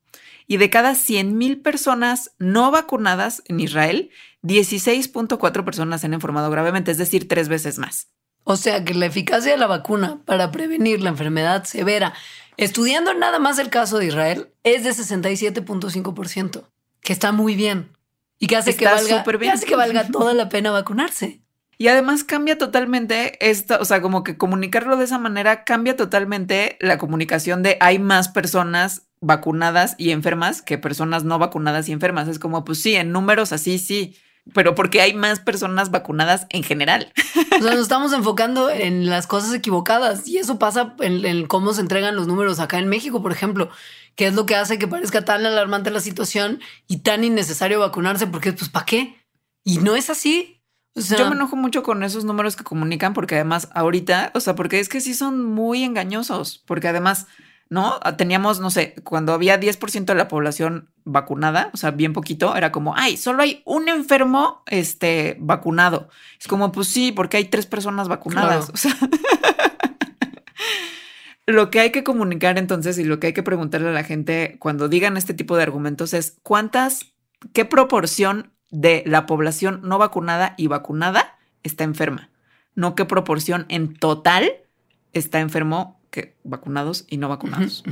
y 0.46 0.58
de 0.58 0.70
cada 0.70 0.92
100.000 0.92 1.60
personas 1.60 2.30
no 2.38 2.70
vacunadas 2.70 3.42
en 3.46 3.58
Israel, 3.58 4.10
16.4 4.44 5.64
personas 5.64 6.02
se 6.02 6.06
han 6.06 6.14
enfermado 6.14 6.50
gravemente, 6.50 6.92
es 6.92 6.98
decir, 6.98 7.26
tres 7.26 7.48
veces 7.48 7.78
más. 7.78 8.12
O 8.44 8.56
sea 8.56 8.84
que 8.84 8.94
la 8.94 9.06
eficacia 9.06 9.52
de 9.52 9.58
la 9.58 9.66
vacuna 9.66 10.20
para 10.24 10.50
prevenir 10.50 11.00
la 11.00 11.10
enfermedad 11.10 11.64
severa, 11.64 12.12
estudiando 12.56 13.14
nada 13.14 13.38
más 13.38 13.58
el 13.58 13.70
caso 13.70 13.98
de 13.98 14.06
Israel, 14.06 14.52
es 14.64 14.84
de 14.84 14.90
67.5%, 14.90 16.64
que 17.00 17.12
está 17.12 17.32
muy 17.32 17.54
bien 17.54 17.96
y 18.38 18.48
que 18.48 18.56
hace, 18.56 18.76
que 18.76 18.84
valga, 18.84 19.24
que 19.24 19.50
hace 19.50 19.66
que 19.66 19.76
valga 19.76 20.08
toda 20.08 20.34
la 20.34 20.48
pena 20.48 20.70
vacunarse. 20.70 21.40
Y 21.78 21.88
además 21.88 22.22
cambia 22.22 22.58
totalmente 22.58 23.38
esto, 23.48 23.78
o 23.80 23.84
sea, 23.84 24.02
como 24.02 24.22
que 24.22 24.36
comunicarlo 24.36 24.96
de 24.96 25.04
esa 25.04 25.18
manera 25.18 25.64
cambia 25.64 25.96
totalmente 25.96 26.76
la 26.80 26.98
comunicación 26.98 27.62
de 27.62 27.76
hay 27.80 27.98
más 27.98 28.28
personas 28.28 29.02
vacunadas 29.20 29.94
y 29.98 30.10
enfermas 30.10 30.62
que 30.62 30.78
personas 30.78 31.24
no 31.24 31.38
vacunadas 31.38 31.88
y 31.88 31.92
enfermas. 31.92 32.28
Es 32.28 32.38
como, 32.38 32.64
pues 32.64 32.82
sí, 32.82 32.94
en 32.94 33.12
números 33.12 33.52
así 33.52 33.78
sí, 33.78 34.16
pero 34.54 34.74
porque 34.74 35.00
hay 35.00 35.14
más 35.14 35.40
personas 35.40 35.90
vacunadas 35.90 36.46
en 36.50 36.62
general. 36.62 37.12
O 37.58 37.62
sea, 37.62 37.72
nos 37.72 37.82
estamos 37.82 38.12
enfocando 38.12 38.70
en 38.70 39.08
las 39.08 39.26
cosas 39.26 39.54
equivocadas 39.54 40.26
y 40.26 40.38
eso 40.38 40.58
pasa 40.58 40.94
en, 41.00 41.46
cómo 41.46 41.72
se 41.72 41.80
entregan 41.80 42.16
los 42.16 42.26
números 42.26 42.58
acá 42.58 42.78
en 42.78 42.88
México, 42.88 43.22
por 43.22 43.32
ejemplo, 43.32 43.70
que 44.16 44.26
es 44.26 44.34
lo 44.34 44.46
que 44.46 44.56
hace 44.56 44.78
que 44.78 44.88
parezca 44.88 45.24
tan 45.24 45.46
alarmante 45.46 45.90
la 45.90 46.00
situación 46.00 46.60
y 46.88 46.98
tan 46.98 47.24
innecesario 47.24 47.80
vacunarse, 47.80 48.26
porque 48.26 48.52
pues 48.52 48.68
¿para 48.68 48.86
qué? 48.86 49.16
Y 49.64 49.78
no 49.78 49.94
es 49.94 50.10
así. 50.10 50.60
Yo 50.94 51.26
me 51.26 51.36
enojo 51.36 51.56
mucho 51.56 51.82
con 51.82 52.02
esos 52.02 52.24
números 52.24 52.54
que 52.54 52.64
comunican 52.64 53.14
porque 53.14 53.36
además 53.36 53.68
ahorita, 53.72 54.30
o 54.34 54.40
sea, 54.40 54.54
porque 54.54 54.78
es 54.78 54.90
que 54.90 55.00
sí 55.00 55.14
son 55.14 55.42
muy 55.42 55.84
engañosos, 55.84 56.62
porque 56.66 56.88
además 56.88 57.26
¿no? 57.72 57.98
Ah, 58.02 58.18
teníamos, 58.18 58.60
no 58.60 58.70
sé, 58.70 58.94
cuando 59.02 59.32
había 59.32 59.58
10% 59.58 60.04
de 60.04 60.14
la 60.14 60.28
población 60.28 60.90
vacunada, 61.04 61.70
o 61.72 61.78
sea, 61.78 61.90
bien 61.90 62.12
poquito, 62.12 62.54
era 62.54 62.70
como, 62.70 62.94
ay, 62.94 63.16
solo 63.16 63.42
hay 63.42 63.62
un 63.64 63.88
enfermo 63.88 64.62
este, 64.66 65.38
vacunado. 65.40 66.10
Es 66.38 66.48
como, 66.48 66.70
pues 66.70 66.88
sí, 66.88 67.12
porque 67.12 67.38
hay 67.38 67.46
tres 67.46 67.64
personas 67.64 68.08
vacunadas. 68.08 68.68
O 68.68 68.76
sea, 68.76 68.94
lo 71.46 71.70
que 71.70 71.80
hay 71.80 71.92
que 71.92 72.04
comunicar 72.04 72.58
entonces 72.58 72.98
y 72.98 73.04
lo 73.04 73.18
que 73.18 73.28
hay 73.28 73.32
que 73.32 73.42
preguntarle 73.42 73.88
a 73.88 73.92
la 73.92 74.04
gente 74.04 74.56
cuando 74.58 74.90
digan 74.90 75.16
este 75.16 75.32
tipo 75.32 75.56
de 75.56 75.62
argumentos 75.62 76.12
es 76.12 76.36
cuántas, 76.42 77.14
qué 77.54 77.64
proporción 77.64 78.52
de 78.70 79.02
la 79.06 79.24
población 79.24 79.80
no 79.82 79.96
vacunada 79.96 80.52
y 80.58 80.66
vacunada 80.66 81.38
está 81.62 81.84
enferma, 81.84 82.28
no 82.74 82.94
qué 82.94 83.06
proporción 83.06 83.64
en 83.70 83.94
total 83.94 84.52
está 85.14 85.40
enfermo 85.40 86.01
que 86.12 86.36
vacunados 86.44 87.04
y 87.08 87.16
no 87.16 87.28
vacunados. 87.28 87.82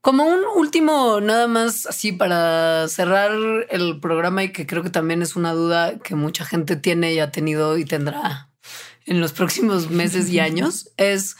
Como 0.00 0.24
un 0.24 0.40
último, 0.56 1.20
nada 1.20 1.46
más 1.46 1.86
así 1.86 2.12
para 2.12 2.88
cerrar 2.88 3.32
el 3.70 4.00
programa 4.00 4.42
y 4.42 4.52
que 4.52 4.66
creo 4.66 4.82
que 4.82 4.90
también 4.90 5.22
es 5.22 5.36
una 5.36 5.52
duda 5.52 5.98
que 5.98 6.16
mucha 6.16 6.44
gente 6.44 6.76
tiene 6.76 7.14
y 7.14 7.20
ha 7.20 7.30
tenido 7.30 7.78
y 7.78 7.84
tendrá 7.84 8.48
en 9.06 9.20
los 9.20 9.32
próximos 9.32 9.90
meses 9.90 10.30
y 10.30 10.38
años, 10.38 10.90
es 10.96 11.36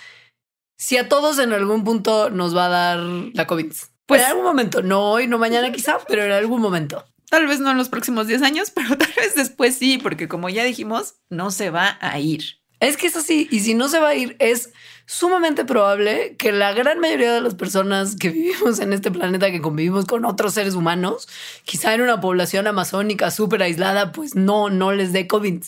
si 0.76 0.97
a 0.97 1.09
todos 1.09 1.39
en 1.39 1.53
algún 1.53 1.85
punto 1.85 2.31
nos 2.31 2.57
va 2.57 2.66
a 2.66 2.68
dar 2.68 2.99
la 2.99 3.47
COVID. 3.47 3.72
Pues 4.07 4.22
en 4.22 4.29
algún 4.29 4.45
momento, 4.45 4.83
no 4.83 5.11
hoy, 5.11 5.26
no 5.26 5.39
mañana 5.39 5.70
quizá, 5.70 5.99
pero 6.09 6.24
en 6.24 6.33
algún 6.33 6.62
momento. 6.62 7.05
Tal 7.29 7.47
vez 7.47 7.61
no 7.61 7.70
en 7.70 7.76
los 7.76 7.91
próximos 7.91 8.26
10 8.26 8.43
años, 8.43 8.70
pero 8.74 8.97
tal 8.97 9.12
vez 9.16 9.35
después 9.35 9.76
sí, 9.76 9.99
porque 9.99 10.29
como 10.29 10.49
ya 10.49 10.64
dijimos, 10.64 11.16
no 11.29 11.51
se 11.51 11.70
va 11.70 11.99
a 12.01 12.18
ir. 12.18 12.58
Es 12.81 12.97
que 12.97 13.09
es 13.09 13.16
así, 13.16 13.49
y 13.51 13.61
si 13.61 13.74
no 13.74 13.89
se 13.89 13.99
va 13.99 14.09
a 14.09 14.14
ir, 14.14 14.37
es 14.39 14.72
sumamente 15.07 15.64
probable 15.64 16.37
que 16.37 16.53
la 16.53 16.72
gran 16.72 17.01
mayoría 17.01 17.33
de 17.33 17.41
las 17.41 17.55
personas 17.55 18.14
que 18.14 18.29
vivimos 18.31 18.79
en 18.79 18.93
este 18.93 19.11
planeta, 19.11 19.51
que 19.51 19.61
convivimos 19.61 20.05
con 20.05 20.24
otros 20.24 20.55
seres 20.55 20.74
humanos, 20.74 21.29
quizá 21.64 21.95
en 21.95 22.03
una 22.03 22.20
población 22.20 22.66
amazónica 22.66 23.31
súper 23.31 23.62
aislada, 23.62 24.12
pues 24.12 24.35
no, 24.35 24.70
no 24.70 24.93
les 24.93 25.12
dé 25.12 25.26
COVID. 25.26 25.62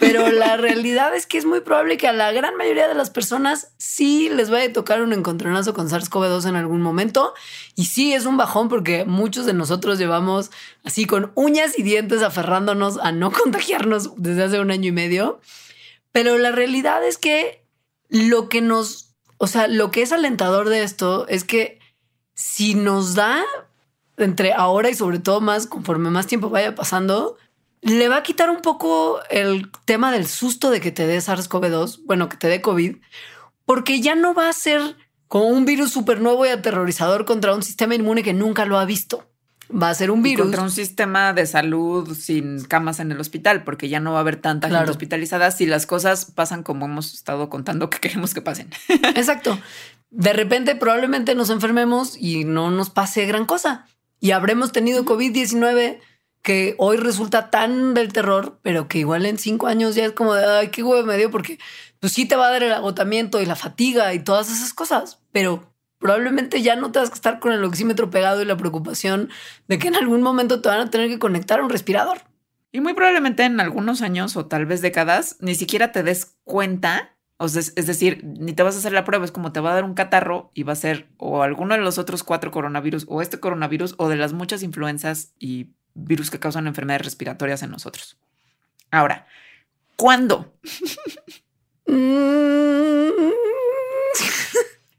Pero 0.00 0.28
la 0.32 0.56
realidad 0.56 1.14
es 1.14 1.26
que 1.26 1.38
es 1.38 1.44
muy 1.44 1.60
probable 1.60 1.96
que 1.96 2.08
a 2.08 2.12
la 2.12 2.30
gran 2.32 2.56
mayoría 2.56 2.88
de 2.88 2.94
las 2.94 3.10
personas 3.10 3.72
sí 3.76 4.28
les 4.28 4.50
vaya 4.50 4.70
a 4.70 4.72
tocar 4.72 5.02
un 5.02 5.12
encontronazo 5.12 5.74
con 5.74 5.88
SARS-CoV-2 5.88 6.48
en 6.48 6.56
algún 6.56 6.80
momento. 6.80 7.34
Y 7.74 7.86
sí 7.86 8.12
es 8.12 8.26
un 8.26 8.36
bajón 8.36 8.68
porque 8.68 9.04
muchos 9.04 9.46
de 9.46 9.52
nosotros 9.52 9.98
llevamos 9.98 10.50
así 10.84 11.06
con 11.06 11.32
uñas 11.34 11.78
y 11.78 11.82
dientes 11.82 12.22
aferrándonos 12.22 12.98
a 12.98 13.12
no 13.12 13.30
contagiarnos 13.42 14.12
desde 14.16 14.44
hace 14.44 14.60
un 14.60 14.70
año 14.70 14.88
y 14.88 14.92
medio. 14.92 15.40
Pero 16.18 16.36
la 16.36 16.50
realidad 16.50 17.06
es 17.06 17.16
que 17.16 17.64
lo 18.08 18.48
que 18.48 18.60
nos, 18.60 19.14
o 19.36 19.46
sea, 19.46 19.68
lo 19.68 19.92
que 19.92 20.02
es 20.02 20.10
alentador 20.10 20.68
de 20.68 20.82
esto 20.82 21.28
es 21.28 21.44
que 21.44 21.78
si 22.34 22.74
nos 22.74 23.14
da 23.14 23.44
entre 24.16 24.52
ahora 24.52 24.90
y 24.90 24.96
sobre 24.96 25.20
todo 25.20 25.40
más 25.40 25.68
conforme 25.68 26.10
más 26.10 26.26
tiempo 26.26 26.50
vaya 26.50 26.74
pasando, 26.74 27.36
le 27.82 28.08
va 28.08 28.16
a 28.16 28.22
quitar 28.24 28.50
un 28.50 28.62
poco 28.62 29.20
el 29.30 29.70
tema 29.84 30.10
del 30.10 30.26
susto 30.26 30.70
de 30.70 30.80
que 30.80 30.90
te 30.90 31.06
dé 31.06 31.18
SARS-CoV-2, 31.18 32.00
bueno, 32.04 32.28
que 32.28 32.36
te 32.36 32.48
dé 32.48 32.60
COVID, 32.60 32.96
porque 33.64 34.00
ya 34.00 34.16
no 34.16 34.34
va 34.34 34.48
a 34.48 34.52
ser 34.54 34.96
como 35.28 35.44
un 35.46 35.66
virus 35.66 35.92
súper 35.92 36.20
nuevo 36.20 36.44
y 36.44 36.48
aterrorizador 36.48 37.26
contra 37.26 37.54
un 37.54 37.62
sistema 37.62 37.94
inmune 37.94 38.24
que 38.24 38.34
nunca 38.34 38.64
lo 38.64 38.76
ha 38.76 38.84
visto. 38.86 39.24
Va 39.70 39.90
a 39.90 39.94
ser 39.94 40.10
un 40.10 40.22
virus. 40.22 40.46
contra 40.46 40.62
un 40.62 40.70
sistema 40.70 41.32
de 41.32 41.46
salud 41.46 42.16
sin 42.16 42.64
camas 42.64 43.00
en 43.00 43.12
el 43.12 43.20
hospital, 43.20 43.64
porque 43.64 43.88
ya 43.88 44.00
no 44.00 44.12
va 44.12 44.18
a 44.18 44.20
haber 44.20 44.36
tanta 44.36 44.70
gente 44.70 44.90
hospitalizada 44.90 45.50
si 45.50 45.66
las 45.66 45.84
cosas 45.86 46.24
pasan 46.26 46.62
como 46.62 46.86
hemos 46.86 47.12
estado 47.12 47.50
contando 47.50 47.90
que 47.90 47.98
queremos 48.00 48.34
que 48.34 48.40
pasen. 48.42 48.70
Exacto. 48.88 49.58
De 50.10 50.32
repente 50.32 50.74
probablemente 50.74 51.34
nos 51.34 51.50
enfermemos 51.50 52.16
y 52.16 52.44
no 52.44 52.70
nos 52.70 52.90
pase 52.90 53.26
gran 53.26 53.44
cosa. 53.44 53.86
Y 54.20 54.30
habremos 54.30 54.72
tenido 54.72 55.04
COVID-19 55.04 55.98
que 56.42 56.74
hoy 56.78 56.96
resulta 56.96 57.50
tan 57.50 57.94
del 57.94 58.12
terror, 58.12 58.58
pero 58.62 58.88
que 58.88 58.98
igual 58.98 59.26
en 59.26 59.38
cinco 59.38 59.66
años 59.66 59.94
ya 59.94 60.06
es 60.06 60.12
como 60.12 60.34
de, 60.34 60.46
ay, 60.46 60.68
qué 60.68 60.82
huevo 60.82 61.06
me 61.06 61.16
dio, 61.16 61.30
porque 61.30 61.58
pues 62.00 62.12
sí 62.12 62.26
te 62.26 62.36
va 62.36 62.46
a 62.46 62.50
dar 62.50 62.62
el 62.62 62.72
agotamiento 62.72 63.42
y 63.42 63.46
la 63.46 63.56
fatiga 63.56 64.14
y 64.14 64.20
todas 64.20 64.50
esas 64.50 64.72
cosas, 64.72 65.18
pero 65.32 65.70
probablemente 65.98 66.62
ya 66.62 66.76
no 66.76 66.92
te 66.92 66.98
vas 66.98 67.10
a 67.10 67.14
estar 67.14 67.40
con 67.40 67.52
el 67.52 67.64
oxímetro 67.64 68.10
pegado 68.10 68.42
y 68.42 68.44
la 68.44 68.56
preocupación 68.56 69.30
de 69.66 69.78
que 69.78 69.88
en 69.88 69.96
algún 69.96 70.22
momento 70.22 70.60
te 70.60 70.68
van 70.68 70.80
a 70.80 70.90
tener 70.90 71.08
que 71.08 71.18
conectar 71.18 71.60
a 71.60 71.64
un 71.64 71.70
respirador. 71.70 72.18
Y 72.70 72.80
muy 72.80 72.94
probablemente 72.94 73.44
en 73.44 73.60
algunos 73.60 74.02
años 74.02 74.36
o 74.36 74.46
tal 74.46 74.66
vez 74.66 74.82
décadas 74.82 75.36
ni 75.40 75.54
siquiera 75.54 75.92
te 75.92 76.02
des 76.02 76.36
cuenta. 76.44 77.16
O 77.38 77.48
sea, 77.48 77.60
es 77.60 77.86
decir, 77.86 78.22
ni 78.24 78.52
te 78.52 78.62
vas 78.62 78.74
a 78.74 78.78
hacer 78.78 78.92
la 78.92 79.04
prueba, 79.04 79.24
es 79.24 79.32
como 79.32 79.52
te 79.52 79.60
va 79.60 79.70
a 79.70 79.74
dar 79.74 79.84
un 79.84 79.94
catarro 79.94 80.50
y 80.54 80.64
va 80.64 80.72
a 80.72 80.76
ser 80.76 81.08
o 81.18 81.42
alguno 81.42 81.74
de 81.74 81.80
los 81.80 81.98
otros 81.98 82.24
cuatro 82.24 82.50
coronavirus 82.50 83.06
o 83.08 83.22
este 83.22 83.40
coronavirus 83.40 83.94
o 83.96 84.08
de 84.08 84.16
las 84.16 84.32
muchas 84.32 84.62
influencias 84.62 85.32
y 85.38 85.70
virus 85.94 86.30
que 86.30 86.40
causan 86.40 86.66
enfermedades 86.66 87.06
respiratorias 87.06 87.62
en 87.62 87.70
nosotros. 87.70 88.18
Ahora, 88.90 89.26
¿cuándo? 89.96 90.52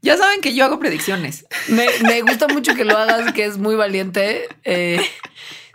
ya 0.02 0.16
saben 0.16 0.40
que 0.40 0.54
yo 0.54 0.64
hago 0.64 0.78
predicciones. 0.78 1.46
Me, 1.68 2.22
gusta 2.22 2.48
mucho 2.48 2.74
que 2.74 2.84
lo 2.84 2.96
hagas, 2.96 3.32
que 3.32 3.44
es 3.44 3.58
muy 3.58 3.74
valiente. 3.74 4.48
Eh, 4.64 5.00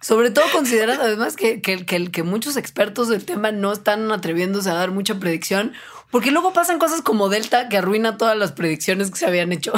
sobre 0.02 0.30
todo 0.30 0.46
considerando 0.52 1.04
además 1.04 1.36
que, 1.36 1.62
que, 1.62 1.86
que, 1.86 2.24
muchos 2.24 2.58
expertos 2.58 3.08
del 3.10 3.26
tema 3.26 3.52
no 3.52 3.72
están 3.72 4.12
atreviéndose 4.12 4.70
a 4.70 4.76
dar 4.76 4.92
mucha 4.92 5.20
predicción, 5.20 5.74
porque 6.12 6.32
luego 6.32 6.54
pasan 6.54 6.80
cosas 6.80 7.02
como 7.02 7.30
Delta 7.30 7.70
que 7.70 7.78
arruina 7.78 8.18
todas 8.18 8.38
las 8.38 8.52
predicciones 8.52 9.10
que 9.10 9.18
se 9.18 9.26
habían 9.26 9.52
hecho. 9.52 9.74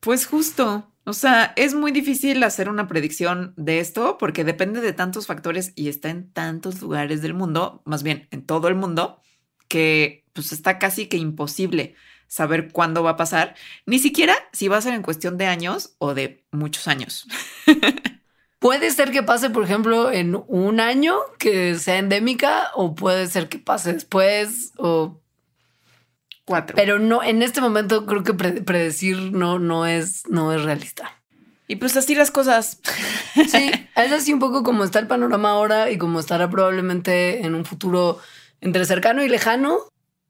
Pues 0.00 0.24
justo. 0.26 0.92
O 1.04 1.12
sea, 1.12 1.52
es 1.56 1.74
muy 1.74 1.90
difícil 1.90 2.42
hacer 2.44 2.68
una 2.68 2.86
predicción 2.86 3.54
de 3.56 3.80
esto 3.80 4.18
porque 4.18 4.44
depende 4.44 4.80
de 4.80 4.92
tantos 4.92 5.26
factores 5.26 5.72
y 5.74 5.88
está 5.88 6.10
en 6.10 6.30
tantos 6.32 6.80
lugares 6.80 7.22
del 7.22 7.34
mundo, 7.34 7.82
más 7.84 8.04
bien 8.04 8.28
en 8.30 8.46
todo 8.46 8.68
el 8.68 8.76
mundo, 8.76 9.20
que 9.66 10.24
pues 10.32 10.52
está 10.52 10.78
casi 10.78 11.06
que 11.06 11.16
imposible 11.16 11.96
saber 12.28 12.70
cuándo 12.72 13.02
va 13.02 13.10
a 13.10 13.16
pasar, 13.16 13.54
ni 13.86 13.98
siquiera 13.98 14.34
si 14.52 14.68
va 14.68 14.78
a 14.78 14.82
ser 14.82 14.94
en 14.94 15.02
cuestión 15.02 15.38
de 15.38 15.46
años 15.46 15.94
o 15.98 16.14
de 16.14 16.44
muchos 16.50 16.88
años. 16.88 17.26
puede 18.58 18.90
ser 18.90 19.10
que 19.10 19.22
pase, 19.22 19.50
por 19.50 19.64
ejemplo, 19.64 20.10
en 20.10 20.42
un 20.48 20.80
año 20.80 21.16
que 21.38 21.76
sea 21.76 21.98
endémica 21.98 22.70
o 22.74 22.94
puede 22.94 23.26
ser 23.28 23.48
que 23.48 23.58
pase 23.58 23.92
después 23.92 24.72
o 24.76 25.20
Cuatro. 26.46 26.76
Pero 26.76 27.00
no, 27.00 27.24
en 27.24 27.42
este 27.42 27.60
momento 27.60 28.06
creo 28.06 28.22
que 28.22 28.32
predecir 28.32 29.32
no, 29.32 29.58
no, 29.58 29.84
es, 29.84 30.28
no 30.28 30.52
es 30.52 30.62
realista. 30.62 31.10
Y 31.66 31.76
pues 31.76 31.96
así 31.96 32.14
las 32.14 32.30
cosas. 32.30 32.80
Sí, 33.48 33.70
es 33.96 34.12
así 34.12 34.32
un 34.32 34.38
poco 34.38 34.62
como 34.62 34.82
está 34.82 34.98
el 34.98 35.08
panorama 35.08 35.50
ahora 35.50 35.90
y 35.90 35.98
como 35.98 36.20
estará 36.20 36.48
probablemente 36.48 37.44
en 37.44 37.54
un 37.54 37.66
futuro 37.66 38.18
entre 38.62 38.86
cercano 38.86 39.22
y 39.22 39.28
lejano. 39.28 39.80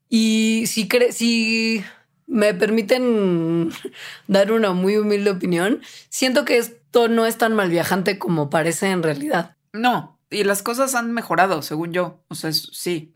Y 0.09 0.65
si, 0.67 0.87
si 1.11 1.83
me 2.27 2.53
permiten 2.53 3.71
dar 4.27 4.51
una 4.51 4.73
muy 4.73 4.97
humilde 4.97 5.31
opinión, 5.31 5.81
siento 6.09 6.45
que 6.45 6.57
esto 6.57 7.07
no 7.07 7.25
es 7.25 7.37
tan 7.37 7.53
mal 7.53 7.69
viajante 7.69 8.17
como 8.17 8.49
parece 8.49 8.89
en 8.89 9.03
realidad. 9.03 9.55
No, 9.73 10.19
y 10.29 10.43
las 10.43 10.63
cosas 10.63 10.95
han 10.95 11.11
mejorado, 11.11 11.61
según 11.61 11.93
yo. 11.93 12.23
O 12.27 12.35
sea, 12.35 12.51
sí, 12.51 13.15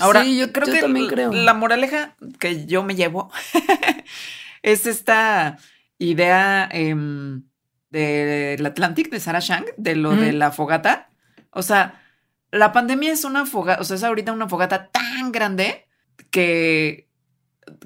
Ahora, 0.00 0.24
yo 0.24 0.52
creo 0.52 0.66
que 0.66 0.80
también 0.80 1.08
creo. 1.08 1.32
la 1.32 1.54
moraleja 1.54 2.16
que 2.38 2.64
yo 2.66 2.82
me 2.82 2.94
llevo 2.94 3.30
es 4.62 4.86
esta 4.86 5.58
idea 5.98 6.68
em, 6.72 7.42
del 7.90 8.64
Atlantic 8.64 9.10
de 9.10 9.20
Sarah 9.20 9.40
Shang, 9.40 9.66
de 9.76 9.96
lo 9.96 10.16
de 10.16 10.32
la 10.32 10.52
fogata. 10.52 11.10
O 11.50 11.62
sea, 11.62 12.02
la 12.50 12.72
pandemia 12.72 13.12
es 13.12 13.24
una 13.24 13.44
fogata, 13.44 13.80
o 13.80 13.84
sea, 13.84 13.96
es 13.96 14.04
ahorita 14.04 14.32
una 14.32 14.48
fogata 14.48 14.88
tan 14.88 15.32
grande 15.32 15.86
que 16.30 17.08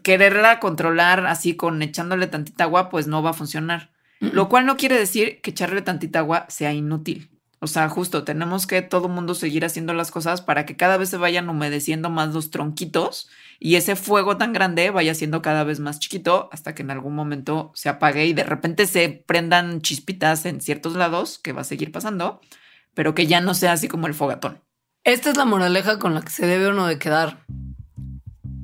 quererla 0.03 0.61
controlar 0.61 1.27
así 1.27 1.57
con 1.57 1.83
echándole 1.83 2.27
tantita 2.27 2.65
agua, 2.65 2.91
pues 2.91 3.07
no 3.07 3.23
va 3.23 3.31
a 3.31 3.35
funcionar. 3.35 3.93
Lo 4.21 4.49
cual 4.49 4.65
no 4.65 4.77
quiere 4.77 4.99
decir 4.99 5.41
que 5.43 5.51
echarle 5.51 5.83
tantita 5.83 6.21
agua 6.21 6.47
sea 6.49 6.73
inútil. 6.73 7.31
O 7.65 7.67
sea, 7.67 7.89
justo 7.89 8.25
tenemos 8.25 8.67
que 8.67 8.83
todo 8.83 9.09
mundo 9.09 9.35
seguir 9.35 9.65
haciendo 9.65 9.95
las 9.95 10.11
cosas 10.11 10.43
para 10.43 10.67
que 10.67 10.77
cada 10.77 10.99
vez 10.99 11.09
se 11.09 11.17
vayan 11.17 11.49
humedeciendo 11.49 12.11
más 12.11 12.35
los 12.35 12.51
tronquitos 12.51 13.31
y 13.59 13.77
ese 13.77 13.97
fuego 13.97 14.37
tan 14.37 14.53
grande 14.53 14.91
vaya 14.91 15.15
siendo 15.15 15.41
cada 15.41 15.65
vez 15.65 15.81
más 15.81 15.99
chiquito 15.99 16.51
hasta 16.53 16.75
que 16.75 16.83
en 16.83 16.91
algún 16.91 17.15
momento 17.15 17.73
se 17.75 17.89
apague 17.89 18.27
y 18.27 18.35
de 18.35 18.45
repente 18.45 18.87
se 18.87 19.09
prendan 19.09 19.81
chispitas 19.81 20.45
en 20.45 20.61
ciertos 20.61 20.95
lados, 20.95 21.39
que 21.39 21.53
va 21.53 21.63
a 21.63 21.65
seguir 21.65 21.91
pasando, 21.91 22.43
pero 22.93 23.15
que 23.15 23.27
ya 23.27 23.41
no 23.41 23.55
sea 23.55 23.73
así 23.73 23.89
como 23.89 24.09
el 24.09 24.15
fogatón. 24.15 24.63
Esta 25.03 25.31
es 25.31 25.39
la 25.39 25.47
moraleja 25.47 25.99
con 25.99 26.15
la 26.15 26.21
que 26.21 26.31
se 26.31 26.47
debe 26.47 26.69
uno 26.69 26.87
de 26.87 26.99
quedar. 26.99 27.47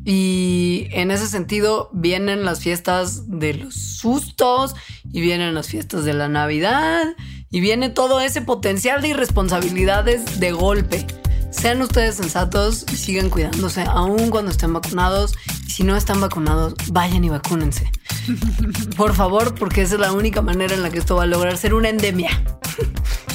Y 0.05 0.89
en 0.93 1.11
ese 1.11 1.27
sentido 1.27 1.91
vienen 1.93 2.45
las 2.45 2.61
fiestas 2.61 3.29
de 3.29 3.55
los 3.55 3.75
sustos 3.75 4.75
y 5.13 5.21
vienen 5.21 5.55
las 5.55 5.69
fiestas 5.69 6.05
de 6.05 6.15
la 6.15 6.29
Navidad 6.29 7.05
y 7.51 7.61
viene 7.61 7.91
todo 7.91 8.21
ese 8.21 8.41
potencial 8.41 9.03
de 9.03 9.09
irresponsabilidades 9.09 10.41
de 10.41 10.53
golpe. 10.53 11.07
Sean 11.51 11.83
ustedes 11.83 12.15
sensatos 12.15 12.87
y 12.93 12.97
sigan 12.97 13.29
cuidándose 13.29 13.83
aún 13.83 14.31
cuando 14.31 14.53
estén 14.53 14.73
vacunados. 14.73 15.35
Y 15.67 15.71
si 15.71 15.85
no 15.85 15.97
están 15.97 16.21
vacunados, 16.21 16.75
vayan 16.93 17.25
y 17.25 17.29
vacúnense. 17.29 17.91
Por 18.97 19.15
favor, 19.15 19.55
porque 19.57 19.83
esa 19.83 19.95
es 19.95 20.01
la 20.01 20.13
única 20.13 20.43
manera 20.43 20.75
en 20.75 20.83
la 20.83 20.91
que 20.91 20.99
esto 20.99 21.17
va 21.17 21.25
a 21.25 21.27
lograr 21.27 21.57
ser 21.59 21.75
una 21.75 21.89
endemia. 21.89 22.31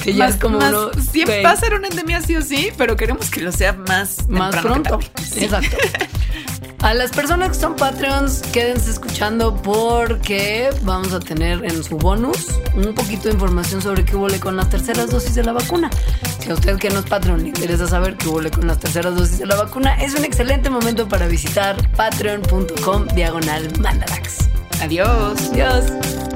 Que 0.02 0.14
ya 0.14 0.28
es 0.28 0.36
como 0.36 0.60
Siempre 1.00 1.42
va 1.42 1.50
a 1.50 1.56
ser 1.56 1.74
una 1.74 1.88
endemia 1.88 2.22
sí 2.22 2.36
o 2.36 2.42
sí, 2.42 2.68
pero 2.78 2.94
queremos 2.94 3.28
que 3.28 3.40
lo 3.40 3.50
sea 3.50 3.72
más, 3.72 4.28
más 4.28 4.54
pronto. 4.54 5.00
Exacto. 5.34 5.76
A 6.80 6.94
las 6.94 7.10
personas 7.10 7.48
que 7.48 7.54
son 7.54 7.74
Patreons, 7.74 8.42
quédense 8.52 8.90
escuchando 8.90 9.56
porque 9.56 10.70
vamos 10.82 11.12
a 11.12 11.20
tener 11.20 11.64
en 11.64 11.82
su 11.82 11.96
bonus 11.96 12.46
un 12.74 12.94
poquito 12.94 13.24
de 13.24 13.34
información 13.34 13.82
sobre 13.82 14.04
qué 14.04 14.14
huele 14.14 14.38
con 14.38 14.56
las 14.56 14.68
terceras 14.68 15.10
dosis 15.10 15.34
de 15.34 15.42
la 15.42 15.52
vacuna. 15.52 15.90
Si 16.38 16.50
a 16.50 16.54
usted 16.54 16.76
que 16.76 16.90
no 16.90 17.00
es 17.00 17.06
Patreon 17.06 17.42
le 17.42 17.48
interesa 17.48 17.86
saber 17.86 18.16
qué 18.16 18.28
huele 18.28 18.50
con 18.50 18.66
las 18.66 18.78
terceras 18.78 19.16
dosis 19.16 19.38
de 19.38 19.46
la 19.46 19.56
vacuna, 19.56 19.96
es 19.96 20.14
un 20.14 20.24
excelente 20.24 20.70
momento 20.70 21.08
para 21.08 21.26
visitar 21.26 21.76
patreon.com 21.92 23.06
diagonal 23.14 23.68
mandarax. 23.80 24.48
Adiós. 24.80 25.50
Adiós. 25.52 26.35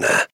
China 0.00 0.26